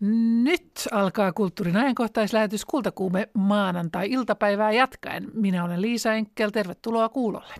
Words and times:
Nyt 0.00 0.88
alkaa 0.92 1.32
kulttuurin 1.32 1.76
ajankohtaislähetys 1.76 2.64
Kultakuume 2.64 3.28
maanantai-iltapäivää 3.34 4.72
jatkaen. 4.72 5.28
Minä 5.34 5.64
olen 5.64 5.82
Liisa 5.82 6.14
Enkel, 6.14 6.50
tervetuloa 6.50 7.08
kuulolle. 7.08 7.54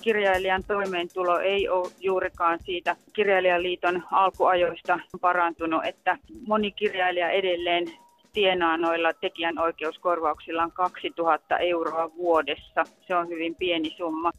kirjailijan 0.00 0.64
toimeentulo 0.66 1.38
ei 1.38 1.68
ole 1.68 1.92
juurikaan 2.00 2.58
siitä 2.64 2.96
kirjailijaliiton 3.12 4.02
alkuajoista 4.10 5.00
parantunut, 5.20 5.84
että 5.84 6.18
moni 6.46 6.70
kirjailija 6.70 7.30
edelleen 7.30 7.86
tienaa 8.36 8.76
noilla 8.76 9.12
tekijänoikeuskorvauksillaan 9.12 10.72
2000 10.72 11.58
euroa 11.58 12.10
vuodessa. 12.16 12.84
Se 13.06 13.16
on 13.16 13.28
hyvin 13.28 13.54
pieni 13.54 13.94
summa. 13.96 14.30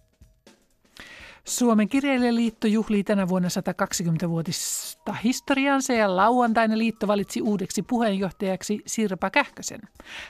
Suomen 1.45 1.89
kirjailijaliitto 1.89 2.67
juhlii 2.67 3.03
tänä 3.03 3.27
vuonna 3.27 3.49
120-vuotista 3.49 5.13
historiansa 5.13 5.93
ja 5.93 6.15
lauantaina 6.15 6.77
liitto 6.77 7.07
valitsi 7.07 7.41
uudeksi 7.41 7.81
puheenjohtajaksi 7.81 8.79
Sirpa 8.85 9.29
Kähkösen. 9.29 9.79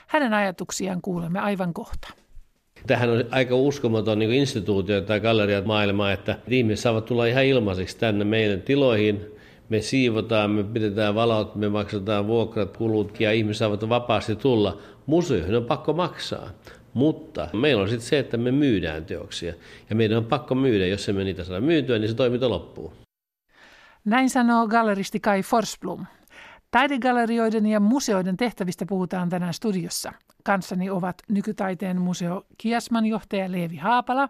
Hänen 0.06 0.34
ajatuksiaan 0.34 1.00
kuulemme 1.02 1.38
aivan 1.38 1.74
kohta. 1.74 2.08
Tähän 2.86 3.10
on 3.10 3.24
aika 3.30 3.54
uskomaton 3.54 4.18
niin 4.18 4.32
instituutio 4.32 5.00
tai 5.00 5.20
galleriat 5.20 5.64
maailma, 5.64 6.12
että 6.12 6.38
ihmiset 6.48 6.82
saavat 6.82 7.04
tulla 7.04 7.26
ihan 7.26 7.44
ilmaiseksi 7.44 7.98
tänne 7.98 8.24
meidän 8.24 8.62
tiloihin. 8.62 9.37
Me 9.68 9.80
siivotaan, 9.80 10.50
me 10.50 10.64
pidetään 10.64 11.14
valot, 11.14 11.54
me 11.54 11.68
maksetaan 11.68 12.26
vuokrat, 12.26 12.76
kulut 12.76 13.20
ja 13.20 13.32
ihmiset 13.32 13.58
saavat 13.58 13.88
vapaasti 13.88 14.36
tulla. 14.36 14.78
Museoihin 15.06 15.54
on 15.56 15.64
pakko 15.64 15.92
maksaa. 15.92 16.50
Mutta 16.94 17.48
meillä 17.52 17.82
on 17.82 17.88
sitten 17.88 18.08
se, 18.08 18.18
että 18.18 18.36
me 18.36 18.52
myydään 18.52 19.04
teoksia. 19.04 19.54
Ja 19.90 19.96
meidän 19.96 20.18
on 20.18 20.24
pakko 20.24 20.54
myydä, 20.54 20.86
jos 20.86 21.08
emme 21.08 21.24
niitä 21.24 21.44
saa 21.44 21.60
myytyä, 21.60 21.98
niin 21.98 22.08
se 22.08 22.14
toiminta 22.14 22.50
loppuu. 22.50 22.92
Näin 24.04 24.30
sanoo 24.30 24.68
galleristi 24.68 25.20
Kai 25.20 25.42
Forsblom. 25.42 26.06
Taidegallerioiden 26.70 27.66
ja 27.66 27.80
museoiden 27.80 28.36
tehtävistä 28.36 28.86
puhutaan 28.86 29.28
tänään 29.28 29.54
studiossa. 29.54 30.12
Kanssani 30.44 30.90
ovat 30.90 31.22
nykytaiteen 31.28 32.00
museo 32.00 32.46
Kiasman 32.58 33.06
johtaja 33.06 33.52
Leevi 33.52 33.76
Haapala, 33.76 34.28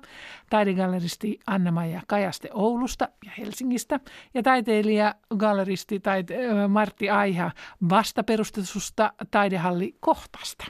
taidegalleristi 0.50 1.41
Anna-Maija 1.47 2.03
Kajaste 2.06 2.48
Oulusta 2.53 3.09
ja 3.25 3.33
Helsingistä 3.39 4.00
ja 4.34 4.42
taiteilija 4.42 5.14
galleristi 5.36 6.00
taite- 6.00 6.69
Martti 6.69 7.11
Aiha 7.11 7.50
vastaperustetusta 7.89 9.12
taidehalli 9.31 9.97
Kohtasta. 10.00 10.64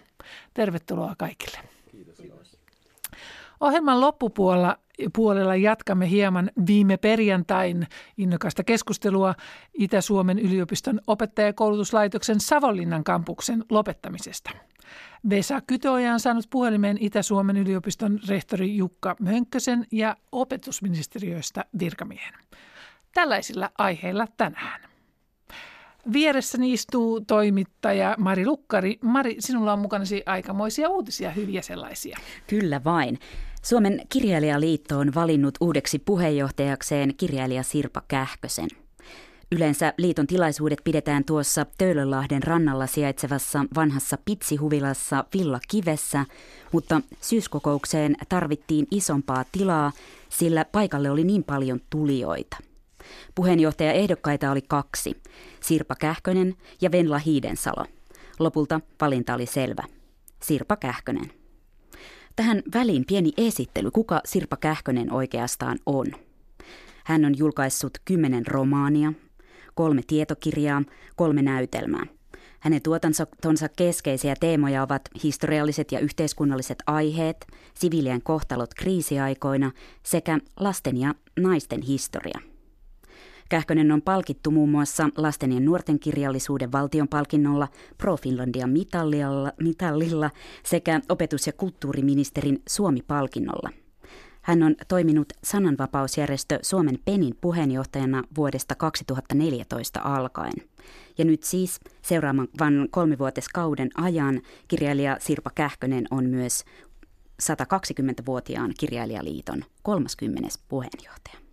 Tervetuloa 0.55 1.15
kaikille. 1.19 1.59
Kiitos. 1.91 2.19
Ohjelman 3.61 4.01
loppupuolella 4.01 4.79
puolella 5.13 5.57
jatkamme 5.57 6.11
hieman 6.11 6.51
viime 6.67 6.97
perjantain 6.97 7.87
innokasta 8.17 8.65
keskustelua 8.65 9.35
Itä-Suomen 9.75 10.39
yliopiston 10.39 11.01
opettajakoulutuslaitoksen 11.07 12.41
Savonlinnan 12.41 13.05
kampuksen 13.05 13.65
lopettamisesta. 13.71 14.51
Vesa 15.31 15.61
Kytöoja 15.61 16.13
on 16.13 16.21
saanut 16.21 16.47
puhelimeen 16.51 16.97
Itä-Suomen 17.01 17.57
yliopiston 17.57 18.19
rehtori 18.29 18.77
Jukka 18.77 19.17
Mönkkösen 19.21 19.87
ja 19.93 20.17
opetusministeriöstä 20.33 21.65
virkamiehen. 21.79 22.35
Tällaisilla 23.15 23.71
aiheilla 23.79 24.27
tänään. 24.37 24.81
Vieressäni 26.13 26.73
istuu 26.73 27.21
toimittaja 27.21 28.15
Mari 28.19 28.47
Lukkari. 28.47 28.99
Mari, 29.03 29.37
sinulla 29.39 29.73
on 29.73 29.79
mukanasi 29.79 30.23
aikamoisia 30.27 30.89
uutisia, 30.89 31.31
hyviä 31.31 31.63
sellaisia. 31.63 32.19
Kyllä 32.47 32.85
vain. 32.85 33.19
Suomen 33.69 34.01
kirjailijaliitto 34.09 34.99
on 34.99 35.15
valinnut 35.15 35.55
uudeksi 35.61 35.99
puheenjohtajakseen 35.99 37.15
kirjailija 37.17 37.63
Sirpa 37.63 38.03
Kähkösen. 38.09 38.69
Yleensä 39.53 39.95
liiton 39.99 40.27
tilaisuudet 40.27 40.79
pidetään 40.85 41.25
tuossa 41.25 41.67
Töölönlahden 41.79 42.43
rannalla 42.43 42.87
sijaitsevassa 42.87 43.65
vanhassa 43.75 44.19
pitsihuvilassa 44.25 45.25
Villa 45.35 45.61
Kivessä, 45.69 46.25
mutta 46.73 47.01
syyskokoukseen 47.21 48.17
tarvittiin 48.29 48.87
isompaa 48.91 49.45
tilaa, 49.53 49.93
sillä 50.29 50.65
paikalle 50.65 51.11
oli 51.11 51.25
niin 51.25 51.45
paljon 51.45 51.81
tulijoita. 51.91 52.57
Puheenjohtaja 53.35 53.93
ehdokkaita 53.93 54.51
oli 54.51 54.63
kaksi, 54.69 55.17
Sirpa 55.61 55.95
Kähkönen 55.95 56.55
ja 56.81 56.93
Venla 56.93 57.19
Hiidensalo. 57.19 57.85
Lopulta 58.39 58.81
valinta 59.01 59.35
oli 59.35 59.47
selvä. 59.47 59.85
Sirpa 60.43 60.77
Kähkönen. 60.77 61.38
Tähän 62.39 62.63
väliin 62.75 63.05
pieni 63.07 63.33
esittely, 63.37 63.91
kuka 63.91 64.21
Sirpa 64.25 64.57
Kähkönen 64.57 65.13
oikeastaan 65.13 65.79
on. 65.87 66.07
Hän 67.05 67.25
on 67.25 67.39
julkaissut 67.39 67.93
kymmenen 68.05 68.47
romaania, 68.47 69.13
kolme 69.75 70.03
tietokirjaa, 70.07 70.83
kolme 71.17 71.43
näytelmää. 71.43 72.07
Hänen 72.61 72.83
tuotantonsa 72.83 73.69
keskeisiä 73.77 74.35
teemoja 74.41 74.83
ovat 74.83 75.03
historialliset 75.23 75.93
ja 75.93 76.01
yhteiskunnalliset 76.01 76.79
aiheet, 76.87 77.47
siviilien 77.75 78.23
kohtalot 78.23 78.75
kriisiaikoina 78.75 79.71
sekä 80.03 80.39
lasten 80.61 80.97
ja 80.97 81.15
naisten 81.41 81.83
historia. 81.83 82.48
Kähkönen 83.49 83.93
on 83.93 84.03
palkittu 84.03 84.51
muun 84.51 84.71
muassa 84.71 85.09
lasten 85.17 85.53
ja 85.53 85.61
nuorten 85.61 85.99
kirjallisuuden 85.99 86.73
valtionpalkinnolla, 86.73 87.69
Pro 87.99 88.17
Finlandia 88.17 88.67
mitallilla 89.61 90.31
sekä 90.63 91.01
opetus- 91.09 91.47
ja 91.47 91.53
kulttuuriministerin 91.53 92.63
Suomi-palkinnolla. 92.69 93.71
Hän 94.43 94.63
on 94.63 94.77
toiminut 94.89 95.33
sananvapausjärjestö 95.45 96.59
Suomen 96.63 96.99
Penin 97.05 97.35
puheenjohtajana 97.41 98.23
vuodesta 98.37 98.75
2014 98.75 100.01
alkaen. 100.01 100.53
Ja 101.19 101.25
nyt 101.25 101.43
siis 101.43 101.81
seuraavan 102.03 102.49
kolmivuotiskauden 102.91 103.91
ajan 103.95 104.41
kirjailija 104.69 105.17
Sirpa 105.21 105.51
Kähkönen 105.55 106.07
on 106.11 106.25
myös 106.25 106.65
120-vuotiaan 107.43 108.73
kirjailijaliiton 108.79 109.65
30. 109.83 110.49
puheenjohtaja 110.69 111.48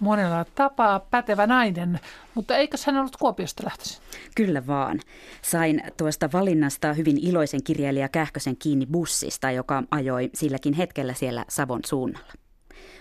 monella 0.00 0.44
tapaa 0.54 1.00
pätevä 1.00 1.46
nainen, 1.46 2.00
mutta 2.34 2.56
eikös 2.56 2.86
hän 2.86 2.96
ollut 2.96 3.16
Kuopiosta 3.16 3.64
lähtöisin? 3.64 4.02
Kyllä 4.36 4.66
vaan. 4.66 5.00
Sain 5.42 5.82
tuosta 5.96 6.28
valinnasta 6.32 6.92
hyvin 6.92 7.18
iloisen 7.28 7.62
kirjailija 7.64 8.08
Kähkösen 8.08 8.56
kiinni 8.56 8.86
bussista, 8.86 9.50
joka 9.50 9.82
ajoi 9.90 10.30
silläkin 10.34 10.74
hetkellä 10.74 11.14
siellä 11.14 11.44
Savon 11.48 11.80
suunnalla. 11.86 12.32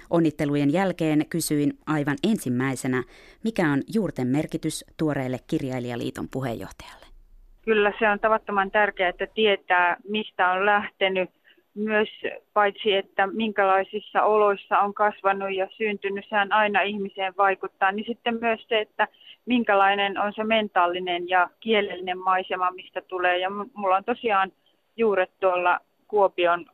Onnittelujen 0.09 0.73
jälkeen 0.73 1.25
kysyin 1.29 1.73
aivan 1.87 2.17
ensimmäisenä, 2.23 3.03
mikä 3.43 3.71
on 3.71 3.81
juurten 3.93 4.27
merkitys 4.27 4.85
tuoreelle 4.97 5.39
kirjailijaliiton 5.47 6.27
puheenjohtajalle. 6.31 7.05
Kyllä 7.61 7.93
se 7.99 8.09
on 8.09 8.19
tavattoman 8.19 8.71
tärkeää, 8.71 9.09
että 9.09 9.27
tietää, 9.35 9.97
mistä 10.09 10.51
on 10.51 10.65
lähtenyt– 10.65 11.29
myös 11.75 12.09
paitsi, 12.53 12.93
että 12.93 13.27
minkälaisissa 13.27 14.23
oloissa 14.23 14.79
on 14.79 14.93
kasvanut 14.93 15.53
ja 15.55 15.67
syntynyt, 15.77 16.25
sehän 16.29 16.51
aina 16.51 16.81
ihmiseen 16.81 17.33
vaikuttaa, 17.37 17.91
niin 17.91 18.05
sitten 18.05 18.37
myös 18.41 18.65
se, 18.67 18.79
että 18.79 19.07
minkälainen 19.45 20.19
on 20.19 20.33
se 20.33 20.43
mentaalinen 20.43 21.29
ja 21.29 21.49
kielellinen 21.59 22.17
maisema, 22.17 22.71
mistä 22.71 23.01
tulee. 23.01 23.37
Ja 23.37 23.49
mulla 23.49 23.95
on 23.95 24.03
tosiaan 24.03 24.51
juuret 24.97 25.31
tuolla 25.39 25.79
Kuopion 26.07 26.65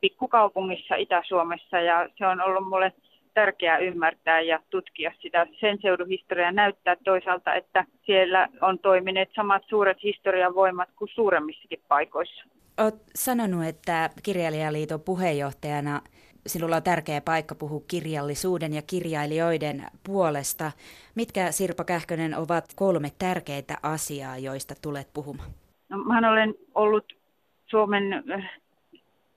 pikkukaupungissa 0.00 0.94
Itä-Suomessa 0.94 1.80
ja 1.80 2.08
se 2.18 2.26
on 2.26 2.40
ollut 2.40 2.68
mulle 2.68 2.92
tärkeää 3.34 3.78
ymmärtää 3.78 4.40
ja 4.40 4.60
tutkia 4.70 5.12
sitä 5.20 5.46
sen 5.60 5.78
seudun 5.80 6.08
historiaa 6.08 6.52
näyttää 6.52 6.96
toisaalta, 7.04 7.54
että 7.54 7.84
siellä 8.02 8.48
on 8.60 8.78
toimineet 8.78 9.30
samat 9.34 9.62
suuret 9.68 10.02
historian 10.02 10.54
voimat 10.54 10.88
kuin 10.96 11.08
suuremmissakin 11.08 11.80
paikoissa. 11.88 12.44
Olet 12.78 12.94
sanonut, 13.14 13.64
että 13.64 14.10
kirjailijaliiton 14.22 15.00
puheenjohtajana 15.00 16.00
sinulla 16.46 16.76
on 16.76 16.82
tärkeä 16.82 17.20
paikka 17.20 17.54
puhua 17.54 17.80
kirjallisuuden 17.88 18.72
ja 18.72 18.82
kirjailijoiden 18.82 19.86
puolesta. 20.04 20.72
Mitkä 21.14 21.52
Sirpa 21.52 21.84
Kähkönen 21.84 22.36
ovat 22.36 22.64
kolme 22.76 23.08
tärkeitä 23.18 23.78
asiaa, 23.82 24.38
joista 24.38 24.74
tulet 24.82 25.08
puhumaan? 25.14 25.50
No, 25.88 25.98
mä 25.98 26.32
olen 26.32 26.54
ollut 26.74 27.12
Suomen 27.66 28.12
äh, 28.12 28.50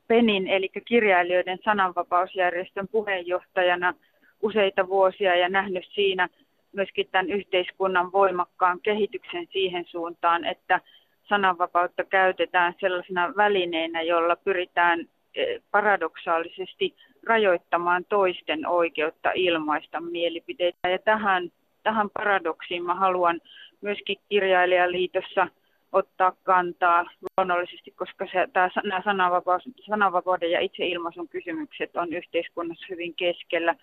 PENin, 0.08 0.48
eli 0.48 0.70
kirjailijoiden 0.86 1.60
sananvapausjärjestön 1.64 2.88
puheenjohtajana 2.88 3.94
useita 4.42 4.88
vuosia 4.88 5.36
ja 5.36 5.50
nähnyt 5.50 5.86
siinä 5.94 6.30
myöskin 6.72 7.08
tämän 7.12 7.30
yhteiskunnan 7.30 8.12
voimakkaan 8.12 8.80
kehityksen 8.84 9.48
siihen 9.52 9.86
suuntaan, 9.88 10.46
että 10.46 10.82
sananvapautta 11.30 12.04
käytetään 12.04 12.74
sellaisena 12.80 13.34
välineenä, 13.38 14.02
jolla 14.02 14.36
pyritään 14.36 15.00
eh, 15.36 15.62
paradoksaalisesti 15.72 16.96
rajoittamaan 17.24 18.06
toisten 18.10 18.68
oikeutta 18.68 19.32
ilmaista 19.36 20.02
mielipiteitä. 20.02 20.90
Ja 20.90 21.00
tähän, 21.00 21.52
tähän 21.84 22.10
paradoksiin 22.10 22.84
mä 22.84 22.96
haluan 22.96 23.42
myöskin 23.82 24.18
kirjailijaliitossa 24.30 25.48
ottaa 25.92 26.34
kantaa 26.44 27.06
luonnollisesti, 27.38 27.92
koska 27.92 28.28
se, 28.32 28.48
tämä, 28.54 28.70
nämä 28.84 29.02
sananvapaus, 29.04 29.64
sananvapauden 29.86 30.52
ja 30.52 30.60
itseilmaisun 30.60 31.28
kysymykset 31.28 31.96
on 31.96 32.14
yhteiskunnassa 32.14 32.86
hyvin 32.90 33.16
keskellä. 33.16 33.76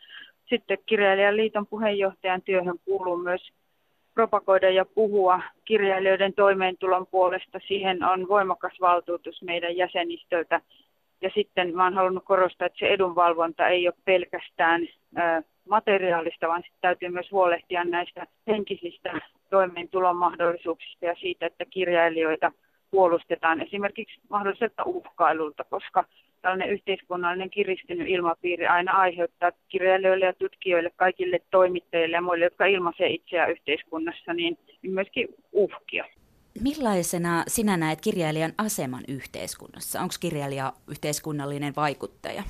Sitten 0.48 0.78
Kirjailijan 0.86 1.36
liiton 1.36 1.66
puheenjohtajan 1.66 2.43
työhön 2.43 2.78
kuuluu 2.84 3.16
myös 3.16 3.52
propagoida 4.14 4.70
ja 4.70 4.84
puhua 4.84 5.42
kirjailijoiden 5.64 6.34
toimeentulon 6.34 7.06
puolesta. 7.06 7.60
Siihen 7.68 8.04
on 8.04 8.28
voimakas 8.28 8.72
valtuutus 8.80 9.42
meidän 9.42 9.76
jäsenistöltä. 9.76 10.60
Ja 11.22 11.30
sitten 11.34 11.76
mä 11.76 11.82
olen 11.82 11.94
halunnut 11.94 12.24
korostaa, 12.24 12.66
että 12.66 12.78
se 12.78 12.86
edunvalvonta 12.86 13.68
ei 13.68 13.88
ole 13.88 13.94
pelkästään 14.04 14.88
materiaalista, 15.68 16.48
vaan 16.48 16.62
sitten 16.62 16.80
täytyy 16.80 17.08
myös 17.08 17.30
huolehtia 17.30 17.84
näistä 17.84 18.26
henkisistä 18.46 19.20
toimeentulon 19.50 20.16
mahdollisuuksista 20.16 21.06
ja 21.06 21.14
siitä, 21.14 21.46
että 21.46 21.64
kirjailijoita 21.64 22.52
puolustetaan 22.90 23.60
esimerkiksi 23.60 24.20
mahdolliselta 24.30 24.82
uhkailulta, 24.84 25.64
koska 25.64 26.04
tällainen 26.42 26.70
yhteiskunnallinen 26.70 27.50
kiristynyt 27.50 28.08
ilmapiiri 28.08 28.66
aina 28.66 28.92
aiheuttaa 28.92 29.52
kirjailijoille 29.69 30.25
ja 30.25 30.32
tutkijoille, 30.32 30.90
kaikille 30.96 31.38
toimittajille 31.50 32.16
ja 32.16 32.22
muille, 32.22 32.44
jotka 32.44 32.66
ilmaisee 32.66 33.08
itseään 33.08 33.50
yhteiskunnassa, 33.50 34.32
niin, 34.32 34.58
myöskin 34.82 35.28
uhkia. 35.52 36.04
Millaisena 36.62 37.44
sinä 37.48 37.76
näet 37.76 38.00
kirjailijan 38.00 38.52
aseman 38.58 39.02
yhteiskunnassa? 39.08 40.00
Onko 40.00 40.14
kirjailija 40.20 40.72
yhteiskunnallinen 40.90 41.72
vaikuttaja? 41.76 42.43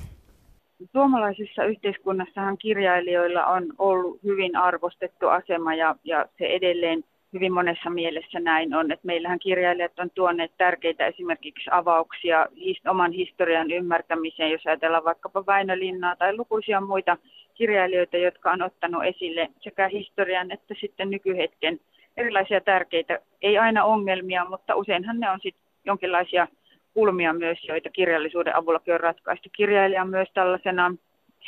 Suomalaisessa 0.91 1.63
yhteiskunnassahan 1.63 2.57
kirjailijoilla 2.57 3.45
on 3.45 3.73
ollut 3.77 4.23
hyvin 4.23 4.55
arvostettu 4.55 5.27
asema 5.27 5.75
ja, 5.75 5.95
ja 6.03 6.25
se 6.37 6.45
edelleen 6.45 7.03
hyvin 7.33 7.53
monessa 7.53 7.89
mielessä 7.89 8.39
näin 8.39 8.75
on. 8.75 8.91
Että 8.91 9.07
meillähän 9.07 9.39
kirjailijat 9.39 9.99
on 9.99 10.09
tuoneet 10.09 10.51
tärkeitä 10.57 11.07
esimerkiksi 11.07 11.69
avauksia 11.71 12.47
his, 12.55 12.81
oman 12.87 13.11
historian 13.11 13.71
ymmärtämiseen, 13.71 14.51
jos 14.51 14.67
ajatellaan 14.67 15.03
vaikkapa 15.03 15.45
Väinö 15.45 15.79
Linnaa 15.79 16.15
tai 16.15 16.37
lukuisia 16.37 16.81
muita 16.81 17.17
kirjailijoita, 17.53 18.17
jotka 18.17 18.51
on 18.51 18.61
ottanut 18.61 19.05
esille 19.05 19.49
sekä 19.59 19.87
historian 19.87 20.51
että 20.51 20.75
sitten 20.79 21.09
nykyhetken 21.09 21.79
erilaisia 22.17 22.61
tärkeitä, 22.61 23.19
ei 23.41 23.57
aina 23.57 23.83
ongelmia, 23.83 24.45
mutta 24.45 24.75
useinhan 24.75 25.19
ne 25.19 25.29
on 25.29 25.39
sitten 25.43 25.63
jonkinlaisia 25.85 26.47
kulmia 26.93 27.33
myös, 27.33 27.57
joita 27.67 27.89
kirjallisuuden 27.89 28.55
avullakin 28.55 28.93
on 28.93 28.99
ratkaistu. 28.99 29.49
Kirjailija 29.55 30.05
myös 30.05 30.29
tällaisena 30.33 30.95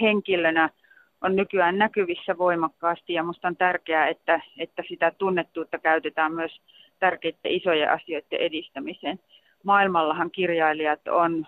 henkilönä 0.01 0.69
on 1.23 1.35
nykyään 1.35 1.77
näkyvissä 1.77 2.37
voimakkaasti 2.37 3.13
ja 3.13 3.23
minusta 3.23 3.47
on 3.47 3.55
tärkeää, 3.55 4.07
että, 4.07 4.41
että 4.57 4.83
sitä 4.87 5.11
tunnettuutta 5.17 5.79
käytetään 5.79 6.33
myös 6.33 6.61
tärkeiden 6.99 7.51
isojen 7.51 7.91
asioiden 7.91 8.39
edistämiseen. 8.39 9.19
Maailmallahan 9.63 10.31
kirjailijat 10.31 11.07
on 11.07 11.47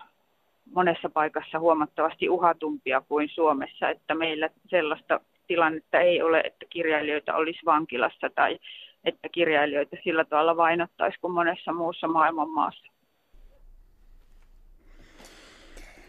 monessa 0.74 1.08
paikassa 1.08 1.58
huomattavasti 1.58 2.28
uhatumpia 2.28 3.02
kuin 3.08 3.28
Suomessa, 3.28 3.88
että 3.90 4.14
meillä 4.14 4.50
sellaista 4.68 5.20
tilannetta 5.46 6.00
ei 6.00 6.22
ole, 6.22 6.40
että 6.40 6.66
kirjailijoita 6.70 7.34
olisi 7.34 7.60
vankilassa 7.64 8.30
tai 8.34 8.58
että 9.04 9.28
kirjailijoita 9.28 9.96
sillä 10.04 10.24
tavalla 10.24 10.56
vainottaisi 10.56 11.20
kuin 11.20 11.32
monessa 11.32 11.72
muussa 11.72 12.08
maailman 12.08 12.50
maassa. 12.50 12.95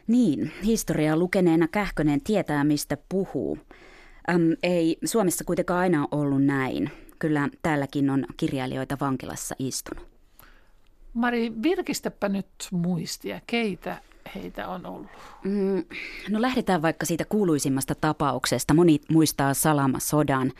Niin, 0.07 0.51
historiaa 0.63 1.18
lukeneena 1.18 1.68
Kähkönen 1.68 2.21
tietää, 2.21 2.63
mistä 2.63 2.98
puhuu. 3.09 3.57
Äm, 4.30 4.42
ei 4.63 4.98
Suomessa 5.06 5.44
kuitenkaan 5.44 5.80
aina 5.80 6.07
ollut 6.12 6.44
näin. 6.44 6.92
Kyllä 7.19 7.50
täälläkin 7.62 8.09
on 8.09 8.25
kirjailijoita 8.38 8.98
vankilassa 9.01 9.56
istunut. 9.59 10.07
Mari, 11.13 11.51
virkistäpä 11.63 12.30
nyt 12.30 12.48
muistia, 12.71 13.42
keitä 13.48 14.01
heitä 14.36 14.68
on 14.68 14.86
ollut? 14.86 15.08
Mm, 15.44 15.84
no 16.30 16.42
lähdetään 16.42 16.82
vaikka 16.82 17.06
siitä 17.06 17.26
kuuluisimmasta 17.26 17.96
tapauksesta. 17.96 18.74
Moni 18.74 19.00
muistaa 19.10 19.54
Salama-sodan. 19.54 20.52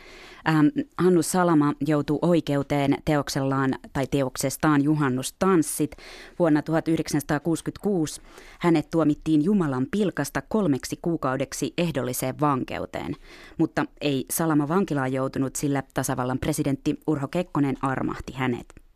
Ähm, 0.48 0.66
Hannu 0.98 1.22
Salama 1.22 1.72
joutui 1.86 2.18
oikeuteen 2.22 2.96
teoksellaan 3.04 3.74
tai 3.92 4.06
teoksestaan 4.06 4.84
Juhannustanssit 4.84 5.96
vuonna 6.38 6.62
1966. 6.62 8.20
Hänet 8.58 8.90
tuomittiin 8.90 9.44
Jumalan 9.44 9.86
pilkasta 9.90 10.42
kolmeksi 10.48 10.98
kuukaudeksi 11.02 11.74
ehdolliseen 11.78 12.40
vankeuteen. 12.40 13.16
Mutta 13.58 13.84
ei 14.00 14.24
Salama 14.30 14.68
vankilaan 14.68 15.12
joutunut, 15.12 15.56
sillä 15.56 15.82
tasavallan 15.94 16.38
presidentti 16.38 17.00
Urho 17.06 17.28
Kekkonen 17.28 17.76
armahti 17.82 18.32
hänet. 18.32 18.87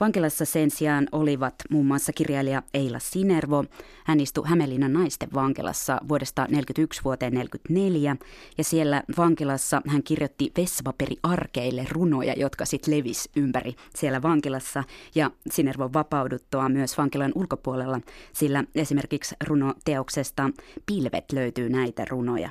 Vankilassa 0.00 0.44
sen 0.44 0.70
sijaan 0.70 1.08
olivat 1.12 1.54
muun 1.70 1.86
muassa 1.86 2.12
kirjailija 2.12 2.62
Eila 2.74 2.98
Sinervo. 2.98 3.64
Hän 4.04 4.20
istui 4.20 4.48
Hämeenlinnan 4.48 4.92
naisten 4.92 5.28
vankilassa 5.34 6.00
vuodesta 6.08 6.42
1941 6.42 7.04
vuoteen 7.04 7.32
1944 7.32 8.16
ja 8.58 8.64
siellä 8.64 9.02
vankilassa 9.16 9.82
hän 9.86 10.02
kirjoitti 10.02 10.52
vessapaperiarkeille 10.56 11.86
runoja, 11.90 12.34
jotka 12.36 12.64
sitten 12.64 12.98
levis 12.98 13.28
ympäri 13.36 13.74
siellä 13.96 14.22
vankilassa 14.22 14.84
ja 15.14 15.30
Sinervon 15.50 15.92
vapauduttua 15.92 16.68
myös 16.68 16.98
vankilan 16.98 17.32
ulkopuolella, 17.34 18.00
sillä 18.32 18.64
esimerkiksi 18.74 19.34
runoteoksesta 19.46 20.50
Pilvet 20.86 21.32
löytyy 21.32 21.68
näitä 21.68 22.04
runoja. 22.10 22.50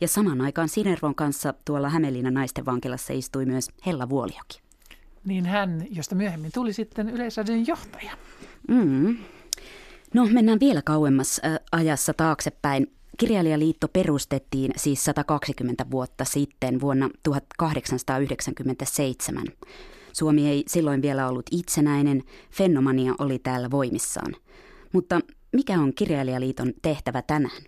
Ja 0.00 0.08
samaan 0.08 0.40
aikaan 0.40 0.68
Sinervon 0.68 1.14
kanssa 1.14 1.54
tuolla 1.64 1.88
Hämeenlinnan 1.88 2.34
naisten 2.34 2.66
vankilassa 2.66 3.12
istui 3.12 3.46
myös 3.46 3.68
Hella 3.86 4.08
Vuolioki 4.08 4.69
niin 5.24 5.46
hän, 5.46 5.86
josta 5.90 6.14
myöhemmin 6.14 6.50
tuli 6.54 6.72
sitten 6.72 7.10
Yleisradion 7.10 7.66
johtaja. 7.66 8.12
Mm. 8.68 9.16
No 10.14 10.26
mennään 10.32 10.60
vielä 10.60 10.82
kauemmas 10.82 11.40
äh, 11.44 11.58
ajassa 11.72 12.14
taaksepäin. 12.14 12.86
Kirjailijaliitto 13.18 13.88
perustettiin 13.88 14.72
siis 14.76 15.04
120 15.04 15.84
vuotta 15.90 16.24
sitten 16.24 16.80
vuonna 16.80 17.08
1897. 17.22 19.44
Suomi 20.12 20.48
ei 20.48 20.64
silloin 20.66 21.02
vielä 21.02 21.28
ollut 21.28 21.46
itsenäinen, 21.52 22.22
fenomania 22.50 23.14
oli 23.18 23.38
täällä 23.38 23.70
voimissaan. 23.70 24.34
Mutta 24.92 25.20
mikä 25.52 25.72
on 25.72 25.94
Kirjailijaliiton 25.94 26.72
tehtävä 26.82 27.22
tänään? 27.22 27.62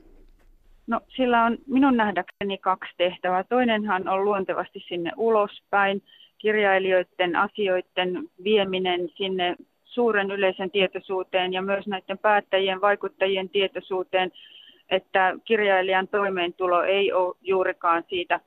No 0.87 1.01
sillä 1.17 1.45
on 1.45 1.59
minun 1.67 1.97
nähdäkseni 1.97 2.59
kaksi 2.59 2.93
tehtävää. 2.99 3.45
Toinenhan 3.45 4.09
on 4.09 4.25
luontevasti 4.25 4.85
sinne 4.89 5.13
ulospäin, 5.17 6.03
kirjailijoiden 6.43 7.37
asioiden 7.37 8.29
vieminen 8.45 9.09
sinne 9.09 9.57
suuren 9.85 10.31
yleisen 10.31 10.71
tietoisuuteen 10.71 11.53
ja 11.53 11.63
myös 11.63 11.87
näiden 11.87 12.19
päättäjien, 12.19 12.81
vaikuttajien 12.81 13.49
tietoisuuteen, 13.49 14.33
että 14.91 15.35
kirjailijan 15.45 16.09
toimeentulo 16.09 16.83
ei 16.83 17.13
ole 17.13 17.37
juurikaan 17.41 18.05
siitä 18.09 18.41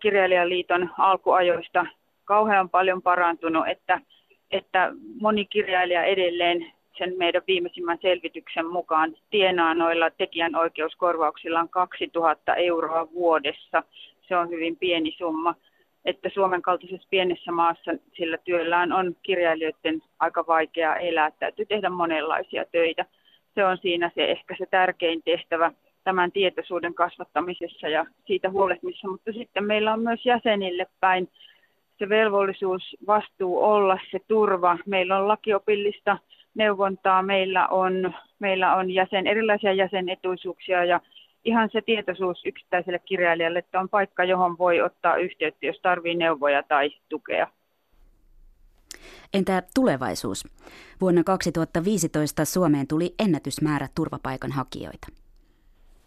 kirjailijaliiton 0.00 0.90
alkuajoista 0.98 1.86
kauhean 2.24 2.70
paljon 2.70 3.02
parantunut, 3.02 3.68
että, 3.68 4.00
että 4.50 4.92
moni 5.20 5.44
kirjailija 5.44 6.04
edelleen 6.04 6.72
sen 6.98 7.14
meidän 7.18 7.42
viimeisimmän 7.46 7.98
selvityksen 8.02 8.66
mukaan 8.66 9.14
tienaa 9.30 9.74
noilla 9.74 10.10
tekijänoikeuskorvauksillaan 10.10 11.68
2000 11.68 12.54
euroa 12.54 13.10
vuodessa. 13.12 13.82
Se 14.28 14.36
on 14.36 14.50
hyvin 14.50 14.76
pieni 14.76 15.14
summa 15.18 15.54
että 16.06 16.28
Suomen 16.34 16.62
kaltaisessa 16.62 17.08
pienessä 17.10 17.52
maassa 17.52 17.90
sillä 18.16 18.38
työllään 18.44 18.92
on 18.92 19.16
kirjailijoiden 19.22 20.02
aika 20.18 20.44
vaikea 20.46 20.96
elää. 20.96 21.30
Täytyy 21.30 21.66
tehdä 21.66 21.90
monenlaisia 21.90 22.64
töitä. 22.72 23.04
Se 23.54 23.64
on 23.64 23.78
siinä 23.78 24.10
se 24.14 24.24
ehkä 24.24 24.54
se 24.58 24.66
tärkein 24.70 25.22
tehtävä 25.24 25.72
tämän 26.04 26.32
tietoisuuden 26.32 26.94
kasvattamisessa 26.94 27.88
ja 27.88 28.06
siitä 28.26 28.50
huolehtimisessa, 28.50 29.08
mutta 29.08 29.32
sitten 29.32 29.64
meillä 29.64 29.92
on 29.92 30.00
myös 30.00 30.26
jäsenille 30.26 30.86
päin 31.00 31.28
se 31.98 32.08
velvollisuus, 32.08 32.96
vastuu 33.06 33.64
olla 33.64 33.98
se 34.10 34.18
turva. 34.28 34.78
Meillä 34.86 35.18
on 35.18 35.28
lakiopillista 35.28 36.18
neuvontaa, 36.54 37.22
meillä 37.22 37.68
on, 37.68 38.14
meillä 38.38 38.74
on 38.74 38.90
jäsen, 38.90 39.26
erilaisia 39.26 39.72
jäsenetuisuuksia 39.72 40.84
ja 40.84 41.00
ihan 41.46 41.68
se 41.72 41.80
tietoisuus 41.82 42.46
yksittäiselle 42.46 42.98
kirjailijalle, 42.98 43.58
että 43.58 43.80
on 43.80 43.88
paikka, 43.88 44.24
johon 44.24 44.58
voi 44.58 44.80
ottaa 44.80 45.16
yhteyttä, 45.16 45.66
jos 45.66 45.80
tarvii 45.82 46.14
neuvoja 46.14 46.62
tai 46.62 46.90
tukea. 47.08 47.46
Entä 49.34 49.62
tulevaisuus? 49.74 50.44
Vuonna 51.00 51.24
2015 51.24 52.44
Suomeen 52.44 52.86
tuli 52.86 53.14
ennätysmäärä 53.24 53.86
turvapaikanhakijoita. 53.94 55.06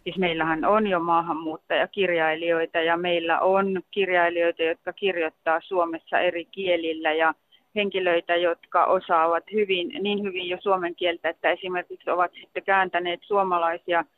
Siis 0.04 0.18
meillähän 0.18 0.64
on 0.64 0.86
jo 0.86 1.00
maahanmuuttajakirjailijoita 1.00 2.80
ja 2.80 2.96
meillä 2.96 3.40
on 3.40 3.82
kirjailijoita, 3.90 4.62
jotka 4.62 4.92
kirjoittaa 4.92 5.60
Suomessa 5.60 6.18
eri 6.18 6.44
kielillä 6.44 7.12
ja 7.12 7.34
henkilöitä, 7.74 8.36
jotka 8.36 8.84
osaavat 8.84 9.44
hyvin, 9.52 10.02
niin 10.02 10.22
hyvin 10.22 10.48
jo 10.48 10.58
suomen 10.60 10.94
kieltä, 10.94 11.28
että 11.28 11.50
esimerkiksi 11.50 12.10
ovat 12.10 12.32
sitten 12.40 12.62
kääntäneet 12.62 13.20
suomalaisia– 13.22 14.04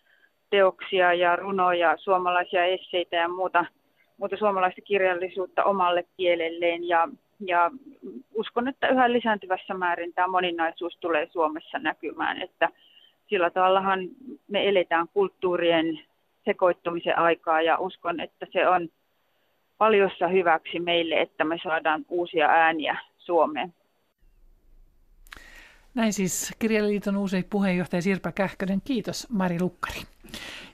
teoksia 0.53 1.15
ja 1.15 1.37
runoja, 1.37 1.97
suomalaisia 1.97 2.65
esseitä 2.65 3.17
ja 3.17 3.29
muuta, 3.29 3.65
muuta 4.19 4.37
suomalaista 4.37 4.81
kirjallisuutta 4.81 5.65
omalle 5.65 6.05
kielelleen. 6.17 6.89
Ja 6.89 7.09
ja 7.47 7.71
uskon, 8.35 8.69
että 8.69 8.89
yhä 8.89 9.13
lisääntyvässä 9.13 9.75
määrin 9.75 10.13
tämä 10.15 10.29
moninaisuus 10.29 10.97
tulee 11.01 11.29
Suomessa 11.33 11.79
näkymään, 11.79 12.43
että 12.43 12.69
sillä 13.29 13.51
tavallahan 13.51 14.01
me 14.49 14.69
eletään 14.69 15.09
kulttuurien 15.09 16.01
sekoittumisen 16.45 17.19
aikaa 17.19 17.63
ja 17.63 17.79
uskon, 17.79 18.21
että 18.21 18.47
se 18.53 18.69
on 18.69 18.89
paljossa 19.79 20.29
hyväksi 20.29 20.81
meille, 20.81 21.21
että 21.21 21.45
me 21.45 21.59
saadaan 21.63 22.05
uusia 22.09 22.47
ääniä 22.47 22.99
Suomeen. 23.19 23.75
Näin 25.95 26.13
siis 26.13 26.57
Kirjaliiton 26.59 27.17
uusi 27.17 27.47
puheenjohtaja 27.51 28.03
Sirpa 28.03 28.33
Kähkönen. 28.33 28.81
Kiitos 28.85 29.31
Mari 29.31 29.61
Lukkari. 29.61 30.01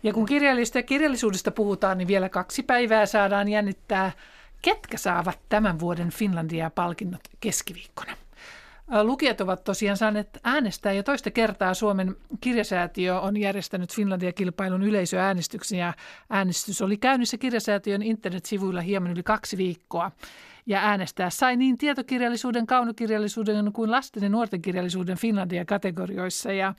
Ja 0.03 0.13
kun 0.13 0.27
kirjallisesta 0.27 0.79
ja 0.79 0.83
kirjallisuudesta 0.83 1.51
puhutaan, 1.51 1.99
niin 1.99 2.09
vielä 2.09 2.29
kaksi 2.29 2.63
päivää 2.63 3.07
saadaan 3.07 3.49
jännittää, 3.49 4.13
ketkä 4.63 4.97
saavat 4.97 5.39
tämän 5.49 5.81
vuoden 5.81 6.11
Finlandia-palkinnot 6.11 7.21
keskiviikkona. 7.41 8.17
Lukijat 9.03 9.41
ovat 9.41 9.65
tosiaan 9.65 9.97
saaneet 9.97 10.39
äänestää 10.45 10.93
ja 10.93 11.03
toista 11.03 11.31
kertaa 11.31 11.75
Suomen 11.75 12.17
kirjasäätiö 12.41 13.21
on 13.21 13.37
järjestänyt 13.37 13.95
Finlandia-kilpailun 13.95 14.83
yleisöäänestyksen 14.83 15.79
ja 15.79 15.95
äänestys 16.31 16.83
oli 16.83 16.97
käynnissä 16.97 17.39
kirjasäätiön 17.39 18.03
internetsivuilla 18.03 18.81
hieman 18.81 19.11
yli 19.11 19.23
kaksi 19.23 19.57
viikkoa. 19.57 20.11
Ja 20.67 20.81
äänestää 20.81 21.31
sai 21.31 21.57
niin 21.57 21.79
tietokirjallisuuden, 21.79 22.67
kaunokirjallisuuden 22.67 23.73
kuin 23.73 23.91
lasten 23.91 24.23
ja 24.23 24.29
nuorten 24.29 24.63
kirjallisuuden 24.63 25.19
Finlandia-kategorioissa 25.19 26.53
ja 26.53 26.75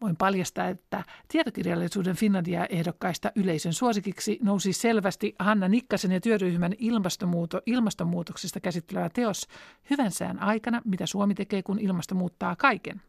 Voin 0.00 0.16
paljastaa, 0.16 0.68
että 0.68 1.04
tietokirjallisuuden 1.28 2.16
Finlandia-ehdokkaista 2.16 3.32
yleisön 3.34 3.72
suosikiksi 3.72 4.38
nousi 4.42 4.72
selvästi 4.72 5.34
Hanna 5.38 5.68
Nikkasen 5.68 6.12
ja 6.12 6.20
työryhmän 6.20 6.72
ilmastonmuuto, 6.78 7.60
ilmastonmuutoksesta 7.66 8.60
käsittelevä 8.60 9.08
teos 9.08 9.48
Hyvän 9.90 10.10
sään 10.10 10.42
aikana, 10.42 10.82
mitä 10.84 11.06
Suomi 11.06 11.34
tekee, 11.34 11.62
kun 11.62 11.78
ilmasto 11.78 12.14
muuttaa 12.14 12.56
kaiken. 12.56 13.02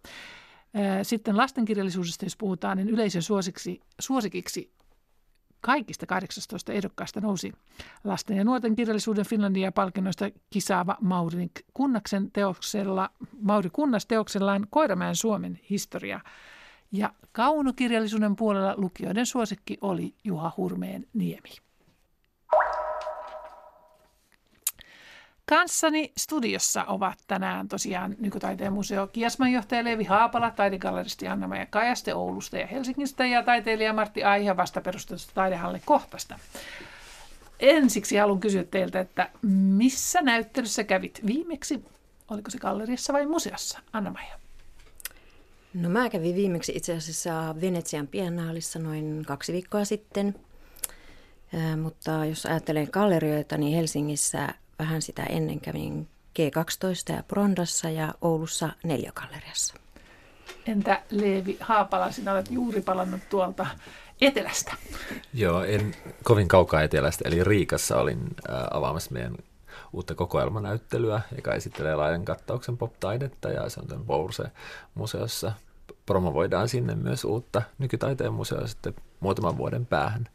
Sitten 1.03 1.37
lastenkirjallisuudesta, 1.37 2.25
jos 2.25 2.37
puhutaan, 2.37 2.77
niin 2.77 2.89
yleisön 2.89 3.21
suosiksi, 3.21 3.81
suosikiksi 3.99 4.71
kaikista 5.61 6.05
18 6.05 6.73
ehdokkaasta 6.73 7.21
nousi 7.21 7.53
lasten 8.03 8.37
ja 8.37 8.43
nuorten 8.43 8.75
kirjallisuuden 8.75 9.25
Finlandia-palkinnoista 9.25 10.29
kisaava 10.49 10.97
Mauri 11.01 11.47
Kunnaksen 11.73 12.31
teoksella, 12.31 13.09
Mauri 13.41 13.69
Kunnas 13.69 14.05
teoksellaan 14.05 14.67
Koiramäen 14.69 15.15
Suomen 15.15 15.59
historia. 15.69 16.19
Ja 16.91 17.13
kaunokirjallisuuden 17.31 18.35
puolella 18.35 18.73
lukijoiden 18.77 19.25
suosikki 19.25 19.77
oli 19.81 20.13
Juha 20.23 20.51
Hurmeen 20.57 21.07
Niemi. 21.13 21.49
Kanssani 25.49 26.11
studiossa 26.17 26.83
ovat 26.83 27.19
tänään 27.27 27.67
tosiaan 27.67 28.15
Nykytaiteen 28.19 28.73
museo 28.73 29.07
Kiasmanjohtaja 29.07 29.83
Leevi 29.83 30.03
Haapala, 30.03 30.51
taidegalleristi 30.51 31.27
Anna-Maja 31.27 31.65
Kajaste 31.65 32.13
Oulusta 32.13 32.57
ja 32.57 32.67
Helsingistä 32.67 33.25
ja 33.25 33.43
taiteilija 33.43 33.93
Martti 33.93 34.23
Aiha 34.23 34.57
vasta 34.57 34.81
perustetusta 34.81 35.31
taidehalle 35.35 35.81
Kohtasta. 35.85 36.39
Ensiksi 37.59 38.17
haluan 38.17 38.39
kysyä 38.39 38.63
teiltä, 38.63 38.99
että 38.99 39.29
missä 39.41 40.21
näyttelyssä 40.21 40.83
kävit 40.83 41.21
viimeksi? 41.25 41.85
Oliko 42.29 42.51
se 42.51 42.57
galleriassa 42.57 43.13
vai 43.13 43.25
museossa, 43.25 43.79
Anna-Maja? 43.93 44.46
No 45.73 45.89
mä 45.89 46.09
kävin 46.09 46.35
viimeksi 46.35 46.71
itse 46.75 46.95
asiassa 46.95 47.55
Venetsian 47.61 48.07
biennaalissa 48.07 48.79
noin 48.79 49.23
kaksi 49.27 49.53
viikkoa 49.53 49.85
sitten. 49.85 50.35
Ää, 51.53 51.77
mutta 51.77 52.25
jos 52.25 52.45
ajattelen 52.45 52.87
gallerioita, 52.91 53.57
niin 53.57 53.75
Helsingissä 53.75 54.49
vähän 54.79 55.01
sitä 55.01 55.23
ennen 55.23 55.59
kävin 55.59 56.07
G12 56.39 57.15
ja 57.15 57.23
Prondassa 57.27 57.89
ja 57.89 58.13
Oulussa 58.21 58.69
Neljägalleriassa. 58.83 59.73
Entä 60.67 61.01
Leevi 61.11 61.57
Haapala, 61.59 62.11
sinä 62.11 62.33
olet 62.33 62.51
juuri 62.51 62.81
palannut 62.81 63.21
tuolta 63.29 63.67
etelästä. 64.21 64.73
Joo, 65.33 65.63
en 65.63 65.95
kovin 66.23 66.47
kaukaa 66.47 66.83
etelästä, 66.83 67.23
eli 67.27 67.43
Riikassa 67.43 67.97
olin 67.97 68.19
avaamassa 68.71 69.11
meidän 69.11 69.35
uutta 69.93 70.15
kokoelmanäyttelyä, 70.15 71.21
joka 71.35 71.53
esittelee 71.53 71.95
laajan 71.95 72.25
kattauksen 72.25 72.77
pop-taidetta 72.77 73.49
ja 73.49 73.69
se 73.69 73.79
on 73.79 73.87
tämän 73.87 74.05
Bourse-museossa. 74.05 75.51
Promovoidaan 76.05 76.69
sinne 76.69 76.95
myös 76.95 77.25
uutta 77.25 77.61
nykytaiteen 77.77 78.33
museoa 78.33 78.67
sitten 78.67 78.95
muutaman 79.19 79.57
vuoden 79.57 79.85
päähän. 79.85 80.27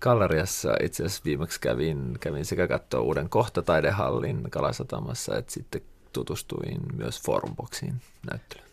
Galleriassa 0.00 0.74
itse 0.82 1.04
asiassa 1.04 1.24
viimeksi 1.24 1.60
kävin, 1.60 2.16
kävin 2.20 2.44
sekä 2.44 2.68
katsoa 2.68 3.00
uuden 3.00 3.28
kohtataidehallin 3.28 4.50
Kalasatamassa, 4.50 5.36
että 5.36 5.52
sitten 5.52 5.82
tutustuin 6.12 6.80
myös 6.96 7.22
Formboxiin 7.22 7.94
näyttelyyn. 8.30 8.68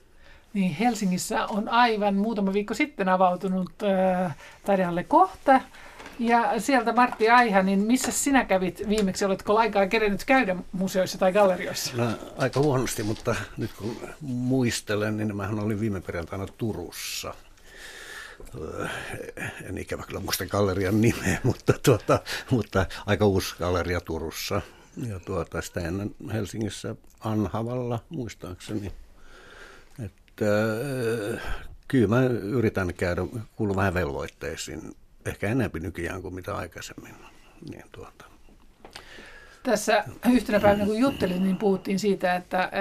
Niin, 0.53 0.75
Helsingissä 0.75 1.45
on 1.45 1.69
aivan 1.69 2.15
muutama 2.15 2.53
viikko 2.53 2.73
sitten 2.73 3.09
avautunut 3.09 3.71
äh, 3.83 4.35
taidehalle 4.65 5.03
kohta, 5.03 5.61
ja 6.19 6.59
sieltä 6.61 6.93
Martti 6.93 7.29
Aiha, 7.29 7.63
niin 7.63 7.79
missä 7.79 8.11
sinä 8.11 8.45
kävit 8.45 8.89
viimeksi? 8.89 9.25
Oletko 9.25 9.57
aikaa 9.57 9.87
kerennyt 9.87 10.23
käydä 10.25 10.55
museoissa 10.71 11.17
tai 11.17 11.33
gallerioissa? 11.33 11.97
No, 11.97 12.11
aika 12.37 12.59
huonosti, 12.59 13.03
mutta 13.03 13.35
nyt 13.57 13.73
kun 13.73 13.97
muistelen, 14.21 15.17
niin 15.17 15.35
mähän 15.35 15.59
olin 15.59 15.79
viime 15.79 16.01
perjantaina 16.01 16.45
Turussa. 16.57 17.33
En 19.63 19.77
ikävä 19.77 20.03
kyllä 20.03 20.19
muista 20.19 20.45
gallerian 20.45 21.01
nimeä, 21.01 21.39
mutta, 21.43 21.73
tuota, 21.83 22.19
mutta 22.51 22.85
aika 23.05 23.25
uusi 23.25 23.55
galleria 23.59 24.01
Turussa. 24.01 24.61
Ja 25.07 25.19
tuota, 25.19 25.61
sitä 25.61 25.79
ennen 25.79 26.15
Helsingissä 26.33 26.95
Anhavalla, 27.19 27.99
muistaakseni. 28.09 28.91
Että, 30.05 30.45
kyllä 31.87 32.07
mä 32.07 32.23
yritän 32.25 32.93
käydä, 32.93 33.21
kuulun 33.55 33.75
vähän 33.75 33.93
velvoitteisiin 33.93 34.95
ehkä 35.25 35.47
enemmän 35.47 35.81
nykyään 35.81 36.21
kuin 36.21 36.35
mitä 36.35 36.55
aikaisemmin. 36.55 37.15
Niin 37.69 37.83
tuota. 37.91 38.25
Tässä 39.63 40.03
yhtenä 40.31 40.59
päivänä, 40.59 40.85
kun 40.85 40.99
juttelin, 40.99 41.43
niin 41.43 41.57
puhuttiin 41.57 41.99
siitä, 41.99 42.35
että 42.35 42.71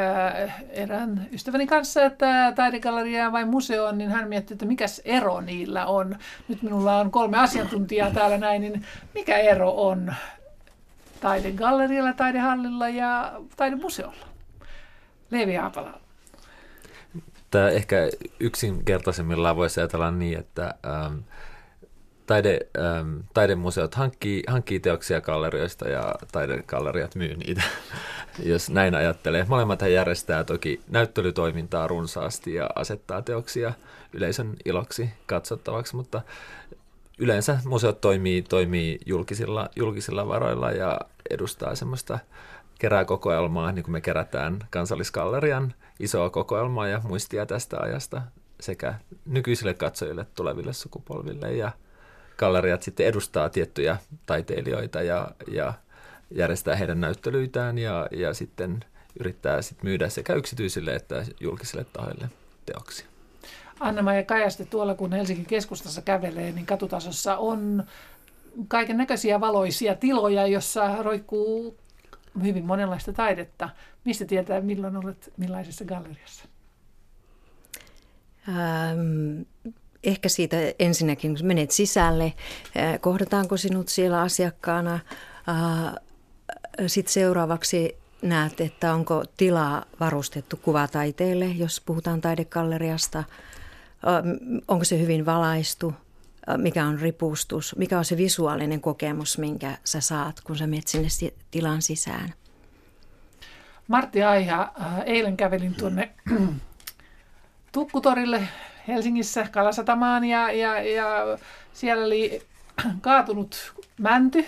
erään 0.70 1.28
ystäväni 1.32 1.66
kanssa, 1.66 2.04
että 2.04 2.52
taidegalleria 2.56 3.32
vai 3.32 3.44
museo 3.44 3.92
niin 3.92 4.10
hän 4.10 4.28
mietti, 4.28 4.54
että 4.54 4.66
mikä 4.66 4.84
ero 5.04 5.40
niillä 5.40 5.86
on. 5.86 6.16
Nyt 6.48 6.62
minulla 6.62 7.00
on 7.00 7.10
kolme 7.10 7.38
asiantuntijaa 7.38 8.10
täällä 8.10 8.38
näin, 8.38 8.62
niin 8.62 8.84
mikä 9.14 9.38
ero 9.38 9.70
on 9.70 10.14
taidegallerialla, 11.20 12.12
taidehallilla 12.12 12.88
ja 12.88 13.32
taidemuseolla? 13.56 14.26
Leevi 15.30 15.56
Aapala. 15.56 16.00
Tämä 17.50 17.68
ehkä 17.68 17.96
yksinkertaisemmillaan 18.40 19.56
voisi 19.56 19.80
ajatella 19.80 20.10
niin, 20.10 20.38
että 20.38 20.74
ähm, 20.86 21.18
taide, 22.28 22.58
ähm, 22.78 23.20
taidemuseot 23.34 23.94
hankkii, 23.94 24.42
hankkii 24.46 24.80
teoksia 24.80 25.20
gallerioista 25.20 25.88
ja 25.88 26.14
taidegalleriat 26.32 27.14
myy 27.14 27.36
niitä, 27.36 27.62
jos 28.52 28.70
näin 28.70 28.94
ajattelee. 28.94 29.46
Molemmat 29.48 29.82
järjestää 29.82 30.44
toki 30.44 30.80
näyttelytoimintaa 30.88 31.86
runsaasti 31.86 32.54
ja 32.54 32.70
asettaa 32.74 33.22
teoksia 33.22 33.72
yleisön 34.12 34.56
iloksi 34.64 35.10
katsottavaksi, 35.26 35.96
mutta 35.96 36.22
yleensä 37.18 37.58
museot 37.64 38.00
toimii, 38.00 38.42
toimii 38.42 38.98
julkisilla, 39.06 39.68
julkisilla 39.76 40.28
varoilla 40.28 40.70
ja 40.70 41.00
edustaa 41.30 41.74
semmoista 41.74 42.18
kerää 42.78 43.04
kokoelmaa, 43.04 43.72
niin 43.72 43.82
kuin 43.82 43.92
me 43.92 44.00
kerätään 44.00 44.58
kansallisgallerian 44.70 45.74
isoa 46.00 46.30
kokoelmaa 46.30 46.88
ja 46.88 47.00
muistia 47.04 47.46
tästä 47.46 47.76
ajasta 47.80 48.22
sekä 48.60 48.94
nykyisille 49.26 49.74
katsojille, 49.74 50.26
tuleville 50.34 50.72
sukupolville 50.72 51.52
ja 51.52 51.72
galleriat 52.38 52.82
sitten 52.82 53.06
edustaa 53.06 53.48
tiettyjä 53.48 53.96
taiteilijoita 54.26 55.02
ja, 55.02 55.30
ja 55.52 55.74
järjestää 56.30 56.76
heidän 56.76 57.00
näyttelyitään 57.00 57.78
ja, 57.78 58.06
ja 58.10 58.34
sitten 58.34 58.84
yrittää 59.20 59.62
sitten 59.62 59.86
myydä 59.90 60.08
sekä 60.08 60.34
yksityisille 60.34 60.94
että 60.94 61.24
julkisille 61.40 61.84
tahoille 61.84 62.28
teoksia. 62.66 63.06
Anna-Maija 63.80 64.22
Kajaste, 64.24 64.64
tuolla 64.64 64.94
kun 64.94 65.12
Helsingin 65.12 65.46
keskustassa 65.46 66.02
kävelee, 66.02 66.52
niin 66.52 66.66
katutasossa 66.66 67.36
on 67.36 67.84
kaiken 68.68 68.96
näköisiä 68.96 69.40
valoisia 69.40 69.94
tiloja, 69.94 70.46
jossa 70.46 71.02
roikkuu 71.02 71.76
hyvin 72.42 72.64
monenlaista 72.64 73.12
taidetta. 73.12 73.68
Mistä 74.04 74.24
tietää, 74.24 74.60
milloin 74.60 74.96
olet 74.96 75.32
millaisessa 75.36 75.84
galleriassa? 75.84 76.44
Ähm, 78.48 79.42
ehkä 80.04 80.28
siitä 80.28 80.56
ensinnäkin, 80.78 81.36
kun 81.36 81.46
menet 81.46 81.70
sisälle, 81.70 82.32
kohdataanko 83.00 83.56
sinut 83.56 83.88
siellä 83.88 84.20
asiakkaana. 84.20 84.98
Sitten 86.86 87.12
seuraavaksi 87.12 87.96
näet, 88.22 88.60
että 88.60 88.94
onko 88.94 89.24
tilaa 89.36 89.84
varustettu 90.00 90.56
kuvataiteelle, 90.56 91.46
jos 91.46 91.82
puhutaan 91.86 92.20
taidekalleriasta. 92.20 93.24
Onko 94.68 94.84
se 94.84 95.00
hyvin 95.00 95.26
valaistu, 95.26 95.94
mikä 96.56 96.86
on 96.86 96.98
ripustus, 96.98 97.76
mikä 97.76 97.98
on 97.98 98.04
se 98.04 98.16
visuaalinen 98.16 98.80
kokemus, 98.80 99.38
minkä 99.38 99.78
sä 99.84 100.00
saat, 100.00 100.40
kun 100.40 100.56
sä 100.56 100.66
menet 100.66 100.88
sinne 100.88 101.08
tilan 101.50 101.82
sisään. 101.82 102.34
Martti 103.88 104.22
Aiha, 104.22 104.72
eilen 105.06 105.36
kävelin 105.36 105.74
tuonne 105.74 106.10
Tukkutorille 107.72 108.48
Helsingissä 108.88 109.46
Kalasatamaan 109.50 110.24
ja, 110.24 110.52
ja, 110.52 110.82
ja 110.82 111.38
siellä 111.72 112.04
oli 112.04 112.42
kaatunut 113.00 113.74
mänty 113.98 114.44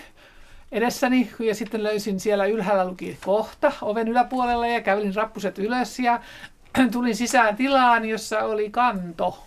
edessäni 0.71 1.31
ja 1.39 1.55
sitten 1.55 1.83
löysin 1.83 2.19
siellä 2.19 2.45
ylhäällä 2.45 2.87
luki 2.87 3.17
kohta 3.25 3.71
oven 3.81 4.07
yläpuolella 4.07 4.67
ja 4.67 4.81
kävelin 4.81 5.15
rappuset 5.15 5.59
ylös 5.59 5.99
ja 5.99 6.21
tulin 6.91 7.15
sisään 7.15 7.55
tilaan, 7.55 8.05
jossa 8.05 8.39
oli 8.39 8.69
kanto 8.69 9.43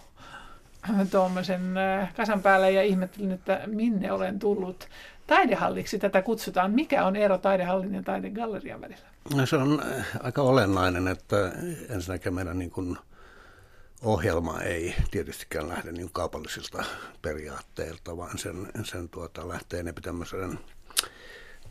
tuommoisen 1.10 1.76
äh, 1.76 2.14
kasan 2.14 2.42
päällä 2.42 2.68
ja 2.68 2.82
ihmettelin, 2.82 3.32
että 3.32 3.60
minne 3.66 4.12
olen 4.12 4.38
tullut. 4.38 4.88
Taidehalliksi 5.26 5.98
tätä 5.98 6.22
kutsutaan. 6.22 6.70
Mikä 6.70 7.04
on 7.04 7.16
ero 7.16 7.38
taidehallin 7.38 7.94
ja 7.94 8.02
taidegallerian 8.02 8.80
välillä? 8.80 9.06
No, 9.36 9.46
se 9.46 9.56
on 9.56 9.82
äh, 9.98 10.06
aika 10.22 10.42
olennainen, 10.42 11.08
että 11.08 11.52
ensinnäkin 11.90 12.34
meidän 12.34 12.58
niin 12.58 12.70
kuin 12.70 12.98
ohjelma 14.02 14.60
ei 14.60 14.94
tietystikään 15.10 15.68
lähde 15.68 15.92
niin 15.92 16.10
kaupallisilta 16.12 16.84
periaatteilta, 17.22 18.16
vaan 18.16 18.38
sen, 18.38 18.68
sen 18.84 19.08
tuota, 19.08 19.48
lähtee 19.48 19.82
ne 19.82 19.92
tämmöisen 20.02 20.58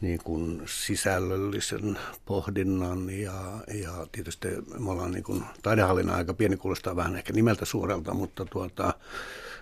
niin 0.01 0.19
kuin 0.23 0.61
sisällöllisen 0.65 1.99
pohdinnan 2.25 3.09
ja, 3.09 3.33
ja 3.73 4.07
tietysti 4.11 4.47
me 4.79 4.91
ollaan 4.91 5.11
niin 5.11 5.23
kuin, 5.23 5.43
taidehallinnan 5.61 6.15
aika 6.15 6.33
pieni, 6.33 6.57
kuulostaa 6.57 6.95
vähän 6.95 7.15
ehkä 7.15 7.33
nimeltä 7.33 7.65
suurelta, 7.65 8.13
mutta, 8.13 8.45
tuota, 8.45 8.93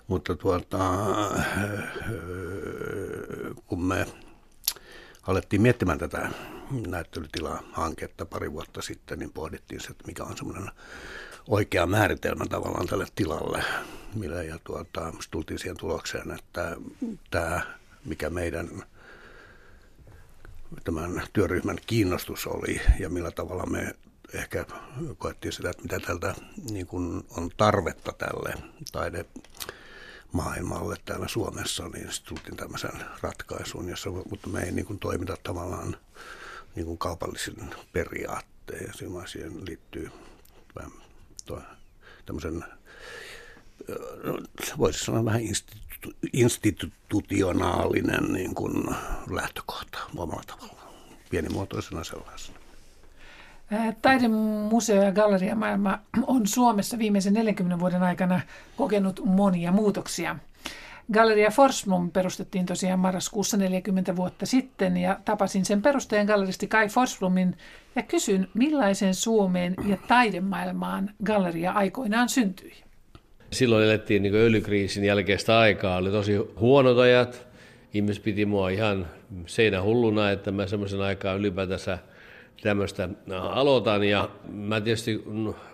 mutta 0.08 0.36
tuota, 0.36 0.80
kun 3.68 3.84
me 3.84 4.06
alettiin 5.28 5.62
miettimään 5.62 6.00
tätä 6.00 6.30
näyttelytila-hanketta 6.88 8.26
pari 8.26 8.52
vuotta 8.52 8.82
sitten, 8.82 9.20
niin 9.20 9.34
pohdittiin 9.34 9.82
se, 9.82 9.88
että 9.88 10.08
mikä 10.08 10.24
on 10.24 10.38
semmoinen 10.38 10.72
oikea 11.48 11.86
määritelmä 11.86 12.46
tavallaan 12.46 12.88
tälle 12.88 13.08
tilalle. 13.16 13.64
Millä, 14.16 14.44
ja 14.44 14.60
tuota, 14.64 15.14
tultiin 15.32 15.60
siihen 15.60 15.78
tulokseen, 15.78 16.32
että 16.32 16.78
tämä, 17.32 17.62
mikä 18.06 18.30
meidän 18.30 18.84
tämän 20.84 21.22
työryhmän 21.34 21.78
kiinnostus 21.88 22.48
oli 22.48 22.82
ja 23.00 23.10
millä 23.10 23.32
tavalla 23.32 23.66
me 23.66 23.96
ehkä 24.34 24.66
koettiin 25.18 25.52
sitä, 25.52 25.70
että 25.70 25.84
mitä 25.84 26.00
tältä 26.00 26.36
niin 26.72 26.88
kuin 26.88 27.26
on 27.38 27.50
tarvetta 27.58 28.14
tälle 28.14 28.54
taide 28.92 29.26
maailmalle 30.32 30.96
täällä 31.06 31.28
Suomessa, 31.28 31.88
niin 31.88 32.12
sitten 32.12 32.36
tultiin 32.36 32.58
tämmöisen 32.58 33.06
ratkaisuun, 33.22 33.90
jossa, 33.90 34.10
mutta 34.10 34.50
me 34.50 34.60
ei 34.60 34.72
niin 34.72 34.86
kuin 34.86 35.00
toimita 35.00 35.38
tavallaan 35.44 35.98
niin 36.76 36.86
kuin 36.86 36.98
kaupallisin 36.98 37.76
periaatteen. 37.94 38.86
Ja 38.88 38.94
siihen 39.28 39.66
liittyy 39.66 40.12
tämmöisen, 42.26 42.64
voisi 44.78 45.06
sanoa 45.06 45.26
vähän 45.26 45.42
institu- 45.42 46.14
institutionaalinen 46.34 48.34
niin 48.34 48.56
kuin 48.56 48.96
lähtökohta 49.30 49.98
omalla 50.16 50.44
tavalla, 50.48 50.94
pienimuotoisena 51.30 52.04
sellaisena. 52.04 52.60
Taidemuseo- 54.02 55.04
ja 55.04 55.12
galleriamaailma 55.12 56.00
on 56.28 56.48
Suomessa 56.48 56.98
viimeisen 56.98 57.34
40 57.34 57.80
vuoden 57.80 58.04
aikana 58.04 58.42
kokenut 58.78 59.20
monia 59.26 59.72
muutoksia. 59.72 60.36
Galleria 61.14 61.52
Forsblom 61.52 62.12
perustettiin 62.12 62.66
tosiaan 62.66 63.00
marraskuussa 63.00 63.58
40 63.58 64.16
vuotta 64.16 64.46
sitten 64.46 64.98
ja 64.98 65.20
tapasin 65.26 65.66
sen 65.66 65.82
perustajan 65.82 66.26
galleristi 66.26 66.68
Kai 66.68 66.88
Forsblomin 66.88 67.58
ja 67.96 68.04
kysyn, 68.04 68.48
millaisen 68.54 69.14
Suomeen 69.16 69.76
ja 69.88 69.98
taidemaailmaan 70.08 71.10
galleria 71.24 71.72
aikoinaan 71.72 72.30
syntyi. 72.30 72.74
Silloin 73.52 73.86
elettiin 73.86 74.24
niin 74.24 74.36
öljykriisin 74.36 75.04
jälkeistä 75.04 75.60
aikaa, 75.60 75.98
oli 75.98 76.12
tosi 76.12 76.36
huonot 76.60 76.98
ajat. 76.98 77.48
Ihmiset 77.94 78.24
piti 78.24 78.46
mua 78.46 78.70
ihan 78.70 79.08
hulluna, 79.84 80.32
että 80.32 80.52
mä 80.52 80.68
semmoisen 80.68 81.02
aikaa 81.02 81.34
ylipäätänsä 81.34 81.98
tämmöistä 82.62 83.10
aloitan. 83.30 84.04
Ja 84.04 84.30
mä 84.52 84.82
tietysti 84.82 85.24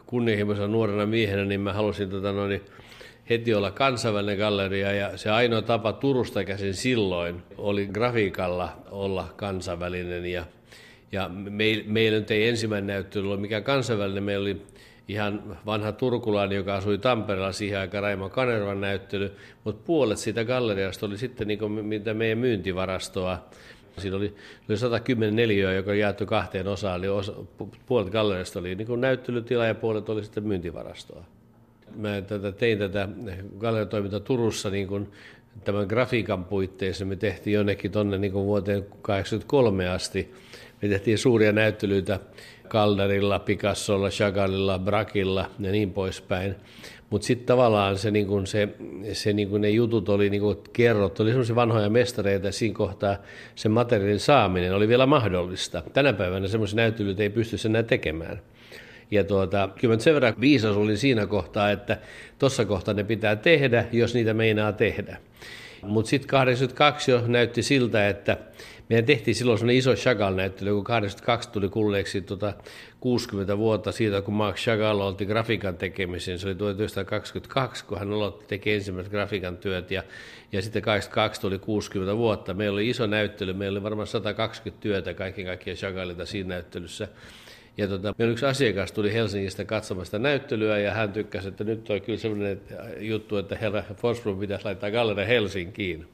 kunnianhimoisena 0.06 0.68
nuorena 0.68 1.06
miehenä, 1.06 1.46
niin 1.46 1.62
mä 1.62 1.74
halusin 1.74 2.10
tota 2.10 2.32
noin, 2.32 2.62
heti 3.30 3.54
olla 3.54 3.72
kansainvälinen 3.72 4.38
galleria 4.38 4.92
ja 4.92 5.18
se 5.18 5.32
ainoa 5.32 5.62
tapa 5.62 5.94
Turusta 5.94 6.44
käsin 6.44 6.74
silloin 6.74 7.44
oli 7.58 7.88
grafiikalla 7.94 8.70
olla 8.92 9.34
kansainvälinen 9.36 10.26
ja, 10.26 10.46
ja 11.12 11.30
me, 11.30 11.84
meillä 11.86 12.20
nyt 12.20 12.32
ei 12.32 12.48
ensimmäinen 12.48 12.88
näyttely 12.88 13.32
ole 13.32 13.40
mikään 13.40 13.64
kansainvälinen, 13.64 14.24
meillä 14.24 14.44
oli 14.44 14.62
ihan 15.08 15.58
vanha 15.66 15.92
turkulainen, 15.92 16.56
joka 16.56 16.76
asui 16.76 16.98
Tampereella. 16.98 17.52
Siihen 17.52 17.80
aikaan 17.80 18.04
Raimo 18.04 18.30
Kanervan 18.30 18.82
näyttely, 18.82 19.32
mutta 19.64 19.84
puolet 19.86 20.18
siitä 20.18 20.46
galleriasta 20.46 21.06
oli 21.06 21.18
sitten 21.18 21.48
niin 21.48 21.60
kuin, 21.60 21.72
mitä 21.72 22.14
meidän 22.14 22.38
myyntivarastoa. 22.38 23.46
Siinä 23.98 24.18
oli, 24.18 24.36
oli 24.70 24.78
110 24.78 25.36
neliöä, 25.36 25.74
joka 25.74 25.94
jaettu 25.94 26.26
kahteen 26.26 26.68
osaan, 26.68 26.98
eli 27.00 27.08
osa, 27.08 27.34
puolet 27.86 28.10
galleriasta 28.10 28.60
oli 28.60 28.76
niin 28.76 28.88
kuin 28.88 29.02
näyttelytila 29.02 29.66
ja 29.66 29.76
puolet 29.76 30.10
oli 30.10 30.24
sitten 30.24 30.48
myyntivarastoa 30.48 31.24
mä 31.96 32.22
tätä, 32.22 32.52
tein 32.52 32.78
tätä 32.78 33.10
galeriatoimintaa 33.58 34.20
Turussa 34.20 34.70
niin 34.70 34.88
kuin 34.88 35.12
tämän 35.64 35.88
grafiikan 35.88 36.46
puitteissa. 36.46 37.06
Me 37.06 37.16
tehtiin 37.16 37.54
jonnekin 37.54 37.92
tuonne 37.92 38.18
niin 38.18 38.34
vuoteen 38.34 38.84
1983 38.84 39.88
asti. 39.88 40.34
Me 40.82 40.88
tehtiin 40.88 41.18
suuria 41.18 41.52
näyttelyitä 41.52 42.20
Calderilla, 42.70 43.40
Picassolla, 43.40 44.10
Chagallilla, 44.10 44.80
Brakilla 44.80 45.50
ja 45.60 45.72
niin 45.72 45.94
poispäin. 45.94 46.56
Mutta 47.10 47.28
sitten 47.28 47.48
tavallaan 47.48 47.98
se, 47.98 48.12
niin 48.12 48.28
kun 48.28 48.48
se, 48.48 48.68
se 49.14 49.34
niin 49.34 49.50
kun 49.50 49.62
ne 49.62 49.70
jutut 49.70 50.10
oli 50.10 50.30
niin 50.30 50.42
kun 50.42 50.64
kerrottu, 50.74 51.24
oli 51.24 51.30
sellaisia 51.30 51.56
vanhoja 51.56 51.90
mestareita, 51.90 52.52
siinä 52.52 52.76
kohtaa 52.76 53.18
sen 53.56 53.72
materiaalin 53.72 54.20
saaminen 54.20 54.76
oli 54.76 54.88
vielä 54.88 55.06
mahdollista. 55.06 55.84
Tänä 55.94 56.14
päivänä 56.14 56.48
semmoisia 56.48 56.76
näyttelyitä 56.76 57.24
ei 57.24 57.30
pysty 57.30 57.56
enää 57.66 57.84
tekemään. 57.84 58.42
Ja 59.12 59.24
tuota, 59.24 59.70
kyllä 59.80 60.00
sen 60.00 60.14
verran 60.14 60.34
viisas 60.40 60.78
oli 60.78 60.98
siinä 60.98 61.26
kohtaa, 61.26 61.72
että 61.72 61.98
tuossa 62.40 62.66
kohtaa 62.66 62.94
ne 62.94 63.04
pitää 63.04 63.36
tehdä, 63.36 63.86
jos 63.92 64.14
niitä 64.14 64.34
meinaa 64.34 64.74
tehdä. 64.74 65.18
Mutta 65.82 66.10
sitten 66.10 66.30
82 66.30 67.12
jo 67.12 67.28
näytti 67.28 67.64
siltä, 67.64 68.10
että 68.10 68.38
meidän 68.90 69.06
tehtiin 69.06 69.36
silloin 69.36 69.58
sellainen 69.58 69.80
iso 69.80 69.94
Chagall-näyttely, 69.94 70.74
kun 70.74 70.84
82 70.84 71.50
tuli 71.50 71.70
kulleeksi 71.70 72.22
tuota 72.22 72.54
60 73.00 73.58
vuotta 73.58 73.92
siitä, 73.92 74.22
kun 74.22 74.34
Mark 74.34 74.56
Chagall 74.56 75.00
olti 75.00 75.26
grafiikan 75.26 75.78
tekemisen. 75.78 76.40
Se 76.40 76.48
oli 76.48 76.56
1922, 76.56 77.86
kun 77.86 78.00
hän 78.00 78.14
aloitti 78.14 78.46
tekemään 78.48 78.76
ensimmäiset 78.76 79.12
grafiikan 79.12 79.58
työt 79.58 79.92
ja, 79.92 80.04
ja 80.52 80.62
sitten 80.62 80.82
82 80.82 81.42
tuli 81.42 81.60
60 81.60 82.18
vuotta. 82.18 82.54
Meillä 82.54 82.76
oli 82.76 82.90
iso 82.90 83.08
näyttely, 83.08 83.54
meillä 83.54 83.78
oli 83.78 83.84
varmaan 83.84 84.08
120 84.08 84.82
työtä 84.82 85.14
kaiken 85.14 85.46
kaikkiaan 85.46 85.78
Chagallilta 85.78 86.26
siinä 86.26 86.50
näyttelyssä. 86.50 87.08
Ja 87.78 87.88
tota, 87.88 88.16
meillä 88.18 88.32
yksi 88.32 88.46
asiakas 88.46 88.92
tuli 88.92 89.14
Helsingistä 89.14 89.66
katsomasta 89.66 90.20
näyttelyä 90.20 90.80
ja 90.80 90.94
hän 90.94 91.14
tykkäsi, 91.14 91.48
että 91.48 91.64
nyt 91.64 91.90
on 91.90 92.02
kyllä 92.02 92.20
sellainen 92.20 92.62
juttu, 93.00 93.38
että 93.38 93.56
herra 93.56 93.84
Forsblom 93.96 94.40
pitäisi 94.40 94.66
laittaa 94.66 94.92
galleria 94.92 95.26
Helsinkiin. 95.26 96.08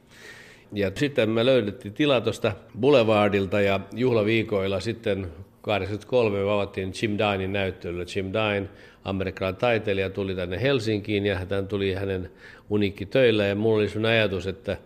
Ja 0.73 0.91
sitten 0.95 1.30
me 1.30 1.45
löydettiin 1.45 1.93
tila 1.93 2.21
tuosta 2.21 2.52
Boulevardilta 2.80 3.62
ja 3.62 3.80
juhlaviikoilla 3.95 4.80
sitten 4.80 5.28
83 5.62 6.38
me 6.38 6.52
avattiin 6.52 6.93
Jim 7.02 7.17
Dinin 7.17 7.54
näyttelyllä. 7.54 8.06
Jim 8.15 8.26
Dine, 8.26 8.69
amerikkalainen 9.04 9.60
taiteilija, 9.60 10.10
tuli 10.10 10.36
tänne 10.36 10.62
Helsinkiin 10.62 11.26
ja 11.26 11.36
hän 11.36 11.67
tuli 11.67 11.93
hänen 11.93 12.32
uniikki 12.69 13.06
töillä 13.06 13.45
ja 13.45 13.56
mulla 13.56 13.78
oli 13.78 13.89
sun 13.89 14.06
ajatus, 14.06 14.47
että 14.47 14.78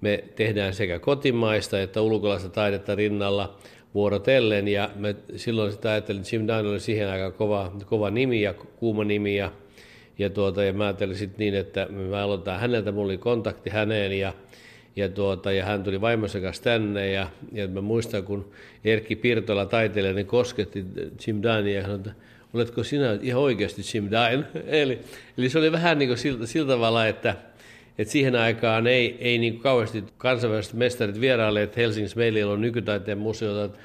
me 0.00 0.24
tehdään 0.36 0.74
sekä 0.74 0.98
kotimaista 0.98 1.80
että 1.80 2.00
ulkolaista 2.00 2.48
taidetta 2.48 2.94
rinnalla– 2.94 3.56
vuorotellen. 3.94 4.68
Ja 4.68 4.90
me 4.96 5.16
silloin 5.36 5.72
sitä 5.72 5.90
ajattelin, 5.90 6.20
että 6.20 6.36
Jim 6.36 6.42
Dine 6.42 6.68
oli 6.68 6.80
siihen 6.80 7.08
aika 7.08 7.30
kova, 7.30 7.72
kova 7.86 8.10
nimi 8.10 8.42
ja 8.42 8.54
kuuma 8.54 9.04
nimi. 9.04 9.36
Ja, 9.36 9.52
ja, 10.18 10.30
tuota, 10.30 10.64
ja 10.64 10.72
mä 10.72 10.84
ajattelin 10.84 11.16
sitten 11.16 11.38
niin, 11.38 11.54
että 11.54 11.86
me 11.86 12.20
aloitetaan 12.20 12.60
häneltä, 12.60 12.92
mulla 12.92 13.06
oli 13.06 13.18
kontakti 13.18 13.70
häneen 13.70 14.18
ja, 14.18 14.32
ja, 14.96 15.08
tuota, 15.08 15.52
ja 15.52 15.64
hän 15.64 15.82
tuli 15.82 16.00
vaimonsa 16.00 16.40
kanssa 16.40 16.62
tänne. 16.62 17.10
Ja, 17.10 17.28
ja 17.52 17.68
mä 17.68 17.80
muistan, 17.80 18.24
kun 18.24 18.50
Erkki 18.84 19.16
Pirtola 19.16 19.66
taiteilija 19.66 20.14
niin 20.14 20.26
kosketti 20.26 20.84
Jim 21.26 21.42
Dine 21.42 21.72
ja 21.72 21.82
sanoi, 21.82 22.00
oletko 22.54 22.82
sinä 22.82 23.18
ihan 23.22 23.42
oikeasti 23.42 23.82
Jim 23.94 24.04
Dine? 24.04 24.44
eli, 24.82 24.98
eli 25.38 25.48
se 25.48 25.58
oli 25.58 25.72
vähän 25.72 25.98
niin 25.98 26.08
kuin 26.08 26.18
sillä, 26.18 26.46
sillä 26.46 26.68
tavalla, 26.68 27.06
että, 27.06 27.36
et 27.98 28.08
siihen 28.08 28.36
aikaan 28.36 28.86
ei, 28.86 29.16
ei 29.20 29.38
niin 29.38 29.60
kauheasti 29.60 30.04
kansainväliset 30.18 30.74
mestarit 30.74 31.20
vierailleet 31.20 31.76
Helsingissä. 31.76 32.18
Meillä 32.18 32.52
on 32.52 32.60
nykytaiteen 32.60 33.18
museota 33.18 33.78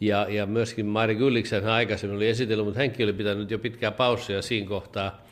ja, 0.00 0.26
ja 0.28 0.46
myöskin 0.46 0.86
Mari 0.86 1.14
Gylliksen 1.14 1.62
hän 1.62 1.72
aikaisemmin 1.72 2.16
oli 2.16 2.28
esitellyt, 2.28 2.64
mutta 2.64 2.80
hänkin 2.80 3.04
oli 3.04 3.12
pitänyt 3.12 3.50
jo 3.50 3.58
pitkää 3.58 3.90
paussia 3.90 4.42
siinä 4.42 4.68
kohtaa. 4.68 5.24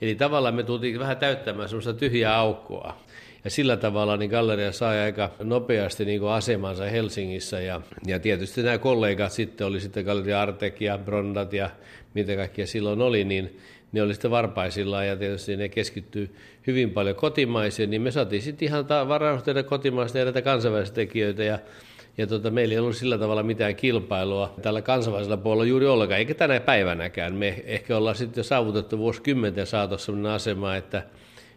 Eli 0.00 0.14
tavallaan 0.14 0.54
me 0.54 0.62
tultiin 0.62 0.98
vähän 0.98 1.16
täyttämään 1.16 1.68
semmoista 1.68 1.94
tyhjää 1.94 2.36
aukkoa. 2.36 2.96
ja 3.44 3.50
sillä 3.50 3.76
tavalla 3.76 4.16
niin 4.16 4.30
galleria 4.30 4.72
sai 4.72 4.98
aika 4.98 5.30
nopeasti 5.42 6.04
niin 6.04 6.20
kuin 6.20 6.32
asemansa 6.32 6.84
Helsingissä 6.84 7.60
ja, 7.60 7.80
ja 8.06 8.18
tietysti 8.18 8.62
nämä 8.62 8.78
kollegat 8.78 9.32
sitten 9.32 9.66
oli 9.66 9.80
sitten 9.80 10.04
Galleria 10.04 10.40
Artek 10.40 10.80
ja 10.80 10.98
Brondat 10.98 11.52
ja 11.52 11.70
mitä 12.14 12.36
kaikkia 12.36 12.66
silloin 12.66 13.00
oli, 13.00 13.24
niin 13.24 13.58
ne 13.92 14.02
oli 14.02 14.14
sitten 14.14 14.30
varpaisillaan 14.30 15.06
ja 15.06 15.16
tietysti 15.16 15.56
ne 15.56 15.68
keskittyy 15.68 16.34
hyvin 16.66 16.90
paljon 16.90 17.16
kotimaisiin, 17.16 17.90
niin 17.90 18.02
me 18.02 18.10
saatiin 18.10 18.42
sitten 18.42 18.68
ihan 18.68 18.88
varausteita 18.88 19.62
kotimaista 19.62 20.18
ja 20.18 20.24
näitä 20.24 20.42
kansainvälisiä 20.42 20.94
tekijöitä 20.94 21.44
ja 21.44 21.58
ja 22.18 22.26
tota, 22.26 22.50
meillä 22.50 22.72
ei 22.72 22.78
ollut 22.78 22.96
sillä 22.96 23.18
tavalla 23.18 23.42
mitään 23.42 23.76
kilpailua 23.76 24.54
tällä 24.62 24.82
kansainvälisellä 24.82 25.36
puolella 25.36 25.64
juuri 25.64 25.86
ollenkaan, 25.86 26.18
eikä 26.18 26.34
tänä 26.34 26.60
päivänäkään. 26.60 27.34
Me 27.34 27.62
ehkä 27.64 27.96
ollaan 27.96 28.16
sitten 28.16 28.40
jo 28.40 28.44
saavutettu 28.44 28.98
vuosikymmenten 28.98 29.66
saatossa 29.66 30.06
sellainen 30.06 30.32
asema, 30.32 30.76
että 30.76 31.02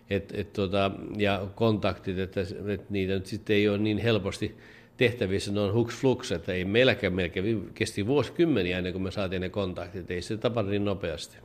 et, 0.09 0.33
et, 0.35 0.53
tota, 0.53 0.91
ja 1.17 1.47
kontaktit, 1.55 2.19
että, 2.19 2.41
että 2.41 2.85
niitä 2.89 3.13
nyt 3.13 3.25
sitten 3.25 3.55
ei 3.55 3.69
ole 3.69 3.77
niin 3.77 3.97
helposti 3.97 4.57
tehtävissä, 4.97 5.61
on 5.61 5.73
hooks 5.73 5.95
flux, 6.01 6.31
että 6.31 6.53
ei 6.53 6.65
meilläkään 6.65 7.13
melkein, 7.13 7.71
kesti 7.73 8.07
vuosikymmeniä 8.07 8.77
ennen 8.77 8.93
kuin 8.93 9.03
me 9.03 9.11
saatiin 9.11 9.41
ne 9.41 9.49
kontaktit, 9.49 10.11
ei 10.11 10.21
se 10.21 10.37
tapahdu 10.37 10.69
niin 10.69 10.85
nopeasti. 10.85 11.37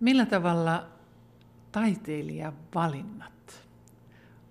Millä 0.00 0.26
tavalla 0.26 0.86
taiteilijavalinnat 1.72 3.66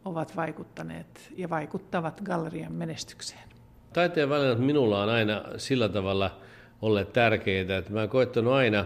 ovat 0.05 0.35
vaikuttaneet 0.35 1.33
ja 1.37 1.49
vaikuttavat 1.49 2.21
gallerian 2.21 2.73
menestykseen? 2.73 3.49
Taiteen 3.93 4.29
valinnat 4.29 4.59
minulla 4.59 5.03
on 5.03 5.09
aina 5.09 5.43
sillä 5.57 5.89
tavalla 5.89 6.39
olleet 6.81 7.13
tärkeitä, 7.13 7.77
että 7.77 7.93
mä 7.93 7.99
oon 7.99 8.09
koettanut 8.09 8.53
aina 8.53 8.85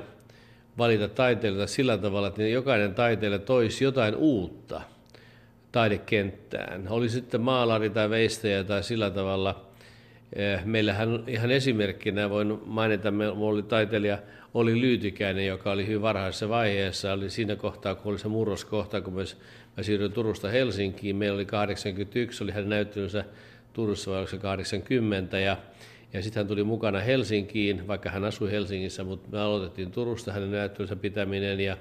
valita 0.77 1.07
taiteilijoita 1.07 1.71
sillä 1.71 1.97
tavalla, 1.97 2.27
että 2.27 2.43
jokainen 2.43 2.95
taiteilija 2.95 3.39
toisi 3.39 3.83
jotain 3.83 4.15
uutta 4.15 4.81
taidekenttään. 5.71 6.87
Oli 6.89 7.09
sitten 7.09 7.41
maalari 7.41 7.89
tai 7.89 8.09
veistäjä 8.09 8.63
tai 8.63 8.83
sillä 8.83 9.09
tavalla. 9.09 9.65
Eh, 10.33 10.65
meillähän 10.65 11.23
ihan 11.27 11.51
esimerkkinä 11.51 12.29
voin 12.29 12.59
mainita, 12.65 13.11
meillä 13.11 13.35
oli 13.39 13.63
taiteilija 13.63 14.17
oli 14.53 14.81
Lyytikäinen, 14.81 15.47
joka 15.47 15.71
oli 15.71 15.87
hyvin 15.87 16.01
varhaisessa 16.01 16.49
vaiheessa. 16.49 17.13
Oli 17.13 17.29
siinä 17.29 17.55
kohtaa, 17.55 17.95
kun 17.95 18.11
oli 18.11 18.19
se 18.19 18.27
murroskohta, 18.27 19.01
kun 19.01 19.13
mä 19.13 19.83
siirryin 19.83 20.11
Turusta 20.11 20.49
Helsinkiin. 20.49 21.15
Meillä 21.15 21.35
oli 21.35 21.45
81, 21.45 22.43
oli 22.43 22.51
hänen 22.51 22.69
näyttelynsä 22.69 23.25
Turussa 23.73 24.11
vai 24.11 24.25
80 24.41 25.39
ja, 25.39 25.57
ja 26.13 26.23
sitten 26.23 26.39
hän 26.39 26.47
tuli 26.47 26.63
mukana 26.63 26.99
Helsinkiin, 26.99 27.87
vaikka 27.87 28.09
hän 28.09 28.25
asui 28.25 28.51
Helsingissä, 28.51 29.03
mutta 29.03 29.29
me 29.31 29.39
aloitettiin 29.39 29.91
Turusta 29.91 30.31
hänen 30.31 30.51
näyttelynsä 30.51 30.95
pitäminen 30.95 31.59
ja 31.59 31.77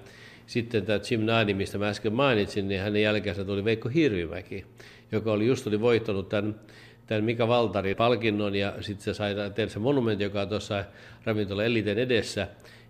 sitten 0.49 0.87
tämä 0.87 1.01
Jim 1.11 1.21
Nani, 1.21 1.55
mistä 1.55 1.79
mä 1.79 1.89
äsken 1.89 2.13
mainitsin, 2.13 2.69
niin 2.69 2.81
hänen 2.81 3.03
jälkeensä 3.03 3.45
tuli 3.45 3.65
Veikko 3.65 3.89
Hirvimäki, 3.89 4.67
joka 5.13 5.33
oli 5.33 5.47
just 5.47 5.67
oli 5.67 5.81
voittanut 5.81 6.29
tämän, 6.29 6.61
tämän 7.07 7.25
Mika 7.25 7.49
Valtarin 7.49 7.97
palkinnon 7.97 8.55
ja 8.55 8.75
sitten 8.81 9.05
se 9.05 9.15
sai 9.15 9.35
tehdä 9.55 9.71
se 9.71 9.79
monumentti, 9.79 10.25
joka 10.25 10.41
on 10.41 10.49
tuossa 10.49 10.85
ravintola 11.25 11.65
Eliten 11.65 11.99
edessä. 11.99 12.49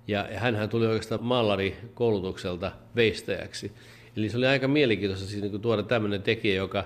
Ja, 0.09 0.29
hänhän 0.35 0.69
tuli 0.69 0.87
oikeastaan 0.87 1.25
maallarikoulutukselta 1.25 2.73
veistäjäksi. 2.97 3.73
Eli 4.17 4.29
se 4.29 4.37
oli 4.37 4.47
aika 4.47 4.69
mielenkiintoista 4.69 5.27
siis, 5.27 5.43
niin 5.43 5.61
tuoda 5.61 5.83
tämmöinen 5.83 6.23
tekijä, 6.23 6.55
joka 6.55 6.85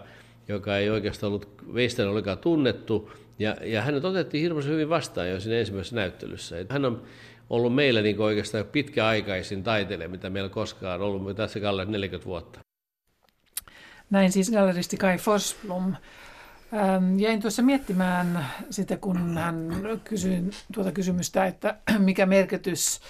joka 0.48 0.76
ei 0.76 0.90
oikeastaan 0.90 1.28
ollut 1.32 1.48
veistä 1.74 2.08
ollenkaan 2.08 2.38
tunnettu. 2.38 3.12
Ja, 3.38 3.56
ja 3.64 3.82
hänet 3.82 4.04
otettiin 4.04 4.42
hirveän 4.42 4.66
hyvin 4.66 4.88
vastaan 4.88 5.30
jo 5.30 5.40
siinä 5.40 5.58
ensimmäisessä 5.58 5.96
näyttelyssä. 5.96 6.58
Et 6.58 6.70
hän 6.70 6.84
on 6.84 7.02
ollut 7.52 7.74
meillä 7.74 8.02
niin 8.02 8.20
oikeastaan 8.20 8.64
pitkäaikaisin 8.64 9.62
taiteilija, 9.62 10.08
mitä 10.08 10.30
meillä 10.30 10.48
koskaan 10.48 11.00
on 11.00 11.06
ollut 11.06 11.36
tässä 11.36 11.60
galleri 11.60 11.90
40 11.90 12.26
vuotta. 12.26 12.60
Näin 14.10 14.32
siis 14.32 14.50
galleristi 14.50 14.96
Kai 14.96 15.18
Forsblom. 15.18 15.94
Jäin 17.16 17.40
tuossa 17.40 17.62
miettimään 17.62 18.46
sitä, 18.70 18.96
kun 18.96 19.38
hän 19.38 19.68
kysyi 20.04 20.50
tuota 20.74 20.92
kysymystä, 20.92 21.46
että 21.46 21.78
mikä 21.98 22.26
merkitys 22.26 23.00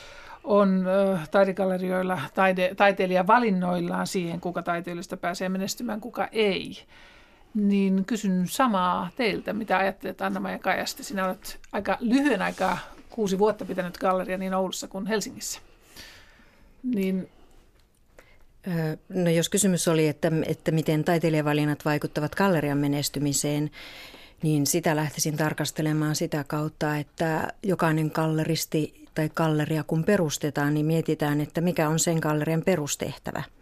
on 0.45 0.87
taidegallerioilla 1.31 2.21
taide, 2.35 2.75
taiteilijavalinnoillaan 2.77 4.07
siihen, 4.07 4.41
kuka 4.41 4.63
taiteilijasta 4.63 5.17
pääsee 5.17 5.49
menestymään, 5.49 6.01
kuka 6.01 6.29
ei 6.33 6.79
niin 7.55 8.05
kysyn 8.05 8.49
samaa 8.49 9.11
teiltä, 9.17 9.53
mitä 9.53 9.79
ajattelet 9.79 10.23
Anna-Maja 10.23 10.59
Kajasta. 10.59 11.05
Sinä 11.05 11.27
olet 11.27 11.59
aika 11.73 11.97
lyhyen 12.01 12.43
aikaa, 12.43 12.79
kuusi 13.15 13.39
vuotta 13.39 13.65
pitänyt 13.65 13.99
galleria 13.99 14.39
niin 14.39 14.55
Oulussa 14.55 14.89
kuin 14.89 15.07
Helsingissä. 15.07 15.61
Niin 16.83 17.29
No 19.09 19.31
jos 19.31 19.49
kysymys 19.49 19.89
oli, 19.89 20.09
että, 20.09 20.33
että 20.47 20.71
miten 20.71 21.05
taiteilijavalinnat 21.05 21.85
vaikuttavat 21.85 22.35
gallerian 22.35 22.79
menestymiseen, 22.79 23.71
niin 24.43 24.67
sitä 24.67 24.97
lähtisin 24.97 25.37
tarkastelemaan 25.37 26.17
sitä 26.17 26.45
kautta, 26.45 26.97
että 26.97 27.53
jokainen 27.63 28.11
galleristi 28.15 29.07
tai 29.15 29.31
galleria 29.35 29.85
kun 29.85 30.05
perustetaan, 30.05 30.75
niin 30.75 30.87
mietitään, 30.87 31.41
että 31.41 31.61
mikä 31.61 31.89
on 31.89 31.99
sen 31.99 32.19
gallerian 32.19 32.63
perustehtävä– 32.63 33.43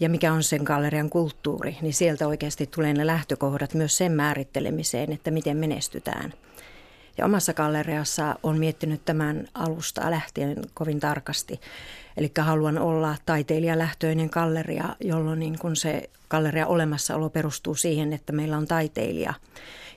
ja 0.00 0.08
mikä 0.08 0.32
on 0.32 0.42
sen 0.42 0.62
gallerian 0.62 1.10
kulttuuri, 1.10 1.76
niin 1.82 1.94
sieltä 1.94 2.28
oikeasti 2.28 2.66
tulee 2.66 2.92
ne 2.92 3.06
lähtökohdat 3.06 3.74
myös 3.74 3.96
sen 3.96 4.12
määrittelemiseen, 4.12 5.12
että 5.12 5.30
miten 5.30 5.56
menestytään. 5.56 6.32
Ja 7.20 7.26
omassa 7.26 7.54
galleriassa 7.54 8.36
on 8.42 8.58
miettinyt 8.58 9.04
tämän 9.04 9.48
alusta 9.54 10.10
lähtien 10.10 10.56
kovin 10.74 11.00
tarkasti. 11.00 11.60
Eli 12.16 12.32
haluan 12.38 12.78
olla 12.78 13.16
taiteilijalähtöinen 13.26 14.28
galleria, 14.32 14.96
jolloin 15.00 15.38
niin 15.38 15.58
kun 15.58 15.76
se 15.76 16.10
galleria 16.28 16.66
olemassaolo 16.66 17.30
perustuu 17.30 17.74
siihen, 17.74 18.12
että 18.12 18.32
meillä 18.32 18.56
on 18.56 18.66
taiteilija. 18.66 19.34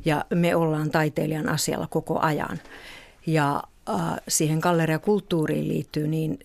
Ja 0.06 0.26
me 0.36 0.56
ollaan 0.56 0.92
taiteilijan 0.92 1.50
asialla 1.50 1.88
koko 1.88 2.20
ajan. 2.20 2.60
Ja 3.26 3.64
siihen 4.28 4.60
galleriakulttuuriin 4.60 5.68
liittyy 5.68 6.08
niin 6.08 6.40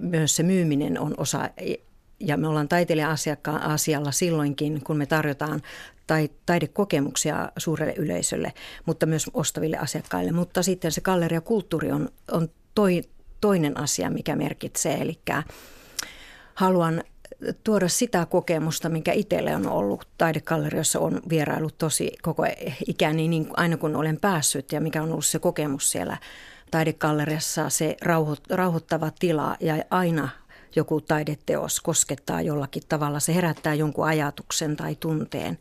myös 0.00 0.36
se 0.36 0.42
myyminen 0.42 1.00
on 1.00 1.14
osa 1.16 1.50
ja 2.20 2.36
me 2.36 2.48
ollaan 2.48 2.68
taiteilija-asiakkaan 2.68 3.62
asialla 3.62 4.12
silloinkin, 4.12 4.84
kun 4.84 4.96
me 4.96 5.06
tarjotaan 5.06 5.62
tai 6.06 6.30
taidekokemuksia 6.46 7.48
suurelle 7.56 7.94
yleisölle, 7.96 8.52
mutta 8.86 9.06
myös 9.06 9.30
ostaville 9.34 9.76
asiakkaille. 9.76 10.32
Mutta 10.32 10.62
sitten 10.62 10.92
se 10.92 11.00
galleriakulttuuri 11.00 11.92
on, 11.92 12.08
on 12.32 12.48
toi, 12.74 13.02
toinen 13.40 13.80
asia, 13.80 14.10
mikä 14.10 14.36
merkitsee. 14.36 14.94
Eli 14.94 15.18
haluan 16.54 17.02
tuoda 17.64 17.88
sitä 17.88 18.26
kokemusta, 18.26 18.88
mikä 18.88 19.12
itselle 19.12 19.56
on 19.56 19.68
ollut 19.68 20.08
taidegalleriossa, 20.18 21.00
on 21.00 21.20
vierailut 21.28 21.78
tosi 21.78 22.12
koko 22.22 22.44
ikäni, 22.86 23.28
niin 23.28 23.48
aina 23.56 23.76
kun 23.76 23.96
olen 23.96 24.20
päässyt 24.20 24.72
ja 24.72 24.80
mikä 24.80 25.02
on 25.02 25.10
ollut 25.10 25.26
se 25.26 25.38
kokemus 25.38 25.90
siellä 25.90 26.16
taidegalleriassa, 26.70 27.70
se 27.70 27.96
rauhoittava 28.50 29.10
tila 29.18 29.56
ja 29.60 29.84
aina 29.90 30.28
joku 30.76 31.00
taideteos 31.00 31.80
koskettaa 31.80 32.42
jollakin 32.42 32.82
tavalla, 32.88 33.20
se 33.20 33.34
herättää 33.34 33.74
jonkun 33.74 34.06
ajatuksen 34.06 34.76
tai 34.76 34.94
tunteen, 34.94 35.58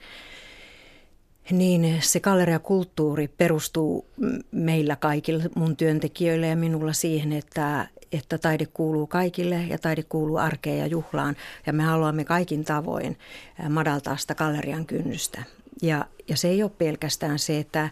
niin 1.52 1.98
se 2.02 2.20
galleriakulttuuri 2.20 3.28
perustuu 3.28 4.06
meillä 4.52 4.96
kaikille 4.96 5.44
mun 5.56 5.76
työntekijöille 5.76 6.48
ja 6.48 6.56
minulla 6.56 6.94
siihen, 6.94 7.34
että, 7.34 7.88
että 8.12 8.38
taide 8.38 8.66
kuuluu 8.66 9.08
kaikille 9.08 9.56
ja 9.56 9.78
taide 9.78 10.04
kuuluu 10.04 10.38
arkeen 10.38 10.80
ja 10.80 10.88
juhlaan. 10.88 11.36
Ja 11.66 11.74
me 11.74 11.84
haluamme 11.84 12.24
kaikin 12.24 12.66
tavoin 12.66 13.18
madaltaa 13.70 14.18
sitä 14.18 14.36
gallerian 14.36 14.86
kynnystä. 14.86 15.44
Ja, 15.82 16.06
ja 16.30 16.38
se 16.38 16.48
ei 16.48 16.64
ole 16.64 16.72
pelkästään 16.78 17.40
se, 17.40 17.60
että, 17.60 17.90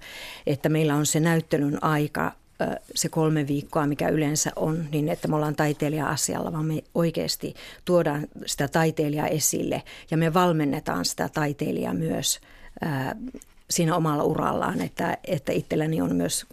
että 0.47 0.69
meillä 0.69 0.95
on 0.95 1.05
se 1.05 1.19
näyttelyn 1.19 1.83
aika 1.83 2.31
se 2.95 3.09
kolme 3.09 3.47
viikkoa, 3.47 3.87
mikä 3.87 4.09
yleensä 4.09 4.51
on, 4.55 4.85
niin 4.91 5.09
että 5.09 5.27
me 5.27 5.35
ollaan 5.35 5.55
taiteilija-asialla, 5.55 6.51
vaan 6.51 6.65
me 6.65 6.83
oikeasti 6.95 7.53
tuodaan 7.85 8.27
sitä 8.45 8.67
taiteilijaa 8.67 9.27
esille 9.27 9.83
ja 10.11 10.17
me 10.17 10.33
valmennetaan 10.33 11.05
sitä 11.05 11.29
taiteilijaa 11.29 11.93
myös 11.93 12.39
siinä 13.69 13.95
omalla 13.95 14.23
urallaan, 14.23 14.81
että, 14.81 15.17
että 15.27 15.51
itselläni 15.51 16.01
on 16.01 16.15
myös 16.15 16.45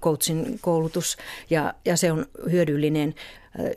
coachin 0.00 0.58
koulutus 0.60 1.16
ja, 1.50 1.74
ja 1.84 1.96
se 1.96 2.12
on 2.12 2.26
hyödyllinen 2.50 3.14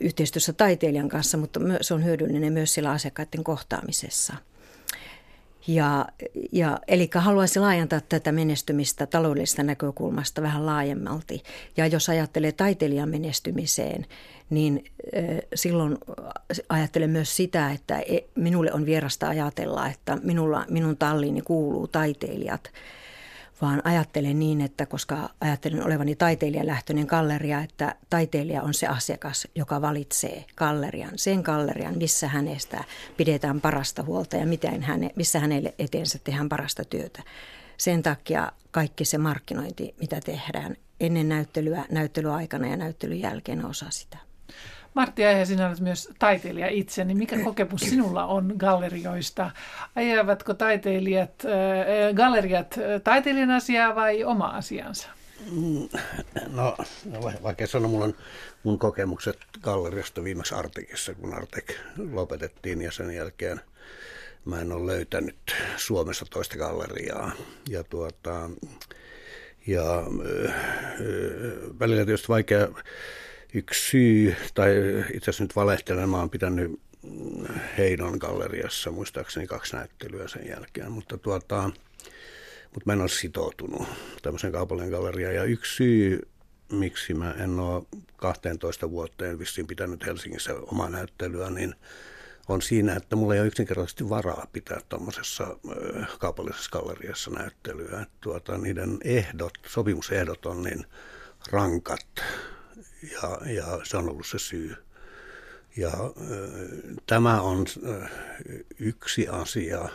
yhteistyössä 0.00 0.52
taiteilijan 0.52 1.08
kanssa, 1.08 1.38
mutta 1.38 1.60
se 1.80 1.94
on 1.94 2.04
hyödyllinen 2.04 2.52
myös 2.52 2.74
sillä 2.74 2.90
asiakkaiden 2.90 3.44
kohtaamisessa. 3.44 4.34
Ja, 5.66 6.06
ja, 6.52 6.78
eli 6.88 7.10
haluaisin 7.14 7.62
laajentaa 7.62 8.00
tätä 8.00 8.32
menestymistä 8.32 9.06
taloudellisesta 9.06 9.62
näkökulmasta 9.62 10.42
vähän 10.42 10.66
laajemmalti. 10.66 11.42
Ja 11.76 11.86
jos 11.86 12.08
ajattelee 12.08 12.52
taiteilijan 12.52 13.08
menestymiseen, 13.08 14.06
niin 14.50 14.84
silloin 15.54 15.98
ajattelen 16.68 17.10
myös 17.10 17.36
sitä, 17.36 17.70
että 17.70 17.98
e, 17.98 18.18
minulle 18.34 18.72
on 18.72 18.86
vierasta 18.86 19.28
ajatella, 19.28 19.88
että 19.88 20.18
minulla, 20.22 20.64
minun 20.70 20.96
talliini 20.96 21.40
kuuluu 21.40 21.88
taiteilijat, 21.88 22.70
vaan 23.62 23.82
ajattelen 23.84 24.38
niin, 24.38 24.60
että 24.60 24.86
koska 24.86 25.28
ajattelen 25.40 25.86
olevani 25.86 26.16
taiteilijalähtöinen 26.16 27.06
galleria, 27.06 27.60
että 27.60 27.94
taiteilija 28.10 28.62
on 28.62 28.74
se 28.74 28.86
asiakas, 28.86 29.48
joka 29.54 29.80
valitsee 29.82 30.44
gallerian, 30.56 31.12
sen 31.16 31.40
gallerian, 31.40 31.98
missä 31.98 32.28
hänestä 32.28 32.84
pidetään 33.16 33.60
parasta 33.60 34.02
huolta 34.02 34.36
ja 34.36 34.46
miten 34.46 34.82
häne, 34.82 35.10
missä 35.16 35.40
hänelle 35.40 35.74
eteensä 35.78 36.18
tehdään 36.24 36.48
parasta 36.48 36.84
työtä. 36.84 37.22
Sen 37.76 38.02
takia 38.02 38.52
kaikki 38.70 39.04
se 39.04 39.18
markkinointi, 39.18 39.94
mitä 40.00 40.20
tehdään 40.20 40.76
ennen 41.00 41.28
näyttelyä, 41.28 41.84
näyttelyaikana 41.90 42.66
ja 42.66 42.76
näyttelyn 42.76 43.20
jälkeen 43.20 43.64
osa 43.64 43.86
sitä. 43.90 44.18
Martti 44.94 45.24
Aihe, 45.24 45.44
sinä 45.44 45.68
olet 45.68 45.80
myös 45.80 46.08
taiteilija 46.18 46.68
itse, 46.68 47.04
niin 47.04 47.18
mikä 47.18 47.38
kokemus 47.44 47.80
sinulla 47.80 48.26
on 48.26 48.54
gallerioista? 48.56 49.50
Ajavatko 49.94 50.54
taiteilijat, 50.54 51.44
äh, 51.44 52.14
galleriat 52.14 52.78
taiteilijan 53.04 53.50
asiaa 53.50 53.94
vai 53.94 54.24
oma 54.24 54.46
asiansa? 54.46 55.08
Mm, 55.50 55.88
no, 56.48 56.76
no 57.10 57.20
vaikka 57.42 57.66
sanoa, 57.66 57.88
mulla 57.88 58.04
on 58.04 58.14
mun 58.62 58.78
kokemukset 58.78 59.38
galleriasta 59.62 60.24
viimeksi 60.24 60.54
Artekissa, 60.54 61.14
kun 61.14 61.34
Artek 61.34 61.72
lopetettiin 62.12 62.82
ja 62.82 62.92
sen 62.92 63.10
jälkeen 63.10 63.60
mä 64.44 64.60
en 64.60 64.72
ole 64.72 64.92
löytänyt 64.92 65.36
Suomessa 65.76 66.26
toista 66.30 66.56
galleriaa. 66.56 67.32
Ja 67.68 67.84
tuota, 67.84 68.50
ja 69.66 69.98
äh, 69.98 70.54
välillä 71.78 72.04
tietysti 72.04 72.28
vaikea 72.28 72.68
yksi 73.54 73.90
syy, 73.90 74.36
tai 74.54 74.70
itse 75.14 75.30
asiassa 75.30 75.44
nyt 75.44 75.56
valehtelen, 75.56 76.08
mä 76.08 76.18
oon 76.18 76.30
pitänyt 76.30 76.80
Heinon 77.78 78.18
galleriassa 78.18 78.90
muistaakseni 78.90 79.46
kaksi 79.46 79.76
näyttelyä 79.76 80.28
sen 80.28 80.48
jälkeen, 80.48 80.92
mutta 80.92 81.18
tuota, 81.18 81.70
mutta 82.64 82.82
mä 82.86 82.92
en 82.92 83.00
ole 83.00 83.08
sitoutunut 83.08 83.88
tämmöiseen 84.22 84.52
kaupallinen 84.52 84.90
galleriaan. 84.90 85.34
Ja 85.34 85.44
yksi 85.44 85.76
syy, 85.76 86.28
miksi 86.72 87.14
mä 87.14 87.34
en 87.38 87.60
ole 87.60 87.82
12 88.16 88.90
vuoteen 88.90 89.38
vissiin 89.38 89.66
pitänyt 89.66 90.06
Helsingissä 90.06 90.54
omaa 90.54 90.90
näyttelyä, 90.90 91.50
niin 91.50 91.74
on 92.48 92.62
siinä, 92.62 92.96
että 92.96 93.16
mulla 93.16 93.34
ei 93.34 93.40
ole 93.40 93.48
yksinkertaisesti 93.48 94.08
varaa 94.08 94.46
pitää 94.52 94.80
tuommoisessa 94.88 95.56
kaupallisessa 96.18 96.70
galleriassa 96.70 97.30
näyttelyä. 97.30 98.06
Tuota, 98.20 98.58
niiden 98.58 98.98
ehdot, 99.04 99.52
sopimusehdot 99.66 100.46
on 100.46 100.62
niin 100.62 100.86
rankat 101.50 102.06
ja, 103.02 103.52
ja 103.52 103.80
se 103.82 103.96
on 103.96 104.08
ollut 104.08 104.26
se 104.26 104.38
syy. 104.38 104.76
Ja 105.76 105.92
tämä 107.06 107.40
on 107.40 107.66
yksi 108.78 109.28
asia, 109.28 109.88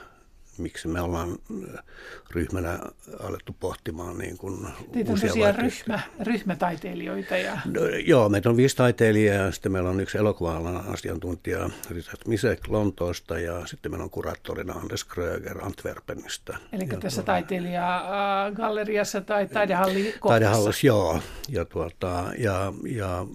miksi 0.57 0.87
me 0.87 1.01
ollaan 1.01 1.29
äh, 1.29 1.83
ryhmänä 2.31 2.79
alettu 3.19 3.55
pohtimaan 3.59 4.17
niin 4.17 4.37
kuin 4.37 4.67
Teitä 4.93 5.11
on 5.11 5.19
tosiaan 5.19 5.55
ryhmä, 5.55 5.99
ryhmätaiteilijoita. 6.19 7.37
Ja... 7.37 7.57
No, 7.65 7.81
joo, 8.05 8.29
meitä 8.29 8.49
on 8.49 8.57
viisi 8.57 8.75
taiteilijaa 8.75 9.45
ja 9.45 9.51
sitten 9.51 9.71
meillä 9.71 9.89
on 9.89 9.99
yksi 9.99 10.17
elokuva 10.17 10.83
asiantuntija 10.87 11.69
Richard 11.89 12.21
Misek 12.27 12.67
Lontoosta 12.67 13.39
ja 13.39 13.67
sitten 13.67 13.91
meillä 13.91 14.03
on 14.03 14.09
kuraattorina 14.09 14.73
Anders 14.73 15.03
Kröger 15.03 15.65
Antwerpenistä. 15.65 16.57
Eli 16.71 16.87
ja 16.91 16.97
tässä 16.99 17.21
tuota, 17.21 17.31
taiteilijagalleriassa 17.31 19.21
tai 19.21 19.47
taidehalli 19.47 20.15
Taidehallissa, 20.27 20.87
joo. 20.87 21.21
Ja, 21.49 21.65
tuota, 21.65 22.23
ja, 22.37 22.73
ja 22.85 23.25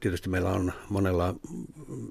tietysti 0.00 0.28
meillä 0.28 0.50
on 0.50 0.72
monella 0.88 1.34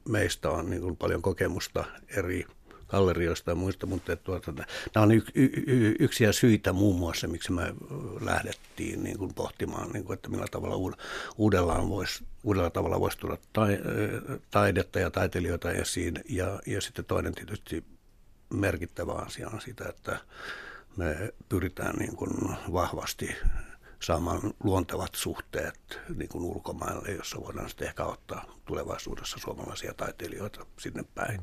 meistä 0.09 0.49
on 0.49 0.69
niin 0.69 0.81
kuin 0.81 0.97
paljon 0.97 1.21
kokemusta 1.21 1.85
eri 2.17 2.45
gallerioista 2.87 3.51
ja 3.51 3.55
muista, 3.55 3.85
mutta 3.85 4.15
tuota, 4.15 4.53
nämä 4.95 5.03
on 5.03 5.11
y, 5.11 5.21
y, 5.35 5.49
y, 5.67 5.95
yksiä 5.99 6.31
syitä 6.31 6.73
muun 6.73 6.99
muassa, 6.99 7.27
miksi 7.27 7.51
me 7.51 7.73
lähdettiin 8.21 9.03
niin 9.03 9.17
kuin 9.17 9.33
pohtimaan, 9.33 9.89
niin 9.91 10.03
kuin, 10.03 10.13
että 10.13 10.29
millä 10.29 10.45
tavalla 10.51 10.95
uudellaan 11.37 11.89
voisi, 11.89 12.23
uudella 12.43 12.69
tavalla 12.69 12.99
voisi 12.99 13.17
tulla 13.17 13.37
tai, 13.53 13.79
taidetta 14.51 14.99
ja 14.99 15.11
taiteilijoita 15.11 15.71
esiin. 15.71 16.23
Ja, 16.29 16.59
ja 16.65 16.81
sitten 16.81 17.05
toinen 17.05 17.35
tietysti 17.35 17.83
merkittävä 18.53 19.11
asia 19.11 19.49
on 19.49 19.61
sitä, 19.61 19.89
että 19.89 20.19
me 20.97 21.33
pyritään 21.49 21.95
niin 21.95 22.15
kuin 22.15 22.31
vahvasti 22.73 23.35
saamaan 23.99 24.53
luontevat 24.63 25.15
suhteet 25.15 25.99
niin 26.15 26.29
kuin 26.29 26.43
ulkomaille, 26.43 27.11
jossa 27.11 27.41
voidaan 27.41 27.69
sitten 27.69 27.87
ehkä 27.87 28.03
ottaa 28.05 28.45
tulevaisuudessa 28.65 29.39
suomalaisia 29.39 29.93
taiteilijoita 29.93 30.65
sinne 30.79 31.03
päin. 31.15 31.41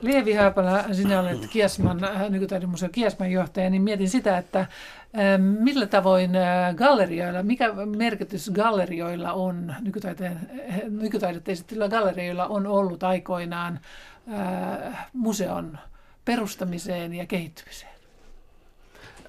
Lievi 0.00 0.32
Haapala, 0.32 0.84
sinä 0.92 1.20
olet 1.20 1.46
Kiasman, 1.50 2.04
äh, 2.04 2.30
nykytaidemuseo 2.30 2.88
Kiasman 2.88 3.30
johtaja, 3.30 3.70
niin 3.70 3.82
mietin 3.82 4.08
sitä, 4.08 4.38
että 4.38 4.58
ähm, 4.58 5.42
millä 5.42 5.86
tavoin 5.86 6.36
äh, 6.36 6.74
gallerioilla, 6.74 7.42
mikä 7.42 7.72
merkitys 7.96 8.50
gallerioilla 8.50 9.32
on, 9.32 9.70
äh, 9.70 9.82
nykytaidetta 10.88 11.52
esittelyllä 11.52 11.88
gallerioilla 11.88 12.46
on 12.46 12.66
ollut 12.66 13.02
aikoinaan 13.02 13.80
museon 15.12 15.78
perustamiseen 16.24 17.14
ja 17.14 17.26
kehittymiseen? 17.26 17.92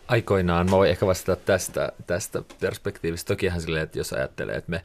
Aikoinaan, 0.07 0.65
mä 0.65 0.71
voin 0.71 0.89
ehkä 0.89 1.07
vastata 1.07 1.41
tästä, 1.45 1.91
tästä 2.07 2.41
perspektiivistä. 2.59 3.27
Tokihan 3.27 3.61
silleen, 3.61 3.83
että 3.83 3.97
jos 3.97 4.13
ajattelee, 4.13 4.55
että 4.55 4.71
me 4.71 4.83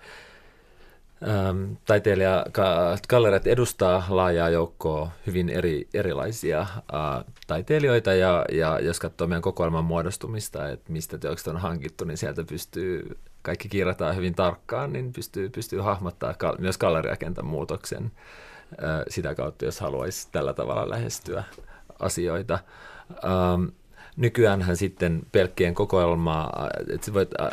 Ähm, 1.29 1.73
taiteilija 1.87 2.47
galleriat 3.09 3.47
edustaa 3.47 4.07
laajaa 4.09 4.49
joukkoa 4.49 5.11
hyvin 5.27 5.49
eri, 5.49 5.89
erilaisia 5.95 6.61
äh, 6.61 7.25
taiteilijoita 7.47 8.15
ja, 8.15 8.45
ja 8.53 8.79
jos 8.81 9.01
katsoo 9.01 9.27
meidän 9.27 9.43
kokoelman 9.43 9.85
muodostumista, 9.85 10.69
että 10.69 10.93
mistä 10.93 11.19
teokset 11.19 11.47
on 11.47 11.57
hankittu, 11.57 12.05
niin 12.05 12.17
sieltä 12.17 12.45
pystyy, 12.45 13.19
kaikki 13.43 13.69
kirjataan 13.69 14.17
hyvin 14.17 14.35
tarkkaan, 14.35 14.93
niin 14.93 15.13
pystyy, 15.13 15.49
pystyy 15.49 15.81
hahmottaa 15.81 16.35
kal- 16.35 16.59
myös 16.59 16.79
galleriakentän 16.79 17.47
muutoksen 17.47 18.05
äh, 18.05 19.03
sitä 19.09 19.35
kautta, 19.35 19.65
jos 19.65 19.81
haluaisi 19.81 20.29
tällä 20.33 20.55
tavalla 20.55 20.91
lähestyä 20.91 21.45
asioita. 21.99 22.59
Ähm, 23.25 23.65
nykyäänhän 24.17 24.77
sitten 24.77 25.23
pelkkien 25.33 25.75
kokoelmaa, 25.75 26.69
että 26.95 27.15
voit 27.15 27.31
äh, 27.41 27.49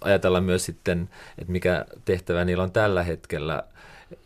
ajatella 0.00 0.40
myös 0.40 0.64
sitten, 0.64 1.08
että 1.38 1.52
mikä 1.52 1.84
tehtävä 2.04 2.44
niillä 2.44 2.62
on 2.62 2.72
tällä 2.72 3.02
hetkellä. 3.02 3.62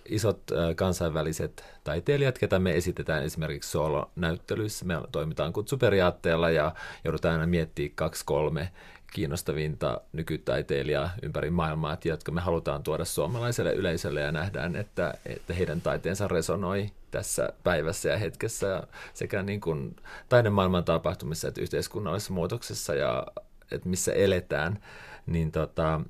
Isot 0.08 0.40
kansainväliset 0.76 1.64
taiteilijat, 1.84 2.38
ketä 2.38 2.58
me 2.58 2.76
esitetään 2.76 3.22
esimerkiksi 3.22 3.70
solo-näyttelyissä, 3.70 4.84
me 4.84 4.94
toimitaan 5.12 5.52
kutsuperiaatteella 5.52 6.50
ja 6.50 6.74
joudutaan 7.04 7.34
aina 7.34 7.46
miettimään 7.46 7.92
kaksi, 7.94 8.24
kolme 8.24 8.72
kiinnostavinta 9.12 10.00
nykytaiteilijaa 10.12 11.10
ympäri 11.22 11.50
maailmaa, 11.50 11.96
jotka 12.04 12.32
me 12.32 12.40
halutaan 12.40 12.82
tuoda 12.82 13.04
suomalaiselle 13.04 13.72
yleisölle 13.72 14.20
ja 14.20 14.32
nähdään, 14.32 14.76
että, 14.76 15.14
että 15.26 15.54
heidän 15.54 15.80
taiteensa 15.80 16.28
resonoi 16.28 16.90
tässä 17.10 17.48
päivässä 17.64 18.08
ja 18.08 18.18
hetkessä 18.18 18.86
sekä 19.14 19.42
niin 19.42 19.60
kuin 19.60 19.96
taidemaailman 20.28 20.84
tapahtumissa 20.84 21.48
että 21.48 21.60
yhteiskunnallisessa 21.60 22.32
muutoksessa 22.32 22.94
ja 22.94 23.26
että 23.72 23.88
missä 23.88 24.12
eletään 24.12 24.78
niin 25.26 25.52
tota, 25.52 26.00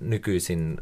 nykyisin 0.00 0.80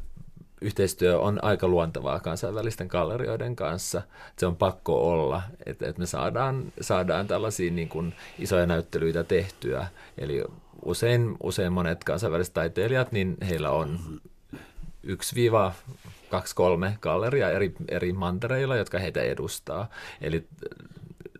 yhteistyö 0.63 1.19
on 1.19 1.45
aika 1.45 1.69
luontevaa 1.69 2.21
kansainvälisten 2.21 2.87
gallerioiden 2.87 3.57
kanssa. 3.57 4.03
Se 4.39 4.47
on 4.47 4.57
pakko 4.57 5.11
olla, 5.11 5.43
että, 5.67 5.89
että 5.89 6.01
me 6.01 6.07
saadaan, 6.07 6.73
saadaan 6.81 7.27
tällaisia 7.27 7.71
niin 7.71 7.89
kuin 7.89 8.15
isoja 8.39 8.67
näyttelyitä 8.67 9.25
tehtyä. 9.25 9.87
Eli 10.19 10.45
usein, 10.85 11.37
usein 11.43 11.73
monet 11.73 12.05
kansainväliset 12.05 12.55
taiteilijat, 12.55 13.13
niin 13.13 13.37
heillä 13.49 13.71
on 13.71 13.99
yksi 15.03 15.35
viiva 15.35 15.73
kaksi 16.31 16.55
kolme 16.55 16.99
galleria 17.01 17.51
eri, 17.51 17.75
eri 17.89 18.13
mantereilla, 18.13 18.77
jotka 18.77 18.99
heitä 18.99 19.23
edustaa. 19.23 19.91
Eli 20.21 20.47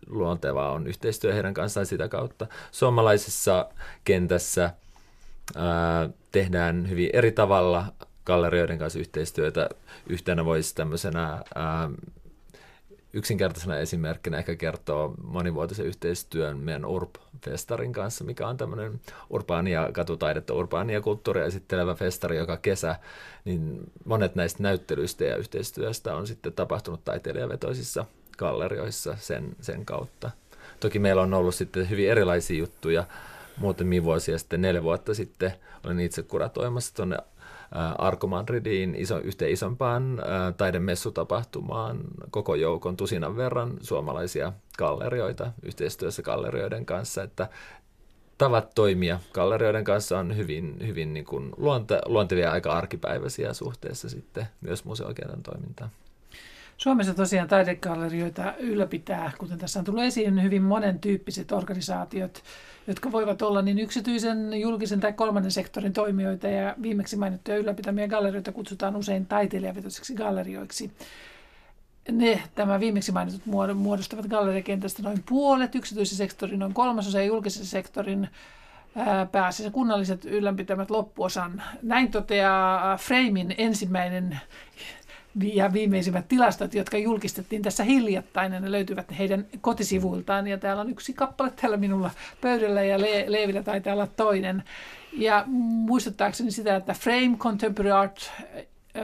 luontevaa 0.07 0.71
on 0.71 0.87
yhteistyö 0.87 1.33
heidän 1.33 1.53
kanssaan 1.53 1.85
sitä 1.85 2.07
kautta. 2.07 2.47
Suomalaisessa 2.71 3.69
kentässä– 4.03 4.71
tehdään 6.31 6.89
hyvin 6.89 7.09
eri 7.13 7.31
tavalla 7.31 7.85
gallerioiden 8.25 8.77
kanssa 8.77 8.99
yhteistyötä. 8.99 9.69
Yhtenä 10.09 10.45
voisi 10.45 10.75
tämmöisenä 10.75 11.43
yksinkertaisena 13.13 13.77
esimerkkinä 13.77 14.37
ehkä 14.37 14.55
kertoo 14.55 15.13
monivuotisen 15.23 15.85
yhteistyön 15.85 16.57
meidän 16.57 16.85
URP-festarin 16.85 17.93
kanssa, 17.93 18.23
mikä 18.23 18.47
on 18.47 18.57
tämmöinen 18.57 19.01
urbaania 19.29 19.89
katutaidetta, 19.91 20.53
urbaania 20.53 21.01
kulttuuria 21.01 21.45
esittelevä 21.45 21.95
festari 21.95 22.37
joka 22.37 22.57
kesä, 22.57 22.95
niin 23.45 23.91
monet 24.05 24.35
näistä 24.35 24.63
näyttelyistä 24.63 25.23
ja 25.23 25.35
yhteistyöstä 25.35 26.15
on 26.15 26.27
sitten 26.27 26.53
tapahtunut 26.53 27.05
taiteilijavetoisissa 27.05 28.05
gallerioissa 28.37 29.15
sen, 29.19 29.55
sen 29.61 29.85
kautta. 29.85 30.31
Toki 30.79 30.99
meillä 30.99 31.21
on 31.21 31.33
ollut 31.33 31.55
sitten 31.55 31.89
hyvin 31.89 32.09
erilaisia 32.09 32.57
juttuja, 32.57 33.03
muutamia 33.57 34.03
vuosia 34.03 34.37
sitten, 34.37 34.61
neljä 34.61 34.83
vuotta 34.83 35.13
sitten, 35.13 35.53
olin 35.85 35.99
itse 35.99 36.23
kuratoimassa 36.23 36.95
tuonne 36.95 37.17
Arko 37.97 38.27
Madridiin 38.27 38.95
iso, 38.95 39.19
yhteen 39.19 39.51
isompaan 39.51 40.21
taidemessutapahtumaan 40.57 41.99
koko 42.31 42.55
joukon 42.55 42.97
tusinan 42.97 43.37
verran 43.37 43.73
suomalaisia 43.81 44.53
gallerioita 44.77 45.51
yhteistyössä 45.63 46.21
gallerioiden 46.21 46.85
kanssa, 46.85 47.23
että 47.23 47.49
tavat 48.37 48.71
toimia 48.75 49.19
gallerioiden 49.33 49.83
kanssa 49.83 50.19
on 50.19 50.37
hyvin, 50.37 50.77
hyvin 50.87 51.13
niin 51.13 51.25
kuin 51.25 51.51
luonte, 51.57 52.01
luontevia 52.05 52.51
aika 52.51 52.73
arkipäiväisiä 52.73 53.53
suhteessa 53.53 54.09
sitten 54.09 54.47
myös 54.61 54.85
museoikeuden 54.85 55.43
toimintaan. 55.43 55.89
Suomessa 56.77 57.13
tosiaan 57.13 57.47
taidegallerioita 57.47 58.53
ylläpitää, 58.57 59.31
kuten 59.37 59.57
tässä 59.57 59.79
on 59.79 59.85
tullut 59.85 60.03
esiin, 60.03 60.43
hyvin 60.43 60.61
monen 60.61 60.99
tyyppiset 60.99 61.51
organisaatiot, 61.51 62.43
jotka 62.87 63.11
voivat 63.11 63.41
olla 63.41 63.61
niin 63.61 63.79
yksityisen, 63.79 64.61
julkisen 64.61 64.99
tai 64.99 65.13
kolmannen 65.13 65.51
sektorin 65.51 65.93
toimijoita 65.93 66.47
ja 66.47 66.75
viimeksi 66.81 67.15
mainittuja 67.15 67.57
ylläpitämiä 67.57 68.07
gallerioita 68.07 68.51
kutsutaan 68.51 68.95
usein 68.95 69.25
taiteilijavetoisiksi 69.25 70.13
gallerioiksi. 70.13 70.91
Ne, 72.11 72.43
tämä 72.55 72.79
viimeksi 72.79 73.11
mainitut 73.11 73.41
muodostavat 73.75 74.25
galleriakentästä 74.25 75.03
noin 75.03 75.23
puolet, 75.29 75.75
yksityisen 75.75 76.17
sektorin 76.17 76.59
noin 76.59 76.73
kolmasosa 76.73 77.19
ja 77.19 77.25
julkisen 77.25 77.65
sektorin 77.65 78.29
pääasiassa 79.31 79.71
kunnalliset 79.71 80.25
ylläpitämät 80.25 80.91
loppuosan. 80.91 81.63
Näin 81.81 82.11
toteaa 82.11 82.97
Framein 82.97 83.55
ensimmäinen 83.57 84.39
ja 85.41 85.73
viimeisimmät 85.73 86.27
tilastot, 86.27 86.73
jotka 86.73 86.97
julkistettiin 86.97 87.61
tässä 87.61 87.83
hiljattain, 87.83 88.51
ne 88.51 88.71
löytyvät 88.71 89.17
heidän 89.17 89.45
kotisivuiltaan. 89.61 90.47
Ja 90.47 90.57
täällä 90.57 90.81
on 90.81 90.89
yksi 90.89 91.13
kappale 91.13 91.51
täällä 91.61 91.77
minulla 91.77 92.11
pöydällä 92.41 92.83
ja 92.83 93.01
Le- 93.01 93.25
Leevillä 93.27 93.63
taitaa 93.63 93.93
olla 93.93 94.07
toinen. 94.07 94.63
Ja 95.17 95.43
muistuttaakseni 95.47 96.51
sitä, 96.51 96.75
että 96.75 96.93
Frame 96.93 97.37
Contemporary 97.37 97.91
Art 97.91 98.31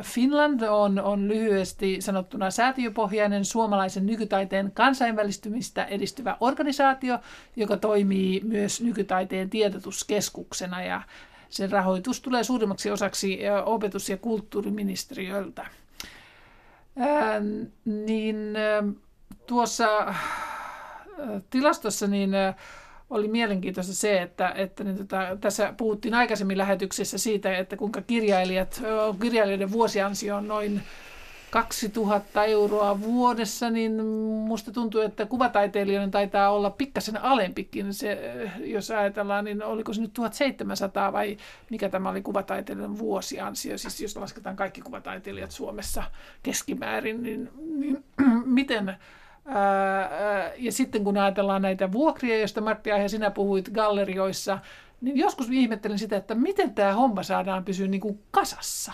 Finland 0.03 0.61
on, 0.61 0.99
on 0.99 1.27
lyhyesti 1.27 2.01
sanottuna 2.01 2.51
säätiöpohjainen 2.51 3.45
suomalaisen 3.45 4.05
nykytaiteen 4.05 4.71
kansainvälistymistä 4.71 5.85
edistyvä 5.85 6.37
organisaatio, 6.39 7.19
joka 7.55 7.77
toimii 7.77 8.41
myös 8.43 8.81
nykytaiteen 8.81 9.49
tiedotuskeskuksena 9.49 10.83
ja 10.83 11.01
sen 11.49 11.71
rahoitus 11.71 12.21
tulee 12.21 12.43
suurimmaksi 12.43 12.91
osaksi 12.91 13.39
opetus- 13.65 14.09
ja 14.09 14.17
kulttuuriministeriöltä. 14.17 15.65
Ää, 16.99 17.41
niin 17.85 18.55
ää, 18.55 18.83
tuossa 19.47 19.97
ää, 19.97 20.15
tilastossa 21.49 22.07
niin 22.07 22.33
ää, 22.35 22.53
oli 23.09 23.27
mielenkiintoista 23.27 23.93
se, 23.93 24.21
että, 24.21 24.49
että 24.55 24.83
niin 24.83 24.97
tota, 24.97 25.37
tässä 25.41 25.73
puhuttiin 25.77 26.13
aikaisemmin 26.13 26.57
lähetyksessä 26.57 27.17
siitä, 27.17 27.57
että 27.57 27.77
kuinka 27.77 28.01
kirjailijat, 28.01 28.81
kirjailijoiden 29.21 29.71
vuosiansio 29.71 30.35
on 30.35 30.47
noin 30.47 30.81
2000 31.51 32.45
euroa 32.45 33.01
vuodessa, 33.01 33.69
niin 33.69 34.05
musta 34.47 34.71
tuntuu, 34.71 35.01
että 35.01 35.25
kuvataiteilijoiden 35.25 36.11
taitaa 36.11 36.49
olla 36.49 36.69
pikkasen 36.69 37.21
alempikin. 37.21 37.93
Se, 37.93 38.19
jos 38.57 38.91
ajatellaan, 38.91 39.45
niin 39.45 39.63
oliko 39.63 39.93
se 39.93 40.01
nyt 40.01 40.13
1700 40.13 41.13
vai 41.13 41.37
mikä 41.69 41.89
tämä 41.89 42.09
oli 42.09 42.21
kuvataiteilijan 42.21 42.97
vuosiansio, 42.97 43.77
siis 43.77 44.01
jos 44.01 44.17
lasketaan 44.17 44.55
kaikki 44.55 44.81
kuvataiteilijat 44.81 45.51
Suomessa 45.51 46.03
keskimäärin, 46.43 47.23
niin, 47.23 47.49
niin 47.79 48.03
miten 48.45 48.95
ja 50.57 50.71
sitten 50.71 51.03
kun 51.03 51.17
ajatellaan 51.17 51.61
näitä 51.61 51.91
vuokria, 51.91 52.39
joista 52.39 52.61
Martti 52.61 52.91
Aihe 52.91 53.07
sinä 53.07 53.31
puhuit 53.31 53.69
gallerioissa, 53.69 54.59
niin 55.01 55.17
joskus 55.17 55.49
ihmettelin 55.49 55.99
sitä, 55.99 56.17
että 56.17 56.35
miten 56.35 56.75
tämä 56.75 56.93
homma 56.93 57.23
saadaan 57.23 57.65
pysyä 57.65 57.87
niin 57.87 58.01
kuin 58.01 58.19
kasassa. 58.31 58.93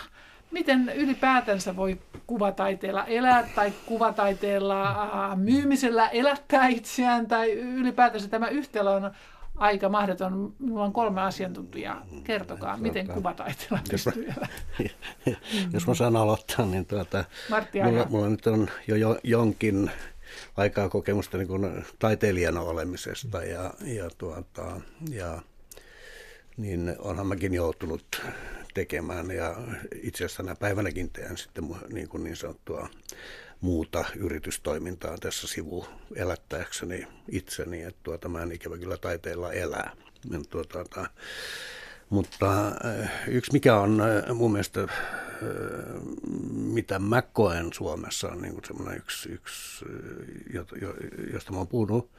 Miten 0.55 0.89
ylipäätänsä 0.89 1.75
voi 1.75 1.97
kuvataiteella 2.27 3.05
elää 3.05 3.49
tai 3.55 3.73
kuvataiteella 3.85 5.35
myymisellä 5.35 6.09
elättää 6.09 6.67
itseään 6.67 7.27
tai 7.27 7.51
ylipäätänsä 7.51 8.27
tämä 8.27 8.47
yhtälö 8.47 8.89
on 8.91 9.11
aika 9.55 9.89
mahdoton. 9.89 10.53
Minulla 10.59 10.83
on 10.83 10.93
kolme 10.93 11.21
asiantuntijaa. 11.21 12.05
Kertokaa, 12.23 12.77
miten 12.77 13.07
kuvataiteella 13.07 13.79
pystyy 13.89 14.33
Jos 15.73 15.87
mä 15.87 15.93
saan 15.93 16.15
aloittaa, 16.15 16.65
niin 16.65 16.85
tuota, 16.85 17.25
mulla, 17.83 18.05
mulla 18.09 18.29
nyt 18.29 18.47
on 18.47 18.67
jo, 18.87 18.95
jo 18.95 19.19
jonkin 19.23 19.91
aikaa 20.57 20.89
kokemusta 20.89 21.37
niin 21.37 21.47
kuin 21.47 21.85
taiteilijana 21.99 22.61
olemisesta 22.61 23.43
ja, 23.43 23.73
ja, 23.83 24.09
tuota, 24.17 24.81
ja 25.09 25.41
niin 26.57 26.95
onhan 26.99 27.27
mäkin 27.27 27.53
joutunut 27.53 28.21
tekemään 28.75 29.31
ja 29.31 29.55
itse 30.03 30.25
asiassa 30.25 30.43
tänä 30.43 30.55
päivänäkin 30.55 31.09
teen 31.09 31.37
sitten 31.37 31.63
niin, 31.93 32.09
kuin 32.09 32.23
niin 32.23 32.35
sanottua 32.35 32.89
muuta 33.61 34.05
yritystoimintaa 34.15 35.17
tässä 35.17 35.47
sivu 35.47 35.87
elättääkseni 36.15 37.07
itseni, 37.31 37.83
että 37.83 37.99
tuota, 38.03 38.29
mä 38.29 38.41
en 38.41 38.51
ikävä 38.51 38.77
kyllä 38.77 38.97
taiteella 38.97 39.53
elää. 39.53 39.91
Tuota, 40.49 41.09
mutta 42.09 42.67
äh, 42.67 43.11
yksi 43.27 43.51
mikä 43.53 43.79
on 43.79 44.01
äh, 44.01 44.35
mun 44.35 44.51
mielestä, 44.51 44.81
äh, 44.81 44.89
mitä 46.51 46.99
mä 46.99 47.21
koen 47.21 47.73
Suomessa, 47.73 48.29
on 48.29 48.41
niin 48.41 48.61
semmoinen 48.67 48.97
yksi, 48.97 49.29
yksi 49.29 49.85
josta 51.33 51.51
mä 51.51 51.57
oon 51.57 51.67
puhunut 51.67 52.11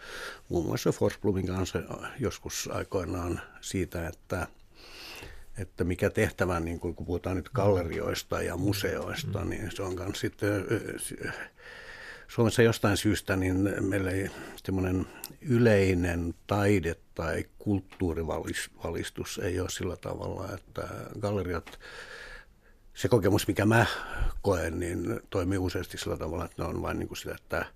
muun 0.48 0.66
muassa 0.66 0.92
Forsblumin 0.92 1.46
kanssa 1.46 1.78
joskus 2.20 2.68
aikoinaan 2.72 3.40
siitä, 3.60 4.08
että 4.08 4.46
että 5.58 5.84
mikä 5.84 6.10
tehtävä, 6.10 6.60
niin 6.60 6.80
kun 6.80 6.94
puhutaan 6.96 7.36
nyt 7.36 7.48
gallerioista 7.48 8.42
ja 8.42 8.56
museoista, 8.56 9.44
niin 9.44 9.70
se 9.70 9.82
on 9.82 9.94
myös 9.94 10.20
sitten 10.20 10.66
Suomessa 12.28 12.62
jostain 12.62 12.96
syystä 12.96 13.36
niin 13.36 13.68
meillä 13.80 14.10
ei 14.10 14.30
semmoinen 14.56 15.06
yleinen 15.40 16.34
taide 16.46 16.96
tai 17.14 17.44
kulttuurivalistus 17.58 19.40
ei 19.42 19.60
ole 19.60 19.70
sillä 19.70 19.96
tavalla, 19.96 20.48
että 20.54 20.88
galleriat, 21.20 21.78
se 22.96 23.08
kokemus 23.08 23.48
mikä 23.48 23.66
mä 23.66 23.86
koen, 24.42 24.78
niin 24.78 25.20
toimii 25.30 25.58
useasti 25.58 25.98
sillä 25.98 26.16
tavalla, 26.16 26.44
että 26.44 26.62
ne 26.62 26.68
on 26.68 26.82
vain 26.82 26.98
niin 26.98 27.08
kuin 27.08 27.18
sitä, 27.18 27.34
että 27.34 27.66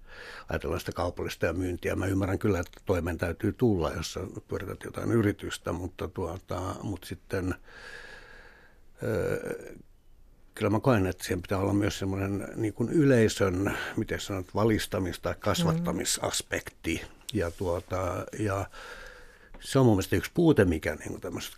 ajatellaan 0.49 0.81
sitä 0.81 0.93
kaupallista 0.93 1.47
ja 1.47 1.53
myyntiä. 1.53 1.97
Mä 1.97 2.07
ymmärrän 2.07 2.39
kyllä, 2.39 2.61
että 2.61 2.81
toimen 2.87 3.19
täytyy 3.19 3.53
tulla, 3.53 3.93
jos 3.93 4.19
pyörität 4.49 4.85
jotain 4.85 5.13
yritystä, 5.13 5.73
mutta, 5.73 6.09
tuota, 6.09 6.75
mutta 6.83 7.07
sitten 7.07 7.55
kyllä 10.55 10.71
mä 10.71 10.81
koen, 10.81 11.07
että 11.07 11.25
siihen 11.25 11.43
pitää 11.43 11.59
olla 11.59 11.73
myös 11.73 11.99
semmoinen 11.99 12.49
niin 12.57 12.75
kuin 12.75 12.89
yleisön, 12.89 13.77
miten 13.97 14.21
sanot, 14.21 14.47
valistamis- 14.55 15.21
tai 15.23 15.35
kasvattamisaspekti. 15.39 17.01
Mm. 17.03 17.09
Ja, 17.33 17.51
tuota, 17.51 18.27
ja 18.39 18.67
se 19.61 19.79
on 19.79 19.87
mun 19.87 19.95
mielestä 19.95 20.17
yksi 20.17 20.31
puute, 20.35 20.65
mikä 20.65 20.95
niin 20.95 21.21
tämmöisessä 21.21 21.57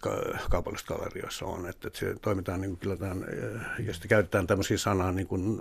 kaupallisissa 0.50 0.94
gallerioissa 0.94 1.46
on, 1.46 1.68
että, 1.68 1.88
että 1.88 1.98
se 1.98 2.14
toimitaan 2.22 2.60
niin 2.60 2.70
kuin 2.70 2.78
kyllä 2.78 2.96
tämän, 2.96 3.24
ja 3.86 3.92
sitten 3.92 4.08
käytetään 4.08 4.46
tämmöisiä 4.46 4.78
sanaa, 4.78 5.12
niin 5.12 5.26
kuin, 5.26 5.60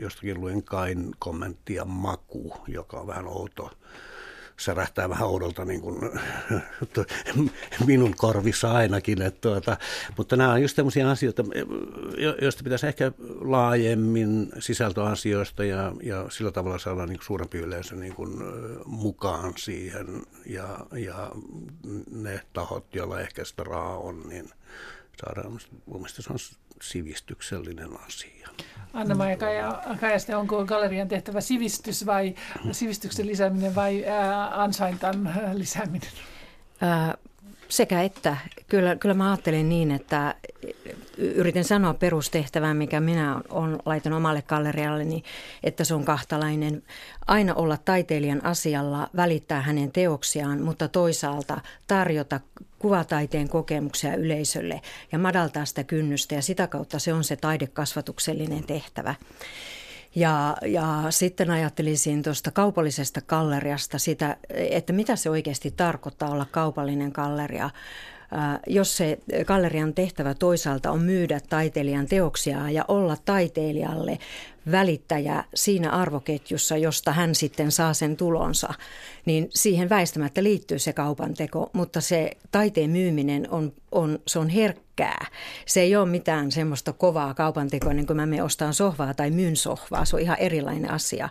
jostakin 0.00 0.40
luin 0.40 0.62
kain 0.62 1.10
kommenttia 1.18 1.84
maku, 1.84 2.56
joka 2.68 3.00
on 3.00 3.06
vähän 3.06 3.26
outo 3.26 3.70
särähtää 4.56 5.08
vähän 5.08 5.28
oudolta 5.28 5.64
niin 5.64 5.80
kuin, 5.80 5.98
minun 7.86 8.14
korvissa 8.16 8.72
ainakin. 8.72 9.22
Että 9.22 9.40
tuota, 9.40 9.76
mutta 10.16 10.36
nämä 10.36 10.52
on 10.52 10.62
just 10.62 10.76
sellaisia 10.76 11.10
asioita, 11.10 11.44
joista 12.42 12.64
pitäisi 12.64 12.86
ehkä 12.86 13.12
laajemmin 13.40 14.52
sisältöasioista 14.58 15.64
ja, 15.64 15.92
ja 16.02 16.26
sillä 16.28 16.50
tavalla 16.50 16.78
saada 16.78 17.06
niin 17.06 17.18
suurempi 17.22 17.58
yleisö 17.58 17.96
niin 17.96 18.14
kuin, 18.14 18.30
mukaan 18.84 19.52
siihen 19.56 20.22
ja, 20.46 20.78
ja 20.96 21.30
ne 22.10 22.40
tahot, 22.52 22.94
joilla 22.94 23.20
ehkä 23.20 23.44
sitä 23.44 23.64
rahaa 23.64 23.98
on, 23.98 24.22
niin 24.28 24.50
saadaan, 25.24 25.52
mun 25.86 25.96
mielestä 25.96 26.22
se 26.22 26.32
on 26.32 26.38
sivistyksellinen 26.82 27.90
asia. 28.06 28.48
Anna-Maija 28.92 29.36
Kajaste, 30.00 30.36
onko 30.36 30.64
gallerian 30.64 31.08
tehtävä 31.08 31.40
sivistys 31.40 32.06
vai 32.06 32.34
sivistyksen 32.72 33.26
lisääminen 33.26 33.74
vai 33.74 34.04
ää, 34.06 34.62
ansaintan 34.62 35.34
lisääminen? 35.52 36.10
Ää, 36.80 37.14
sekä 37.68 38.02
että. 38.02 38.36
Kyllä, 38.68 38.96
kyllä 38.96 39.14
mä 39.14 39.30
ajattelin 39.30 39.68
niin, 39.68 39.90
että 39.90 40.34
yritin 41.18 41.64
sanoa 41.64 41.94
perustehtävää, 41.94 42.74
mikä 42.74 43.00
minä 43.00 43.40
olen 43.48 43.78
laitanut 43.86 44.16
omalle 44.16 44.42
gallerialleni, 44.42 45.22
että 45.62 45.84
se 45.84 45.94
on 45.94 46.04
kahtalainen. 46.04 46.82
Aina 47.26 47.54
olla 47.54 47.76
taiteilijan 47.76 48.44
asialla, 48.44 49.10
välittää 49.16 49.60
hänen 49.60 49.92
teoksiaan, 49.92 50.62
mutta 50.62 50.88
toisaalta 50.88 51.60
tarjota 51.86 52.40
kuvataiteen 52.78 53.48
kokemuksia 53.48 54.14
yleisölle 54.14 54.80
ja 55.12 55.18
madaltaa 55.18 55.64
sitä 55.64 55.84
kynnystä 55.84 56.34
ja 56.34 56.42
sitä 56.42 56.66
kautta 56.66 56.98
se 56.98 57.12
on 57.12 57.24
se 57.24 57.36
taidekasvatuksellinen 57.36 58.64
tehtävä. 58.64 59.14
Ja, 60.14 60.56
ja 60.66 61.04
sitten 61.10 61.50
ajattelisin 61.50 62.22
tuosta 62.22 62.50
kaupallisesta 62.50 63.20
galleriasta 63.20 63.98
sitä, 63.98 64.36
että 64.50 64.92
mitä 64.92 65.16
se 65.16 65.30
oikeasti 65.30 65.70
tarkoittaa 65.70 66.30
olla 66.30 66.46
kaupallinen 66.50 67.10
galleria. 67.14 67.70
Jos 68.66 68.96
se 68.96 69.18
gallerian 69.44 69.94
tehtävä 69.94 70.34
toisaalta 70.34 70.90
on 70.90 71.00
myydä 71.00 71.40
taiteilijan 71.48 72.06
teoksia 72.06 72.70
ja 72.70 72.84
olla 72.88 73.16
taiteilijalle 73.24 74.18
välittäjä 74.70 75.44
siinä 75.54 75.90
arvoketjussa, 75.90 76.76
josta 76.76 77.12
hän 77.12 77.34
sitten 77.34 77.72
saa 77.72 77.94
sen 77.94 78.16
tulonsa, 78.16 78.74
niin 79.26 79.48
siihen 79.50 79.88
väistämättä 79.88 80.42
liittyy 80.42 80.78
se 80.78 80.92
kaupan 80.92 81.34
teko, 81.34 81.70
mutta 81.72 82.00
se 82.00 82.30
taiteen 82.52 82.90
myyminen 82.90 83.50
on, 83.50 83.72
on, 83.92 84.18
se 84.26 84.38
on 84.38 84.48
herkkää. 84.48 85.26
Se 85.66 85.80
ei 85.80 85.96
ole 85.96 86.08
mitään 86.08 86.52
semmoista 86.52 86.92
kovaa 86.92 87.34
kaupantekoa, 87.34 87.94
niin 87.94 88.06
kuin 88.06 88.16
mä 88.16 88.26
menen 88.26 88.44
ostaan 88.44 88.74
sohvaa 88.74 89.14
tai 89.14 89.30
myyn 89.30 89.56
sohvaa, 89.56 90.04
se 90.04 90.16
on 90.16 90.22
ihan 90.22 90.38
erilainen 90.40 90.90
asia. 90.90 91.28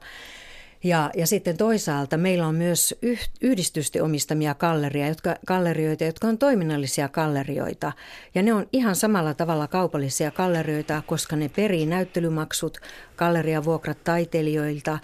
Ja, 0.84 1.12
ja 1.18 1.28
sitten 1.28 1.58
toisaalta 1.58 2.18
meillä 2.18 2.48
on 2.48 2.56
myös 2.56 2.96
yhdistysten 3.42 4.04
omistamia 4.04 4.56
galleria, 4.56 5.08
jotka, 5.08 5.36
gallerioita, 5.48 6.04
jotka 6.04 6.28
on 6.28 6.38
toiminnallisia 6.38 7.10
gallerioita. 7.10 7.92
Ja 8.36 8.44
ne 8.44 8.54
on 8.54 8.68
ihan 8.74 8.96
samalla 8.96 9.34
tavalla 9.34 9.68
kaupallisia 9.68 10.32
gallerioita, 10.32 11.04
koska 11.08 11.36
ne 11.36 11.50
perii 11.50 11.86
näyttelymaksut, 11.86 12.78
galleriavuokrat 13.18 14.04
taiteilijoilta. 14.04 15.00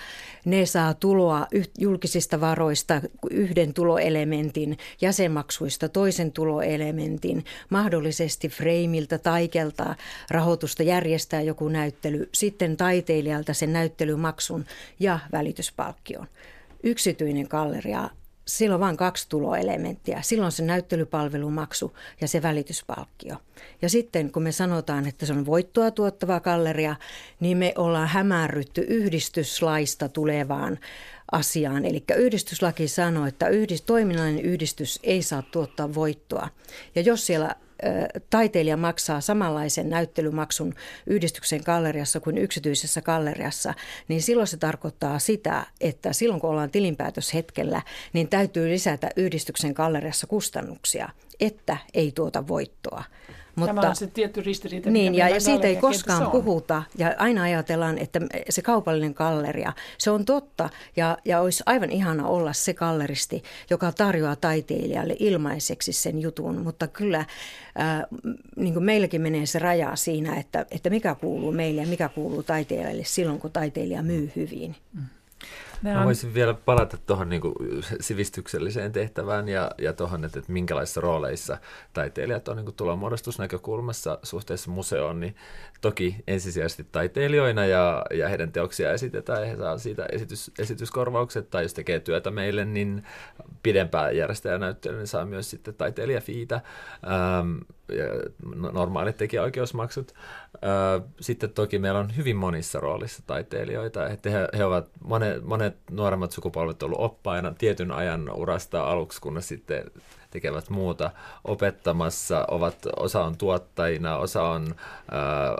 Ne 0.45 0.65
saa 0.65 0.93
tuloa 0.93 1.47
julkisista 1.77 2.41
varoista 2.41 3.01
yhden 3.31 3.73
tuloelementin, 3.73 4.77
jäsenmaksuista 5.01 5.89
toisen 5.89 6.31
tuloelementin, 6.31 7.45
mahdollisesti 7.69 8.49
freimiltä, 8.49 9.17
taikelta 9.17 9.95
rahoitusta 10.29 10.83
järjestää 10.83 11.41
joku 11.41 11.69
näyttely, 11.69 12.29
sitten 12.33 12.77
taiteilijalta 12.77 13.53
sen 13.53 13.73
näyttelymaksun 13.73 14.65
ja 14.99 15.19
välityspalkkion. 15.77 16.27
Yksityinen 16.83 17.47
galleria 17.49 18.09
sillä 18.47 18.75
on 18.75 18.79
vain 18.79 18.97
kaksi 18.97 19.29
tuloelementtiä. 19.29 20.21
Silloin 20.21 20.51
se 20.51 20.63
näyttelypalvelumaksu 20.63 21.97
ja 22.21 22.27
se 22.27 22.41
välityspalkkio. 22.41 23.35
Ja 23.81 23.89
sitten 23.89 24.31
kun 24.31 24.43
me 24.43 24.51
sanotaan, 24.51 25.07
että 25.07 25.25
se 25.25 25.33
on 25.33 25.45
voittoa 25.45 25.91
tuottava 25.91 26.39
galleria, 26.39 26.95
niin 27.39 27.57
me 27.57 27.73
ollaan 27.77 28.07
hämärrytty 28.07 28.81
yhdistyslaista 28.81 30.09
tulevaan 30.09 30.79
asiaan. 31.31 31.85
Eli 31.85 32.03
yhdistyslaki 32.17 32.87
sanoo, 32.87 33.25
että 33.25 33.47
yhdist, 33.47 33.85
toiminnallinen 33.85 34.45
yhdistys 34.45 34.99
ei 35.03 35.21
saa 35.21 35.41
tuottaa 35.41 35.93
voittoa. 35.95 36.49
Ja 36.95 37.01
jos 37.01 37.25
siellä 37.25 37.55
taiteilija 38.29 38.77
maksaa 38.77 39.21
samanlaisen 39.21 39.89
näyttelymaksun 39.89 40.73
yhdistyksen 41.07 41.61
galleriassa 41.65 42.19
kuin 42.19 42.37
yksityisessä 42.37 43.01
galleriassa, 43.01 43.73
niin 44.07 44.21
silloin 44.21 44.47
se 44.47 44.57
tarkoittaa 44.57 45.19
sitä, 45.19 45.65
että 45.81 46.13
silloin 46.13 46.41
kun 46.41 46.49
ollaan 46.49 46.71
tilinpäätöshetkellä, 46.71 47.81
niin 48.13 48.27
täytyy 48.29 48.69
lisätä 48.69 49.09
yhdistyksen 49.15 49.73
galleriassa 49.73 50.27
kustannuksia, 50.27 51.09
että 51.39 51.77
ei 51.93 52.11
tuota 52.11 52.47
voittoa. 52.47 53.03
Mutta, 53.59 53.75
Tämä 53.75 53.89
on 53.89 53.95
se 53.95 54.07
tietty 54.07 54.41
ristiriita. 54.41 54.89
Niin, 54.89 55.15
ja, 55.15 55.29
ja 55.29 55.41
siitä 55.41 55.67
ei 55.67 55.75
koskaan 55.75 56.31
puhuta. 56.31 56.83
Ja 56.97 57.15
aina 57.17 57.43
ajatellaan, 57.43 57.97
että 57.97 58.19
se 58.49 58.61
kaupallinen 58.61 59.13
galleria, 59.15 59.73
se 59.97 60.11
on 60.11 60.25
totta. 60.25 60.69
Ja, 60.95 61.17
ja 61.25 61.41
olisi 61.41 61.63
aivan 61.65 61.91
ihana 61.91 62.27
olla 62.27 62.53
se 62.53 62.73
galleristi, 62.73 63.43
joka 63.69 63.91
tarjoaa 63.91 64.35
taiteilijalle 64.35 65.15
ilmaiseksi 65.19 65.93
sen 65.93 66.21
jutun. 66.21 66.57
Mutta 66.57 66.87
kyllä 66.87 67.19
äh, 67.19 67.25
niin 68.55 68.73
kuin 68.73 68.83
meilläkin 68.83 69.21
menee 69.21 69.45
se 69.45 69.59
raja 69.59 69.95
siinä, 69.95 70.35
että, 70.35 70.65
että 70.71 70.89
mikä 70.89 71.15
kuuluu 71.15 71.51
meille 71.51 71.81
ja 71.81 71.87
mikä 71.87 72.09
kuuluu 72.09 72.43
taiteilijalle 72.43 73.03
silloin, 73.05 73.39
kun 73.39 73.51
taiteilija 73.51 74.03
myy 74.03 74.31
hyvin. 74.35 74.75
Mm. 74.93 75.01
Mä 75.81 75.99
on... 75.99 76.05
voisin 76.05 76.33
vielä 76.33 76.53
palata 76.53 76.97
tuohon 76.97 77.29
niin 77.29 77.41
sivistykselliseen 77.99 78.91
tehtävään 78.91 79.49
ja, 79.49 79.71
ja 79.77 79.93
tuohon, 79.93 80.25
että, 80.25 80.39
että 80.39 80.51
minkälaisissa 80.51 81.01
rooleissa 81.01 81.57
taiteilijat 81.93 82.47
on 82.47 82.57
niin 82.57 82.73
tulonmuodostusnäkökulmassa 82.75 84.19
suhteessa 84.23 84.71
museoon, 84.71 85.19
niin 85.19 85.35
toki 85.81 86.15
ensisijaisesti 86.27 86.87
taiteilijoina 86.91 87.65
ja, 87.65 88.05
ja 88.13 88.29
heidän 88.29 88.51
teoksia 88.51 88.91
esitetään 88.91 89.41
ja 89.41 89.47
he 89.47 89.55
saa 89.55 89.77
siitä 89.77 90.05
esitys, 90.11 90.51
esityskorvaukset, 90.59 91.49
tai 91.49 91.63
jos 91.63 91.73
tekee 91.73 91.99
työtä 91.99 92.31
meille, 92.31 92.65
niin 92.65 93.03
pidempää 93.63 94.11
järjestäjänäyttelyä, 94.11 94.97
niin 94.97 95.07
saa 95.07 95.25
myös 95.25 95.49
sitten 95.49 95.73
taiteilijafiitä. 95.73 96.61
Ähm, 97.03 97.57
ja 97.91 98.05
normaalit 98.71 99.17
tekijäoikeusmaksut. 99.17 100.13
Sitten 101.21 101.49
toki 101.49 101.79
meillä 101.79 101.99
on 101.99 102.17
hyvin 102.17 102.35
monissa 102.35 102.79
roolissa 102.79 103.23
taiteilijoita, 103.27 104.07
että 104.07 104.29
he, 104.29 104.47
he 104.57 104.65
ovat, 104.65 104.89
monet, 105.03 105.43
monet 105.43 105.77
nuoremmat 105.91 106.31
sukupolvet 106.31 106.83
olleet 106.83 106.99
oppaina 107.01 107.53
tietyn 107.57 107.91
ajan 107.91 108.29
urasta 108.35 108.83
aluksi, 108.83 109.21
kunnes 109.21 109.47
sitten 109.47 109.83
tekevät 110.31 110.69
muuta 110.69 111.11
opettamassa, 111.43 112.45
ovat, 112.47 112.77
osa 112.95 113.23
on 113.23 113.37
tuottajina, 113.37 114.17
osa 114.17 114.43
on 114.43 114.67
ä, 114.67 114.75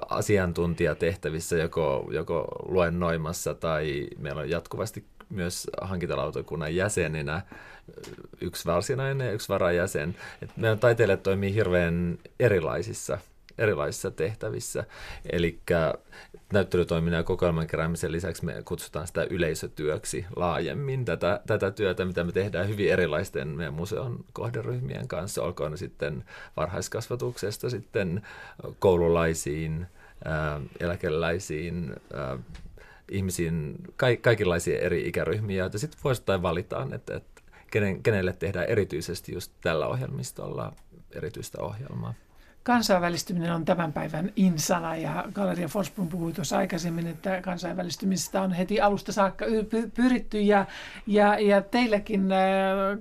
asiantuntijatehtävissä 0.10 1.58
joko, 1.58 2.10
joko 2.12 2.48
luennoimassa 2.68 3.54
tai 3.54 4.08
meillä 4.18 4.42
on 4.42 4.50
jatkuvasti 4.50 5.06
myös 5.30 5.68
hankintalautakunnan 5.82 6.76
jäseninä 6.76 7.42
yksi 8.42 8.66
varsinainen 8.66 9.28
ja 9.28 9.34
yksi 9.34 9.50
varajäsen. 9.50 10.16
Et 10.42 10.58
meidän 10.58 10.80
taiteilijat 10.80 11.24
toimii 11.24 11.54
hirveän 11.54 12.18
erilaisissa 12.40 13.18
erilaisissa 13.60 14.12
tehtävissä. 14.12 14.84
Eli 15.32 15.60
näyttelytoiminnan 16.54 17.18
ja 17.20 17.24
kokoelman 17.24 17.68
keräämisen 17.68 18.12
lisäksi 18.12 18.46
me 18.46 18.62
kutsutaan 18.66 19.08
sitä 19.08 19.28
yleisötyöksi 19.30 20.26
laajemmin 20.36 21.06
tätä, 21.06 21.42
tätä 21.48 21.72
työtä, 21.72 22.06
mitä 22.06 22.24
me 22.24 22.32
tehdään 22.32 22.68
hyvin 22.68 22.92
erilaisten 22.92 23.48
meidän 23.48 23.74
museon 23.74 24.26
kohderyhmien 24.34 25.08
kanssa, 25.08 25.44
olkoon 25.44 25.78
sitten 25.78 26.24
varhaiskasvatuksesta 26.58 27.70
sitten 27.70 28.22
koululaisiin, 28.80 29.88
eläkeläisiin, 30.80 31.96
ihmisiin, 33.12 33.78
kaikenlaisia 34.22 34.80
eri 34.80 35.08
ikäryhmiä, 35.08 35.58
joita 35.58 35.80
sitten 35.80 36.00
vuosittain 36.04 36.42
valitaan, 36.42 36.94
että, 36.94 37.16
että 37.16 37.42
kenen, 37.72 38.04
kenelle 38.04 38.34
tehdään 38.34 38.66
erityisesti 38.66 39.34
just 39.34 39.52
tällä 39.62 39.88
ohjelmistolla 39.88 40.74
erityistä 41.12 41.62
ohjelmaa. 41.62 42.14
Kansainvälistyminen 42.70 43.54
on 43.54 43.66
tämän 43.66 43.94
päivän 43.94 44.32
insana. 44.36 44.96
Ja 44.96 45.26
Galleria 45.34 45.68
Forsblom 45.68 46.08
puhui 46.08 46.34
tuossa 46.34 46.58
aikaisemmin, 46.58 47.08
että 47.08 47.42
kansainvälistymistä 47.42 48.42
on 48.42 48.54
heti 48.54 48.82
alusta 48.82 49.12
saakka 49.12 49.46
pyritty. 49.94 50.42
Ja, 50.42 50.66
ja, 51.08 51.40
ja 51.40 51.62
teillekin 51.62 52.32
äh, 52.32 52.40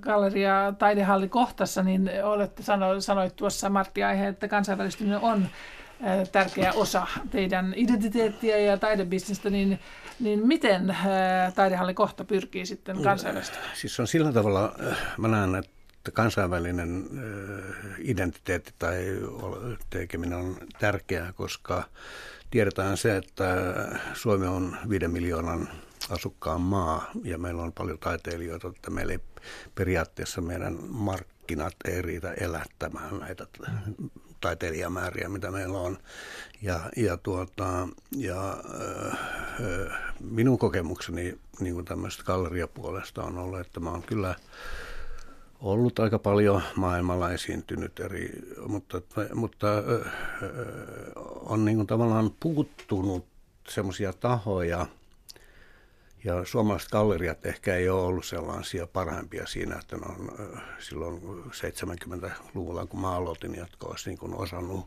Galleria 0.01 0.73
Taidehalli 0.79 1.29
kohtassa, 1.29 1.83
niin 1.83 2.11
olette 2.25 2.63
sano, 2.63 3.01
sanoit 3.01 3.37
tuossa 3.37 3.71
Martti 3.71 4.05
Aihe, 4.05 4.29
että 4.29 4.49
kansainvälistyminen 4.49 5.21
on 5.21 5.43
äh, 5.43 6.29
tärkeä 6.33 6.73
osa 6.73 7.07
teidän 7.31 7.73
identiteettiä 7.77 8.59
ja 8.59 8.77
taidebisnestä, 8.77 9.51
niin 9.51 9.79
niin 10.21 10.47
miten 10.47 10.91
äh, 10.91 11.07
taidehalli 11.55 11.95
kohta 11.95 12.25
pyrkii 12.25 12.67
sitten 12.67 12.97
mm, 12.97 13.03
kansainvälistymään? 13.03 13.71
Siis 13.75 14.01
on 14.01 14.07
sillä 14.07 14.33
tavalla, 14.33 14.75
mä 15.19 15.29
näen, 15.29 15.55
että 15.55 15.78
kansainvälinen 16.13 17.09
äh, 17.19 17.85
identiteetti 17.99 18.75
tai 18.79 19.19
tekeminen 19.91 20.39
on 20.39 20.57
tärkeää, 20.81 21.33
koska 21.33 21.85
tiedetään 22.51 22.97
se, 22.97 23.17
että 23.17 23.57
Suomi 24.15 24.47
on 24.47 24.77
viiden 24.89 25.11
miljoonan 25.11 25.69
asukkaan 26.11 26.61
maa 26.61 27.11
ja 27.25 27.39
meillä 27.39 27.63
on 27.63 27.73
paljon 27.73 27.99
taiteilijoita, 27.99 28.69
että 28.69 28.91
meillä 28.91 29.13
ei 29.13 29.21
periaatteessa 29.75 30.41
meidän 30.41 30.79
markkinat 30.89 31.75
ei 31.85 32.03
riitä 32.03 32.33
elättämään 32.33 33.19
näitä 33.19 33.47
taiteilijamääriä, 34.41 35.29
mitä 35.29 35.51
meillä 35.51 35.79
on. 35.79 35.99
Ja, 36.63 36.81
ja, 36.97 37.17
tuota, 37.17 37.89
ja 38.17 38.57
minun 40.21 40.59
kokemukseni 40.59 41.39
niin 41.61 41.75
kuin 41.75 41.85
tämmöistä 41.85 42.23
galleriapuolesta 42.23 43.23
on 43.23 43.39
ollut, 43.39 43.61
että 43.61 43.81
mä 43.81 43.91
oon 43.91 44.03
kyllä 44.03 44.35
ollut 45.61 45.99
aika 45.99 46.19
paljon 46.19 46.63
maailmalla 46.77 47.33
esiintynyt 47.33 48.01
eri, 48.01 48.33
mutta, 48.67 49.01
mutta 49.35 49.67
on 51.41 51.65
niin 51.65 51.77
kuin 51.77 51.87
tavallaan 51.87 52.31
puuttunut 52.41 53.27
semmoisia 53.69 54.13
tahoja– 54.13 54.87
ja 56.25 56.45
suomalaiset 56.45 56.91
galleriat 56.91 57.47
ehkä 57.47 57.75
ei 57.75 57.89
ole 57.89 58.01
ollut 58.03 58.25
sellaisia 58.25 58.87
parhaimpia 58.87 59.47
siinä, 59.47 59.79
että 59.79 59.97
ne 59.97 60.03
on 60.07 60.33
silloin 60.79 61.23
70-luvulla, 61.47 62.87
kun 62.87 63.01
mä 63.01 63.13
aloitin, 63.13 63.55
jotka 63.55 63.87
olisi 63.87 64.11
niin 64.11 64.35
osannut 64.35 64.87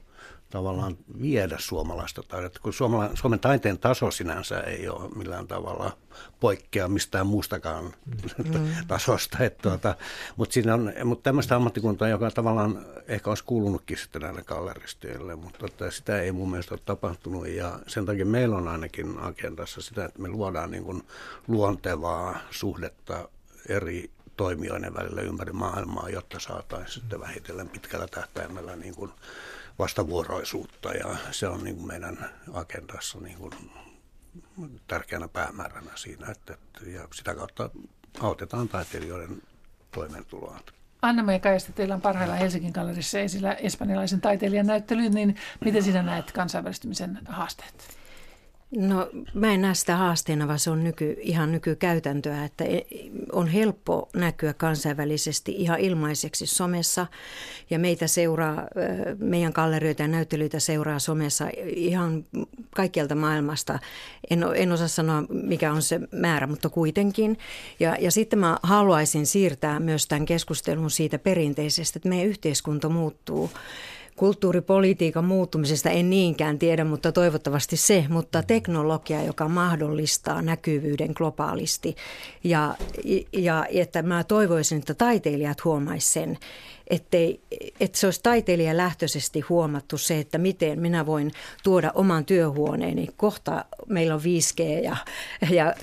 tavallaan 0.52 0.98
viedä 1.22 1.56
suomalaista 1.60 2.24
taidetta, 2.24 2.60
kun 2.60 2.74
Suomala, 2.74 3.10
Suomen 3.14 3.40
taiteen 3.40 3.80
taso 3.80 4.12
sinänsä 4.12 4.60
ei 4.60 4.90
ole 4.90 5.10
millään 5.16 5.48
tavalla 5.48 5.98
poikkea 6.40 6.88
mistään 6.88 7.28
muustakaan 7.28 7.84
mm. 7.84 8.54
tasosta. 8.88 9.44
Että 9.44 9.70
tuota, 9.70 9.96
mutta, 10.36 10.54
siinä 10.54 10.74
on, 10.74 10.94
mutta 11.04 11.24
tämmöistä 11.24 11.56
ammattikuntaa, 11.56 12.08
joka 12.08 12.32
tavallaan 12.32 12.86
ehkä 13.08 13.30
olisi 13.30 13.44
kuulunutkin 13.44 13.98
sitten 13.98 14.22
näille 14.22 14.44
galleristeille, 14.44 15.36
mutta 15.36 15.66
että 15.66 15.92
sitä 15.92 16.22
ei 16.22 16.32
mun 16.32 16.52
mielestä 16.52 16.74
ole 16.74 16.82
tapahtunut 16.86 17.48
ja 17.48 17.80
sen 17.88 18.06
takia 18.06 18.26
meillä 18.26 18.58
on 18.58 18.68
ainakin 18.68 19.20
agendassa 19.20 19.82
sitä, 19.82 20.06
että 20.06 20.22
me 20.22 20.28
luodaan 20.28 20.72
niin 20.72 20.84
kuin 20.84 21.04
luontevaa 21.48 22.40
suhdetta 22.52 23.30
eri 23.70 24.12
toimijoiden 24.38 24.94
välillä 24.94 25.22
ympäri 25.22 25.54
maailmaa, 25.54 26.10
jotta 26.10 26.40
saataisiin 26.40 27.02
sitten 27.02 27.20
vähitellen 27.20 27.70
pitkällä 27.70 28.08
tähtäimellä 28.08 28.76
niin 28.76 28.96
kuin 28.96 29.12
vastavuoroisuutta 29.82 30.94
ja 30.94 31.16
se 31.32 31.48
on 31.48 31.64
niin 31.64 31.76
kuin 31.76 31.88
meidän 31.88 32.30
agendassa 32.54 33.20
niin 33.20 33.38
kuin 33.38 33.54
tärkeänä 34.88 35.28
päämääränä 35.28 35.92
siinä, 35.96 36.32
että, 36.32 36.54
että, 36.54 36.90
ja 36.90 37.08
sitä 37.14 37.36
kautta 37.36 37.70
autetaan 38.20 38.70
taiteilijoiden 38.70 39.42
toimeentuloa. 39.92 40.60
Anna-Maja 41.02 41.40
Kajasta, 41.40 41.72
teillä 41.72 41.96
on 41.96 42.02
parhaillaan 42.02 42.40
Helsingin 42.40 42.72
gallerissa 42.72 43.20
esillä 43.20 43.54
espanjalaisen 43.54 44.22
taiteilijan 44.22 44.68
näyttely, 44.68 45.10
niin 45.10 45.36
miten 45.66 45.84
sinä 45.84 46.04
näet 46.04 46.32
kansainvälistymisen 46.32 47.20
haasteet? 47.26 48.01
No 48.76 49.10
mä 49.34 49.54
en 49.54 49.62
näe 49.62 49.74
sitä 49.74 49.96
haasteena, 49.96 50.48
vaan 50.48 50.60
se 50.60 50.70
on 50.70 50.84
nyky, 50.84 51.18
ihan 51.20 51.52
nykykäytäntöä, 51.52 52.46
että 52.46 52.64
e, 52.64 52.82
on 53.32 53.48
helppo 53.48 54.10
näkyä 54.16 54.54
kansainvälisesti 54.54 55.52
ihan 55.52 55.80
ilmaiseksi 55.80 56.46
somessa 56.46 57.08
ja 57.70 57.80
meitä 57.80 58.08
seuraa, 58.08 58.64
meidän 59.18 59.52
gallerioita 59.56 60.02
ja 60.02 60.08
näyttelyitä 60.08 60.60
seuraa 60.60 61.00
somessa 61.00 61.50
ihan 61.76 62.26
kaikkialta 62.76 63.16
maailmasta. 63.16 63.80
En, 64.30 64.46
en 64.56 64.72
osaa 64.72 64.88
sanoa, 64.88 65.24
mikä 65.30 65.74
on 65.74 65.82
se 65.82 66.00
määrä, 66.12 66.48
mutta 66.48 66.70
kuitenkin. 66.70 67.38
Ja, 67.80 67.98
ja 68.00 68.12
sitten 68.12 68.40
mä 68.40 68.58
haluaisin 68.64 69.26
siirtää 69.26 69.80
myös 69.80 70.08
tämän 70.08 70.26
keskustelun 70.26 70.92
siitä 70.92 71.20
perinteisestä, 71.20 71.98
että 71.98 72.10
meidän 72.10 72.28
yhteiskunta 72.28 72.90
muuttuu 72.90 73.52
kulttuuripolitiikan 74.16 75.26
muuttumisesta 75.26 75.90
en 75.90 76.10
niinkään 76.10 76.60
tiedä, 76.60 76.84
mutta 76.84 77.12
toivottavasti 77.12 77.78
se, 77.78 78.06
mutta 78.10 78.44
teknologia, 78.44 79.24
joka 79.24 79.48
mahdollistaa 79.48 80.42
näkyvyyden 80.42 81.12
globaalisti 81.16 81.96
ja, 82.44 82.76
ja 83.34 83.66
että 83.70 84.02
mä 84.02 84.24
toivoisin, 84.24 84.78
että 84.78 84.94
taiteilijat 84.94 85.66
huomaisivat 85.66 86.14
sen, 86.14 86.38
ettei, 86.88 87.42
että 87.80 87.98
se 87.98 88.08
olisi 88.08 88.24
taiteilijalähtöisesti 88.24 89.40
huomattu 89.40 89.98
se, 89.98 90.20
että 90.20 90.38
miten 90.38 90.80
minä 90.80 91.06
voin 91.06 91.32
tuoda 91.64 91.92
oman 91.96 92.26
työhuoneeni. 92.26 93.08
Kohta 93.18 93.66
meillä 93.88 94.16
on 94.16 94.22
5G 94.22 94.84
ja, 94.84 94.98
ja 95.50 95.76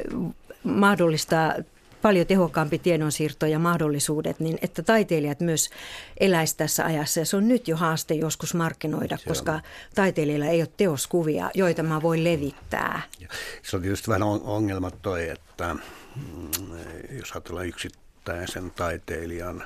mahdollistaa 0.65 1.55
paljon 2.03 2.27
tehokkaampi 2.27 2.79
tiedonsiirto 2.79 3.47
ja 3.47 3.59
mahdollisuudet, 3.59 4.41
niin 4.41 4.59
että 4.63 4.83
taiteilijat 4.83 5.41
myös 5.41 5.71
eläisi 6.21 6.57
tässä 6.57 6.85
ajassa. 6.85 7.21
Ja 7.21 7.27
se 7.27 7.37
on 7.37 7.49
nyt 7.49 7.69
jo 7.69 7.77
haaste 7.77 8.15
joskus 8.15 8.55
markkinoida, 8.55 9.17
se 9.17 9.29
koska 9.29 9.53
on. 9.53 9.61
taiteilijalla 9.95 10.47
ei 10.47 10.63
ole 10.63 10.73
teoskuvia, 10.77 11.51
joita 11.55 11.83
mä 11.83 12.03
voin 12.03 12.25
levittää. 12.25 13.03
Se 13.63 13.77
on 13.77 13.83
tietysti 13.83 14.09
vähän 14.09 14.23
ongelma 14.23 14.91
toi, 14.91 15.29
että 15.29 15.75
mm, 15.75 16.51
jos 17.11 17.33
ajatellaan 17.33 17.67
yksittäisen 17.69 18.71
taiteilijan 18.71 19.65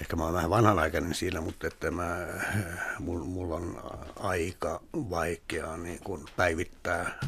ehkä 0.00 0.16
mä 0.16 0.24
oon 0.24 0.34
vähän 0.34 0.50
vanhanaikainen 0.50 1.14
siinä, 1.14 1.40
mutta 1.40 1.66
että 1.66 1.90
mä, 1.90 2.26
mulla 2.98 3.54
on 3.54 3.82
aika 4.20 4.80
vaikeaa 4.94 5.76
niin 5.76 6.00
kuin 6.04 6.24
päivittää, 6.36 7.20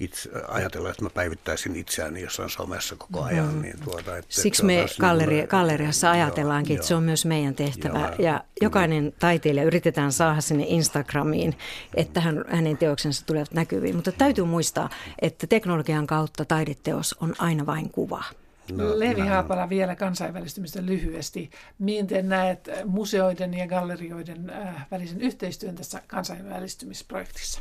itse, 0.00 0.30
ajatella, 0.48 0.90
että 0.90 1.02
mä 1.02 1.10
päivittäisin 1.10 1.76
itseäni 1.76 2.20
jossain 2.20 2.50
somessa 2.50 2.96
koko 2.96 3.20
mm-hmm. 3.20 3.28
ajan. 3.28 3.46
Mm-hmm. 3.46 3.62
Niin 3.62 3.80
tuota, 3.84 4.16
että, 4.16 4.34
Siksi 4.34 4.64
me 4.64 4.86
galleri, 5.00 5.36
niin 5.36 5.48
galleriassa 5.48 6.10
ajatellaankin, 6.10 6.74
joo, 6.74 6.78
että 6.78 6.88
se 6.88 6.94
on 6.94 7.02
myös 7.02 7.24
meidän 7.24 7.54
tehtävä. 7.54 7.98
Joo, 7.98 8.14
ja 8.18 8.44
jokainen 8.60 9.04
joo. 9.04 9.14
taiteilija 9.18 9.64
yritetään 9.64 10.12
saada 10.12 10.40
sinne 10.40 10.64
Instagramiin, 10.68 11.58
että 11.94 12.20
hän, 12.20 12.44
hänen 12.48 12.76
teoksensa 12.76 13.26
tulevat 13.26 13.52
näkyviin. 13.52 13.96
Mutta 13.96 14.12
täytyy 14.12 14.44
muistaa, 14.44 14.90
että 15.22 15.46
teknologian 15.46 16.06
kautta 16.06 16.44
taideteos 16.44 17.16
on 17.20 17.34
aina 17.38 17.66
vain 17.66 17.90
kuva. 17.90 18.24
No, 18.70 18.98
Levi 18.98 19.20
Haapala 19.20 19.68
vielä 19.68 19.96
kansainvälistymistä 19.96 20.86
lyhyesti. 20.86 21.50
Miten 21.78 22.28
näet 22.28 22.68
museoiden 22.84 23.54
ja 23.54 23.66
gallerioiden 23.66 24.50
äh, 24.50 24.86
välisen 24.90 25.20
yhteistyön 25.20 25.74
tässä 25.74 26.02
kansainvälistymisprojektissa? 26.06 27.60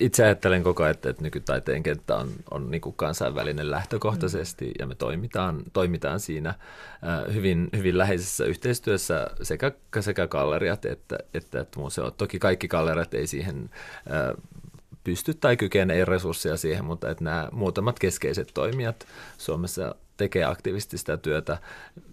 Itse 0.00 0.24
ajattelen 0.24 0.62
koko 0.62 0.82
ajan, 0.82 0.90
että, 0.90 1.10
että 1.10 1.22
nykytaiteen 1.22 1.82
kenttä 1.82 2.16
on, 2.16 2.30
on 2.50 2.70
niin 2.70 2.80
kuin 2.80 2.96
kansainvälinen 2.96 3.70
lähtökohtaisesti 3.70 4.64
mm. 4.64 4.72
ja 4.78 4.86
me 4.86 4.94
toimitaan, 4.94 5.62
toimitaan 5.72 6.20
siinä 6.20 6.48
äh, 6.48 7.34
hyvin, 7.34 7.68
hyvin 7.76 7.98
läheisessä 7.98 8.44
yhteistyössä 8.44 9.26
sekä, 9.42 9.72
sekä 10.00 10.26
galleriat 10.26 10.84
että, 10.84 11.18
että, 11.34 11.60
että 11.60 11.78
museot. 11.78 12.16
Toki 12.16 12.38
kaikki 12.38 12.68
galleriat 12.68 13.14
ei 13.14 13.26
siihen 13.26 13.70
äh, 14.10 14.42
pysty 15.04 15.34
tai 15.34 15.56
kykene, 15.56 15.94
ei 15.94 16.04
resursseja 16.04 16.56
siihen, 16.56 16.84
mutta 16.84 17.10
että 17.10 17.24
nämä 17.24 17.48
muutamat 17.52 17.98
keskeiset 17.98 18.50
toimijat 18.54 19.06
Suomessa 19.38 19.94
tekee 20.16 20.44
aktiivisesti 20.44 20.98
sitä 20.98 21.16
työtä. 21.16 21.58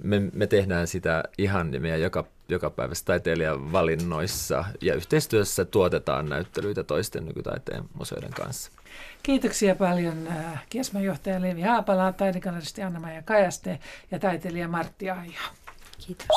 Me, 0.04 0.20
me 0.34 0.48
tehdään 0.48 0.88
sitä 0.88 1.24
ihan 1.38 1.72
meidän 1.80 2.02
joka, 2.02 2.26
joka 2.50 2.70
päivässä 2.70 3.06
taiteilijan 3.06 3.72
valinnoissa 3.72 4.66
ja 4.82 4.94
yhteistyössä 4.94 5.66
tuotetaan 5.66 6.30
näyttelyitä 6.30 6.84
toisten 6.84 7.26
nykytaiteen 7.26 7.84
museoiden 7.94 8.34
kanssa. 8.34 8.72
Kiitoksia 9.24 9.76
paljon 9.76 10.28
äh, 10.28 10.66
Kiesman 10.70 11.04
Levi 11.40 11.62
Haapala, 11.62 12.14
taidekalleristi 12.14 12.82
Anna-Maija 12.84 13.22
Kajaste 13.22 13.80
ja 14.12 14.20
taiteilija 14.20 14.68
Martti 14.68 15.10
Aija. 15.10 15.42
Kiitos. 15.98 16.28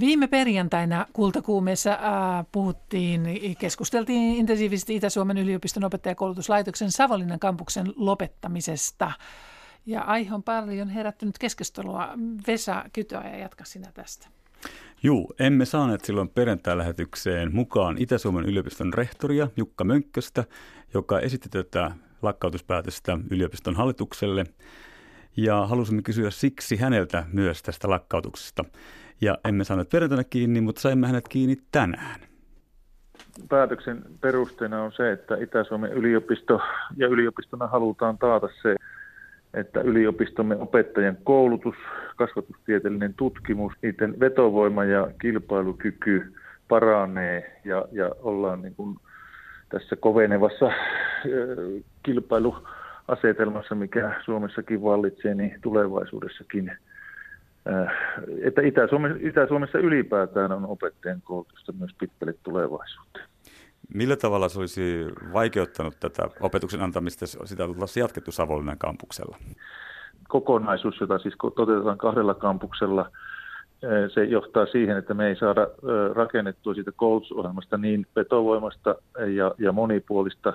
Viime 0.00 0.26
perjantaina 0.26 1.06
Kultakuumeessa 1.12 1.90
äh, 1.90 2.46
puhuttiin, 2.52 3.22
keskusteltiin 3.58 4.36
intensiivisesti 4.36 4.96
Itä-Suomen 4.96 5.38
yliopiston 5.38 5.84
opettajakoulutuslaitoksen 5.84 6.90
Savonlinnan 6.90 7.38
kampuksen 7.38 7.92
lopettamisesta. 7.96 9.12
Ja 9.86 10.02
aihe 10.02 10.34
on 10.34 10.42
paljon 10.42 10.88
herättänyt 10.88 11.38
keskustelua. 11.38 12.08
Vesa 12.46 12.84
Kytöä 12.92 13.28
ja 13.28 13.38
jatka 13.38 13.64
sinä 13.64 13.92
tästä. 13.94 14.28
Juu, 15.02 15.34
emme 15.38 15.64
saaneet 15.64 16.04
silloin 16.04 16.28
perjantai-lähetykseen 16.28 17.54
mukaan 17.54 17.96
Itä-Suomen 17.98 18.44
yliopiston 18.44 18.94
rehtoria 18.94 19.48
Jukka 19.56 19.84
Mönkköstä, 19.84 20.44
joka 20.94 21.20
esitti 21.20 21.48
tätä 21.48 21.90
lakkautuspäätöstä 22.22 23.18
yliopiston 23.30 23.76
hallitukselle. 23.76 24.44
Ja 25.36 25.66
halusimme 25.66 26.02
kysyä 26.02 26.30
siksi 26.30 26.76
häneltä 26.76 27.26
myös 27.32 27.62
tästä 27.62 27.90
lakkautuksesta. 27.90 28.64
Ja 29.20 29.38
emme 29.48 29.64
saaneet 29.64 29.88
perjantaina 29.90 30.24
kiinni, 30.24 30.60
mutta 30.60 30.80
saimme 30.80 31.06
hänet 31.06 31.28
kiinni 31.28 31.56
tänään. 31.72 32.20
Päätöksen 33.48 34.02
perusteena 34.20 34.82
on 34.82 34.92
se, 34.92 35.12
että 35.12 35.36
Itä-Suomen 35.36 35.92
yliopisto 35.92 36.60
ja 36.96 37.06
yliopistona 37.08 37.66
halutaan 37.66 38.18
taata 38.18 38.48
se, 38.62 38.76
että 39.54 39.80
yliopistomme 39.80 40.56
opettajien 40.56 41.18
koulutus, 41.24 41.74
kasvatustieteellinen 42.16 43.14
tutkimus, 43.14 43.72
niiden 43.82 44.20
vetovoima 44.20 44.84
ja 44.84 45.10
kilpailukyky 45.20 46.32
paranee 46.68 47.60
ja, 47.64 47.84
ja 47.92 48.10
ollaan 48.22 48.62
niin 48.62 48.74
kuin 48.74 48.96
tässä 49.68 49.96
kovenevassa 49.96 50.72
kilpailuasetelmassa, 52.02 53.74
mikä 53.74 54.20
Suomessakin 54.24 54.82
vallitsee, 54.82 55.34
niin 55.34 55.58
tulevaisuudessakin 55.60 56.72
että 58.42 58.62
Itä-Suomessa, 58.62 59.18
Itä-Suomessa 59.20 59.78
ylipäätään 59.78 60.52
on 60.52 60.66
opettajan 60.66 61.22
koulutusta 61.24 61.72
myös 61.72 61.90
pitkälle 62.00 62.34
tulevaisuuteen. 62.42 63.28
Millä 63.94 64.16
tavalla 64.16 64.48
se 64.48 64.58
olisi 64.58 65.06
vaikeuttanut 65.32 65.94
tätä 66.00 66.28
opetuksen 66.40 66.82
antamista, 66.82 67.26
sitä 67.26 67.64
olisi 67.64 68.00
jatkettu 68.00 68.32
Savonlinnan 68.32 68.78
kampuksella? 68.78 69.36
Kokonaisuus, 70.28 71.00
jota 71.00 71.18
siis 71.18 71.34
toteutetaan 71.56 71.98
kahdella 71.98 72.34
kampuksella, 72.34 73.00
äh, 73.00 73.90
se 74.14 74.24
johtaa 74.24 74.66
siihen, 74.66 74.96
että 74.96 75.14
me 75.14 75.26
ei 75.26 75.36
saada 75.36 75.62
äh, 75.62 76.16
rakennettua 76.16 76.74
siitä 76.74 76.92
koulutusohjelmasta 76.96 77.78
niin 77.78 78.06
vetovoimasta 78.16 78.94
ja, 79.34 79.54
ja 79.58 79.72
monipuolista, 79.72 80.52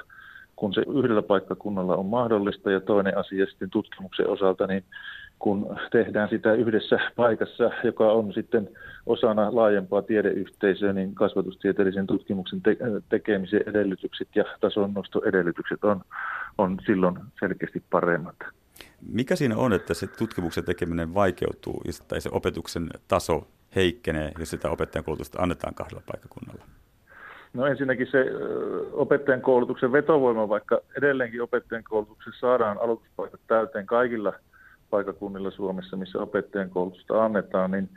kun 0.55 0.73
se 0.73 0.81
yhdellä 0.81 1.21
paikkakunnalla 1.21 1.95
on 1.95 2.05
mahdollista. 2.05 2.71
Ja 2.71 2.79
toinen 2.79 3.17
asia 3.17 3.45
sitten 3.45 3.69
tutkimuksen 3.69 4.29
osalta, 4.29 4.67
niin 4.67 4.83
kun 5.43 5.75
tehdään 5.91 6.29
sitä 6.29 6.53
yhdessä 6.53 6.99
paikassa, 7.15 7.71
joka 7.83 8.11
on 8.11 8.33
sitten 8.33 8.69
osana 9.05 9.55
laajempaa 9.55 10.01
tiedeyhteisöä, 10.01 10.93
niin 10.93 11.15
kasvatustieteellisen 11.15 12.07
tutkimuksen 12.07 12.61
te- 12.61 12.77
tekemisen 13.09 13.63
edellytykset 13.65 14.27
ja 14.35 14.43
tasonnostoedellytykset 14.61 15.83
on, 15.83 16.01
on 16.57 16.77
silloin 16.85 17.19
selkeästi 17.39 17.83
paremmat. 17.89 18.35
Mikä 19.11 19.35
siinä 19.35 19.57
on, 19.57 19.73
että 19.73 19.93
se 19.93 20.07
tutkimuksen 20.07 20.65
tekeminen 20.65 21.13
vaikeutuu 21.13 21.81
tai 22.07 22.21
se 22.21 22.29
opetuksen 22.31 22.89
taso 23.07 23.47
heikkenee, 23.75 24.31
jos 24.39 24.49
sitä 24.49 24.69
opettajan 24.69 25.05
koulutusta 25.05 25.41
annetaan 25.41 25.73
kahdella 25.73 26.03
paikkakunnalla? 26.11 26.65
No 27.53 27.65
ensinnäkin 27.65 28.07
se 28.11 28.25
opettajan 28.91 29.41
koulutuksen 29.41 29.91
vetovoima, 29.91 30.49
vaikka 30.49 30.81
edelleenkin 30.97 31.41
opettajan 31.41 31.83
koulutuksessa 31.83 32.39
saadaan 32.39 32.77
aloituspaikat 32.81 33.39
täyteen 33.47 33.85
kaikilla– 33.85 34.33
paikakunnilla 34.93 35.51
Suomessa, 35.51 35.97
missä 35.97 36.19
opettajan 36.19 36.69
koulutusta 36.69 37.25
annetaan, 37.25 37.71
niin 37.71 37.89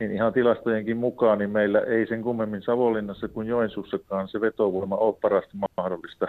niin 0.00 0.12
ihan 0.12 0.32
tilastojenkin 0.32 0.96
mukaan 0.96 1.38
niin 1.38 1.50
meillä 1.50 1.80
ei 1.80 2.06
sen 2.06 2.22
kummemmin 2.22 2.62
Savonlinnassa 2.62 3.28
kuin 3.28 3.46
Joensuussakaan 3.48 4.28
se 4.28 4.40
vetovoima 4.40 4.96
ole 4.96 5.14
parasta 5.22 5.56
mahdollista. 5.76 6.26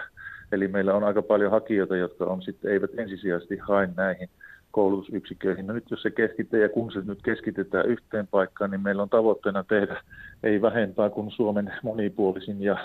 Eli 0.52 0.68
meillä 0.68 0.94
on 0.94 1.04
aika 1.04 1.22
paljon 1.22 1.52
hakijoita, 1.52 1.96
jotka 1.96 2.26
on 2.26 2.42
sitten, 2.42 2.72
eivät 2.72 2.92
ensisijaisesti 2.98 3.58
hae 3.58 3.90
näihin 3.98 4.30
koulutusyksiköihin. 4.72 5.68
No 5.68 5.74
nyt 5.74 5.92
jos 5.92 6.02
se 6.02 6.12
keskitetään 6.12 6.64
ja 6.64 6.70
kun 6.70 6.92
se 6.92 7.00
nyt 7.06 7.20
keskitetään 7.24 7.86
yhteen 7.86 8.28
paikkaan, 8.28 8.72
niin 8.72 8.82
meillä 8.82 9.04
on 9.04 9.10
tavoitteena 9.10 9.64
tehdä 9.64 10.02
ei 10.44 10.62
vähempää 10.62 11.10
kuin 11.10 11.32
Suomen 11.32 11.74
monipuolisin 11.84 12.64
ja 12.64 12.78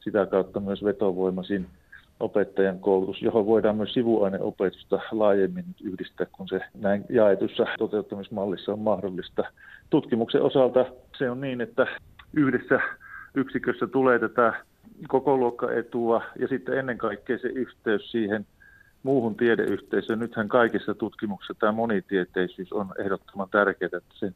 sitä 0.00 0.26
kautta 0.26 0.60
myös 0.60 0.84
vetovoimaisin 0.84 1.66
opettajan 2.20 2.80
koulutus, 2.80 3.22
johon 3.22 3.46
voidaan 3.46 3.76
myös 3.76 3.92
sivuaineopetusta 3.92 5.00
laajemmin 5.10 5.64
yhdistää, 5.82 6.26
kun 6.32 6.48
se 6.48 6.60
näin 6.80 7.04
jaetussa 7.08 7.66
toteuttamismallissa 7.78 8.72
on 8.72 8.78
mahdollista. 8.78 9.44
Tutkimuksen 9.90 10.42
osalta 10.42 10.84
se 11.18 11.30
on 11.30 11.40
niin, 11.40 11.60
että 11.60 11.86
yhdessä 12.32 12.80
yksikössä 13.34 13.86
tulee 13.86 14.18
tätä 14.18 14.52
koko 15.08 15.36
luokkaetua 15.36 16.22
ja 16.38 16.48
sitten 16.48 16.78
ennen 16.78 16.98
kaikkea 16.98 17.38
se 17.38 17.48
yhteys 17.48 18.10
siihen 18.10 18.46
muuhun 19.02 19.36
tiedeyhteisöön. 19.36 20.18
Nythän 20.18 20.48
kaikissa 20.48 20.94
tutkimuksissa 20.94 21.54
tämä 21.54 21.72
monitieteisyys 21.72 22.72
on 22.72 22.92
ehdottoman 22.98 23.48
tärkeää, 23.50 23.90
että 23.96 24.14
sen 24.14 24.34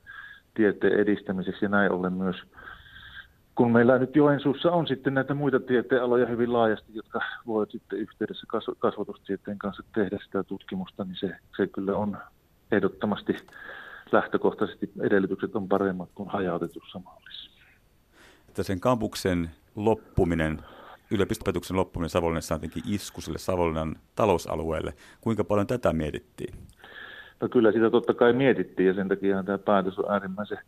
tieteen 0.55 1.01
edistämiseksi 1.01 1.65
ja 1.65 1.69
näin 1.69 1.93
ollen 1.93 2.13
myös 2.13 2.37
kun 3.55 3.73
meillä 3.73 3.99
nyt 3.99 4.17
Joensuussa 4.17 4.73
on 4.73 4.87
sitten 4.87 5.15
näitä 5.15 5.35
muita 5.35 5.61
tieteenaloja 5.61 6.27
hyvin 6.27 6.53
laajasti, 6.53 6.93
jotka 6.95 7.21
voivat 7.47 7.71
sitten 7.71 7.99
yhteydessä 7.99 8.47
kasvatustieteen 8.79 9.59
kanssa 9.59 9.83
tehdä 9.95 10.19
sitä 10.25 10.45
tutkimusta, 10.45 11.05
niin 11.05 11.17
se, 11.17 11.37
se 11.57 11.67
kyllä 11.67 11.97
on 11.97 12.19
ehdottomasti 12.73 13.37
lähtökohtaisesti 14.13 14.91
edellytykset 15.01 15.57
on 15.57 15.69
paremmat 15.69 16.09
kuin 16.15 16.29
hajautetussa 16.29 16.99
mallissa. 16.99 17.51
Että 18.49 18.63
sen 18.63 18.81
kampuksen 18.81 19.51
loppuminen, 19.77 20.59
yliopistopetuksen 21.11 21.77
loppuminen 21.77 22.11
Savonlinnassa 22.11 22.55
on 22.55 22.61
tietenkin 22.61 22.95
isku 22.95 23.21
sille 23.21 23.39
Savonlinnan 23.39 23.97
talousalueelle. 24.15 24.95
Kuinka 25.21 25.45
paljon 25.45 25.67
tätä 25.67 25.93
mietittiin? 25.93 26.55
No 27.41 27.49
kyllä 27.49 27.73
sitä 27.73 27.91
totta 27.91 28.15
kai 28.15 28.33
mietittiin 28.33 28.87
ja 28.87 28.95
sen 28.95 29.09
takia 29.09 29.43
tämä 29.43 29.59
päätös 29.59 29.99
on 29.99 30.13
äärimmäisen 30.13 30.59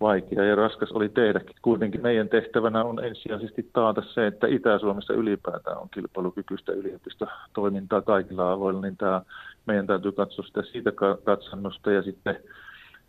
vaikea 0.00 0.44
ja 0.44 0.54
raskas 0.54 0.92
oli 0.92 1.08
tehdäkin. 1.08 1.56
Kuitenkin 1.62 2.02
meidän 2.02 2.28
tehtävänä 2.28 2.84
on 2.84 3.04
ensisijaisesti 3.04 3.70
taata 3.72 4.02
se, 4.14 4.26
että 4.26 4.46
Itä-Suomessa 4.46 5.14
ylipäätään 5.14 5.78
on 5.78 5.88
kilpailukykyistä 5.94 6.72
yliopistotoimintaa 6.72 8.02
kaikilla 8.02 8.52
aloilla, 8.52 8.80
niin 8.80 8.96
tämä, 8.96 9.22
meidän 9.66 9.86
täytyy 9.86 10.12
katsoa 10.12 10.44
sitä 10.46 10.62
siitä 10.62 10.92
katsannosta 11.24 11.90
ja 11.90 12.02
sitten 12.02 12.36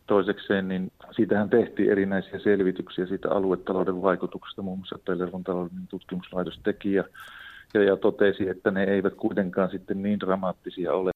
toisekseen, 0.08 0.68
niin 0.68 0.92
siitähän 1.12 1.50
tehtiin 1.50 1.92
erinäisiä 1.92 2.40
selvityksiä 2.40 3.06
siitä 3.06 3.32
aluetalouden 3.32 4.02
vaikutuksesta, 4.02 4.62
muun 4.62 4.78
muassa 4.78 5.00
Pellervon 5.06 5.44
talouden 5.44 5.88
tutkimuslaitos 5.90 6.60
teki 6.64 6.94
ja, 6.94 7.04
ja, 7.74 7.84
ja 7.84 7.98
totesi, 7.98 8.50
että 8.50 8.72
ne 8.72 8.84
eivät 8.84 9.14
kuitenkaan 9.14 9.70
sitten 9.70 10.02
niin 10.02 10.20
dramaattisia 10.20 10.94
ole. 10.94 11.12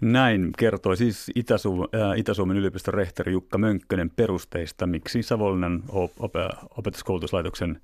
Näin 0.00 0.50
kertoi 0.58 0.96
siis 0.96 1.30
Itä-Su- 1.34 2.00
äh, 2.00 2.18
Itä-Suomen 2.18 2.56
yliopiston 2.56 2.94
rehtori 2.94 3.32
Jukka 3.32 3.58
Mönkkönen 3.58 4.10
perusteista, 4.10 4.86
miksi 4.86 5.22
Savonlinnan 5.22 5.82
op- 5.88 6.34
opetuskoulutuslaitoksen 6.78 7.80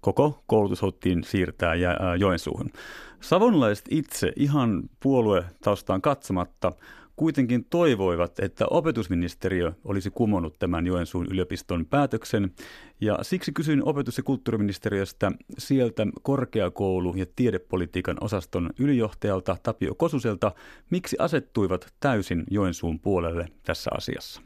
koko 0.00 0.42
koulutus 0.46 0.82
haluttiin 0.82 1.24
siirtää 1.24 1.74
Joensuuhun. 2.18 2.70
Savonlaiset 3.20 3.84
itse 3.90 4.32
ihan 4.36 4.82
puoluetaustaan 5.02 6.02
katsomatta 6.02 6.72
kuitenkin 7.16 7.64
toivoivat, 7.70 8.38
että 8.38 8.66
opetusministeriö 8.70 9.72
olisi 9.84 10.10
kumonnut 10.10 10.58
tämän 10.58 10.86
Joensuun 10.86 11.26
yliopiston 11.30 11.86
päätöksen. 11.86 12.50
Ja 13.00 13.18
siksi 13.22 13.52
kysyin 13.52 13.88
opetus- 13.88 14.16
ja 14.16 14.22
kulttuuriministeriöstä 14.22 15.32
sieltä 15.58 16.06
korkeakoulu- 16.22 17.16
ja 17.16 17.26
tiedepolitiikan 17.36 18.16
osaston 18.20 18.70
ylijohtajalta 18.78 19.56
Tapio 19.62 19.94
Kosuselta, 19.94 20.52
miksi 20.90 21.16
asettuivat 21.18 21.92
täysin 22.00 22.44
Joensuun 22.50 22.98
puolelle 22.98 23.46
tässä 23.62 23.90
asiassa. 23.96 24.42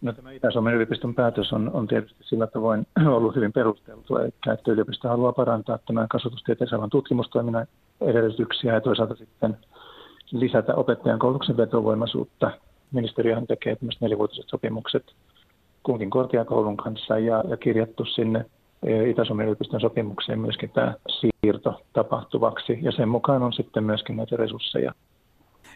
No, 0.00 0.12
tämä 0.12 0.32
Itä-Suomen 0.32 0.74
yliopiston 0.74 1.14
päätös 1.14 1.52
on, 1.52 1.70
on 1.72 1.86
tietysti 1.86 2.24
sillä 2.24 2.46
tavoin 2.46 2.86
ollut 3.16 3.36
hyvin 3.36 3.52
perusteltu, 3.52 4.16
että, 4.16 4.52
että 4.52 4.72
yliopisto 4.72 5.08
haluaa 5.08 5.32
parantaa 5.32 5.78
tämän 5.78 6.08
kasvatustieteen 6.08 6.90
tutkimustoiminnan 6.90 7.66
edellytyksiä 8.00 8.74
ja 8.74 8.80
toisaalta 8.80 9.14
sitten 9.14 9.56
lisätä 10.34 10.74
opettajan 10.74 11.18
koulutuksen 11.18 11.56
vetovoimaisuutta. 11.56 12.50
Ministeriöhän 12.92 13.46
tekee 13.46 13.76
tämmöiset 13.76 14.00
nelivuotiset 14.00 14.44
sopimukset 14.48 15.14
kunkin 15.82 16.10
korkeakoulun 16.10 16.76
kanssa 16.76 17.18
ja, 17.18 17.44
ja 17.48 17.56
kirjattu 17.56 18.04
sinne 18.04 18.44
e, 18.82 19.10
Itä-Suomen 19.10 19.46
yliopiston 19.46 19.80
sopimukseen 19.80 20.40
myöskin 20.40 20.70
tämä 20.70 20.94
siirto 21.08 21.80
tapahtuvaksi 21.92 22.78
ja 22.82 22.92
sen 22.92 23.08
mukaan 23.08 23.42
on 23.42 23.52
sitten 23.52 23.84
myöskin 23.84 24.16
näitä 24.16 24.36
resursseja. 24.36 24.92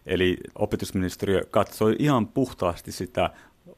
Eli 0.07 0.37
opetusministeriö 0.55 1.43
katsoi 1.51 1.97
ihan 1.99 2.27
puhtaasti 2.27 2.93
sitä 2.93 3.31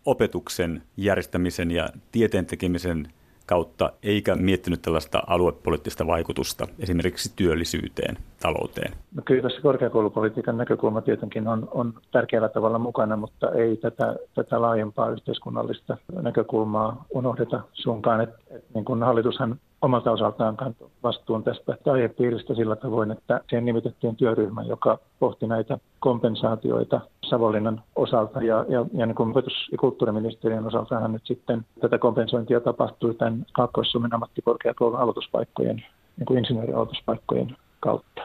opetuksen 0.06 0.82
järjestämisen 0.96 1.70
ja 1.70 1.88
tieteen 2.12 2.46
tekemisen 2.46 3.08
kautta, 3.50 3.92
eikä 4.02 4.34
miettinyt 4.34 4.82
tällaista 4.82 5.22
aluepoliittista 5.26 6.06
vaikutusta 6.06 6.66
esimerkiksi 6.78 7.32
työllisyyteen, 7.36 8.16
talouteen? 8.42 8.92
No 9.14 9.22
kyllä 9.24 9.42
tässä 9.42 9.60
korkeakoulupolitiikan 9.60 10.56
näkökulma 10.56 11.00
tietenkin 11.00 11.48
on, 11.48 11.68
on 11.70 11.94
tärkeällä 12.12 12.48
tavalla 12.48 12.78
mukana, 12.78 13.16
mutta 13.16 13.50
ei 13.50 13.76
tätä, 13.76 14.16
tätä 14.34 14.60
laajempaa 14.60 15.10
yhteiskunnallista 15.10 15.96
näkökulmaa 16.22 17.04
unohdeta 17.10 17.60
suunkaan. 17.72 18.20
Et, 18.20 18.30
et, 18.50 18.64
niin 18.74 18.84
kuin 18.84 19.02
hallitushan 19.02 19.58
omalta 19.82 20.10
osaltaan 20.10 20.56
kantoi 20.56 20.88
vastuun 21.02 21.44
tästä 21.44 21.76
aihepiiristä 21.92 22.54
sillä 22.54 22.76
tavoin, 22.76 23.10
että 23.10 23.40
siihen 23.48 23.64
nimitettiin 23.64 24.16
työryhmä, 24.16 24.62
joka 24.62 24.98
pohti 25.18 25.46
näitä 25.46 25.78
kompensaatioita 26.00 27.00
Savonlinnan 27.30 27.82
osalta 27.96 28.42
ja, 28.42 28.64
ja, 28.68 28.86
ja 28.92 29.06
niin 29.06 29.14
kuin 29.14 29.30
opetus- 29.30 29.68
ja 29.72 29.78
kulttuuriministeriön 29.78 30.66
osaltahan 30.66 31.12
nyt 31.12 31.26
sitten 31.26 31.66
tätä 31.80 31.98
kompensointia 31.98 32.60
tapahtui 32.60 33.14
tämän 33.14 33.46
Kaakkois-Suomen 33.52 34.14
ammattikorkeakoulun 34.14 35.00
aloituspaikkojen, 35.00 35.76
niin 36.16 36.26
kuin 36.26 36.38
insinöörialoituspaikkojen 36.38 37.56
kautta. 37.80 38.22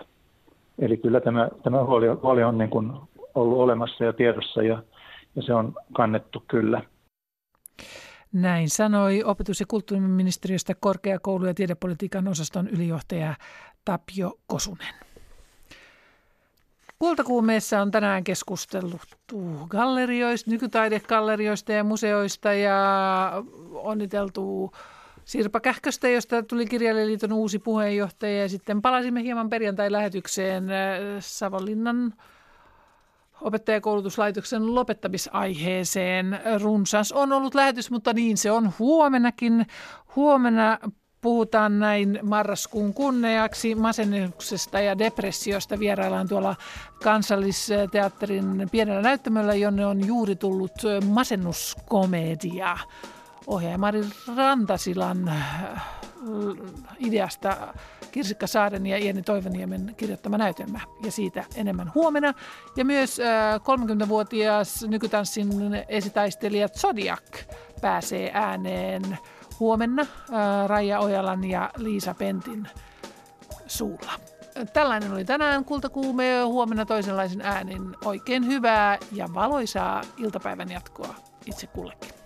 Eli 0.80 0.98
kyllä 0.98 1.20
tämä, 1.22 1.50
tämä 1.64 1.84
huoli, 1.84 2.08
huoli 2.08 2.44
on 2.44 2.58
niin 2.58 2.70
kuin 2.70 2.92
ollut 3.36 3.60
olemassa 3.60 4.04
ja 4.04 4.14
tiedossa 4.14 4.64
ja, 4.64 4.84
ja 5.36 5.42
se 5.42 5.54
on 5.54 5.74
kannettu 5.94 6.44
kyllä. 6.48 6.82
Näin 8.36 8.70
sanoi 8.70 9.24
opetus- 9.24 9.60
ja 9.60 9.66
kulttuuriministeriöstä 9.66 10.74
korkeakoulu- 10.76 11.46
ja 11.46 11.54
tiedepolitiikan 11.54 12.28
osaston 12.28 12.68
ylijohtaja 12.68 13.36
Tapio 13.86 14.40
Kosunen. 14.48 14.94
Kultakuumeessa 17.00 17.82
on 17.82 17.92
tänään 17.92 18.24
keskustellut 18.24 19.02
gallerioista, 19.68 20.52
nykytaidegallerioista 20.52 21.72
ja 21.72 21.84
museoista 21.84 22.54
ja 22.54 23.32
onniteltu 23.74 24.72
Sirpa 25.26 25.60
Kähköstä, 25.60 26.10
josta 26.10 26.44
tuli 26.44 26.66
Kirjailijaliiton 26.66 27.34
uusi 27.34 27.60
puheenjohtaja. 27.60 28.42
Ja 28.42 28.50
sitten 28.50 28.82
palasimme 28.82 29.24
hieman 29.24 29.50
perjantai-lähetykseen 29.50 30.70
äh, 30.70 31.00
Savonlinnan 31.20 32.14
opettajakoulutuslaitoksen 33.42 34.76
lopettamisaiheeseen. 34.76 36.40
Runsas 36.62 37.12
on 37.12 37.32
ollut 37.32 37.56
lähetys, 37.56 37.92
mutta 37.92 38.14
niin 38.14 38.38
se 38.38 38.52
on 38.52 38.74
huomenakin. 38.80 39.66
Huomenna 40.16 40.80
puhutaan 41.22 41.80
näin 41.80 42.20
marraskuun 42.24 42.94
kunniaksi 42.94 43.76
masennuksesta 43.76 44.80
ja 44.80 44.98
depressiosta. 44.98 45.80
Vieraillaan 45.80 46.28
tuolla 46.28 46.56
kansallisteatterin 47.04 48.70
pienellä 48.72 49.02
näyttämöllä, 49.02 49.56
jonne 49.56 49.86
on 49.86 50.08
juuri 50.08 50.36
tullut 50.36 50.72
masennuskomedia. 51.06 52.78
Ohjaaja 53.48 53.78
Mari 53.78 54.06
Rantasilan 54.36 55.28
äh, 55.28 56.05
ideasta 57.00 57.74
Kirsikka 58.12 58.48
Saaren 58.48 58.86
ja 58.86 58.98
Ieni 58.98 59.22
Toivoniemen 59.22 59.94
kirjoittama 59.98 60.38
näytelmä. 60.38 60.80
Ja 61.04 61.12
siitä 61.12 61.44
enemmän 61.56 61.92
huomenna. 61.96 62.34
Ja 62.76 62.86
myös 62.86 63.20
30-vuotias 63.60 64.84
äh, 64.84 64.90
nykytanssin 64.90 65.50
esitaistelija 65.88 66.70
Zodiac 66.70 67.24
pääsee 67.82 68.32
ääneen 68.34 69.18
huomenna 69.60 70.02
äh, 70.02 70.68
Raija 70.68 71.00
Ojalan 71.00 71.44
ja 71.50 71.72
Liisa 71.78 72.14
Pentin 72.14 72.68
suulla. 73.68 74.12
Tällainen 74.74 75.14
oli 75.14 75.26
tänään 75.26 75.66
Kultakuume. 75.66 76.44
Huomenna 76.46 76.86
toisenlaisen 76.86 77.42
äänin. 77.42 77.96
Oikein 78.06 78.48
hyvää 78.48 78.98
ja 79.12 79.28
valoisaa 79.34 80.02
iltapäivän 80.18 80.72
jatkoa 80.72 81.16
itse 81.46 81.68
kullekin. 81.68 82.25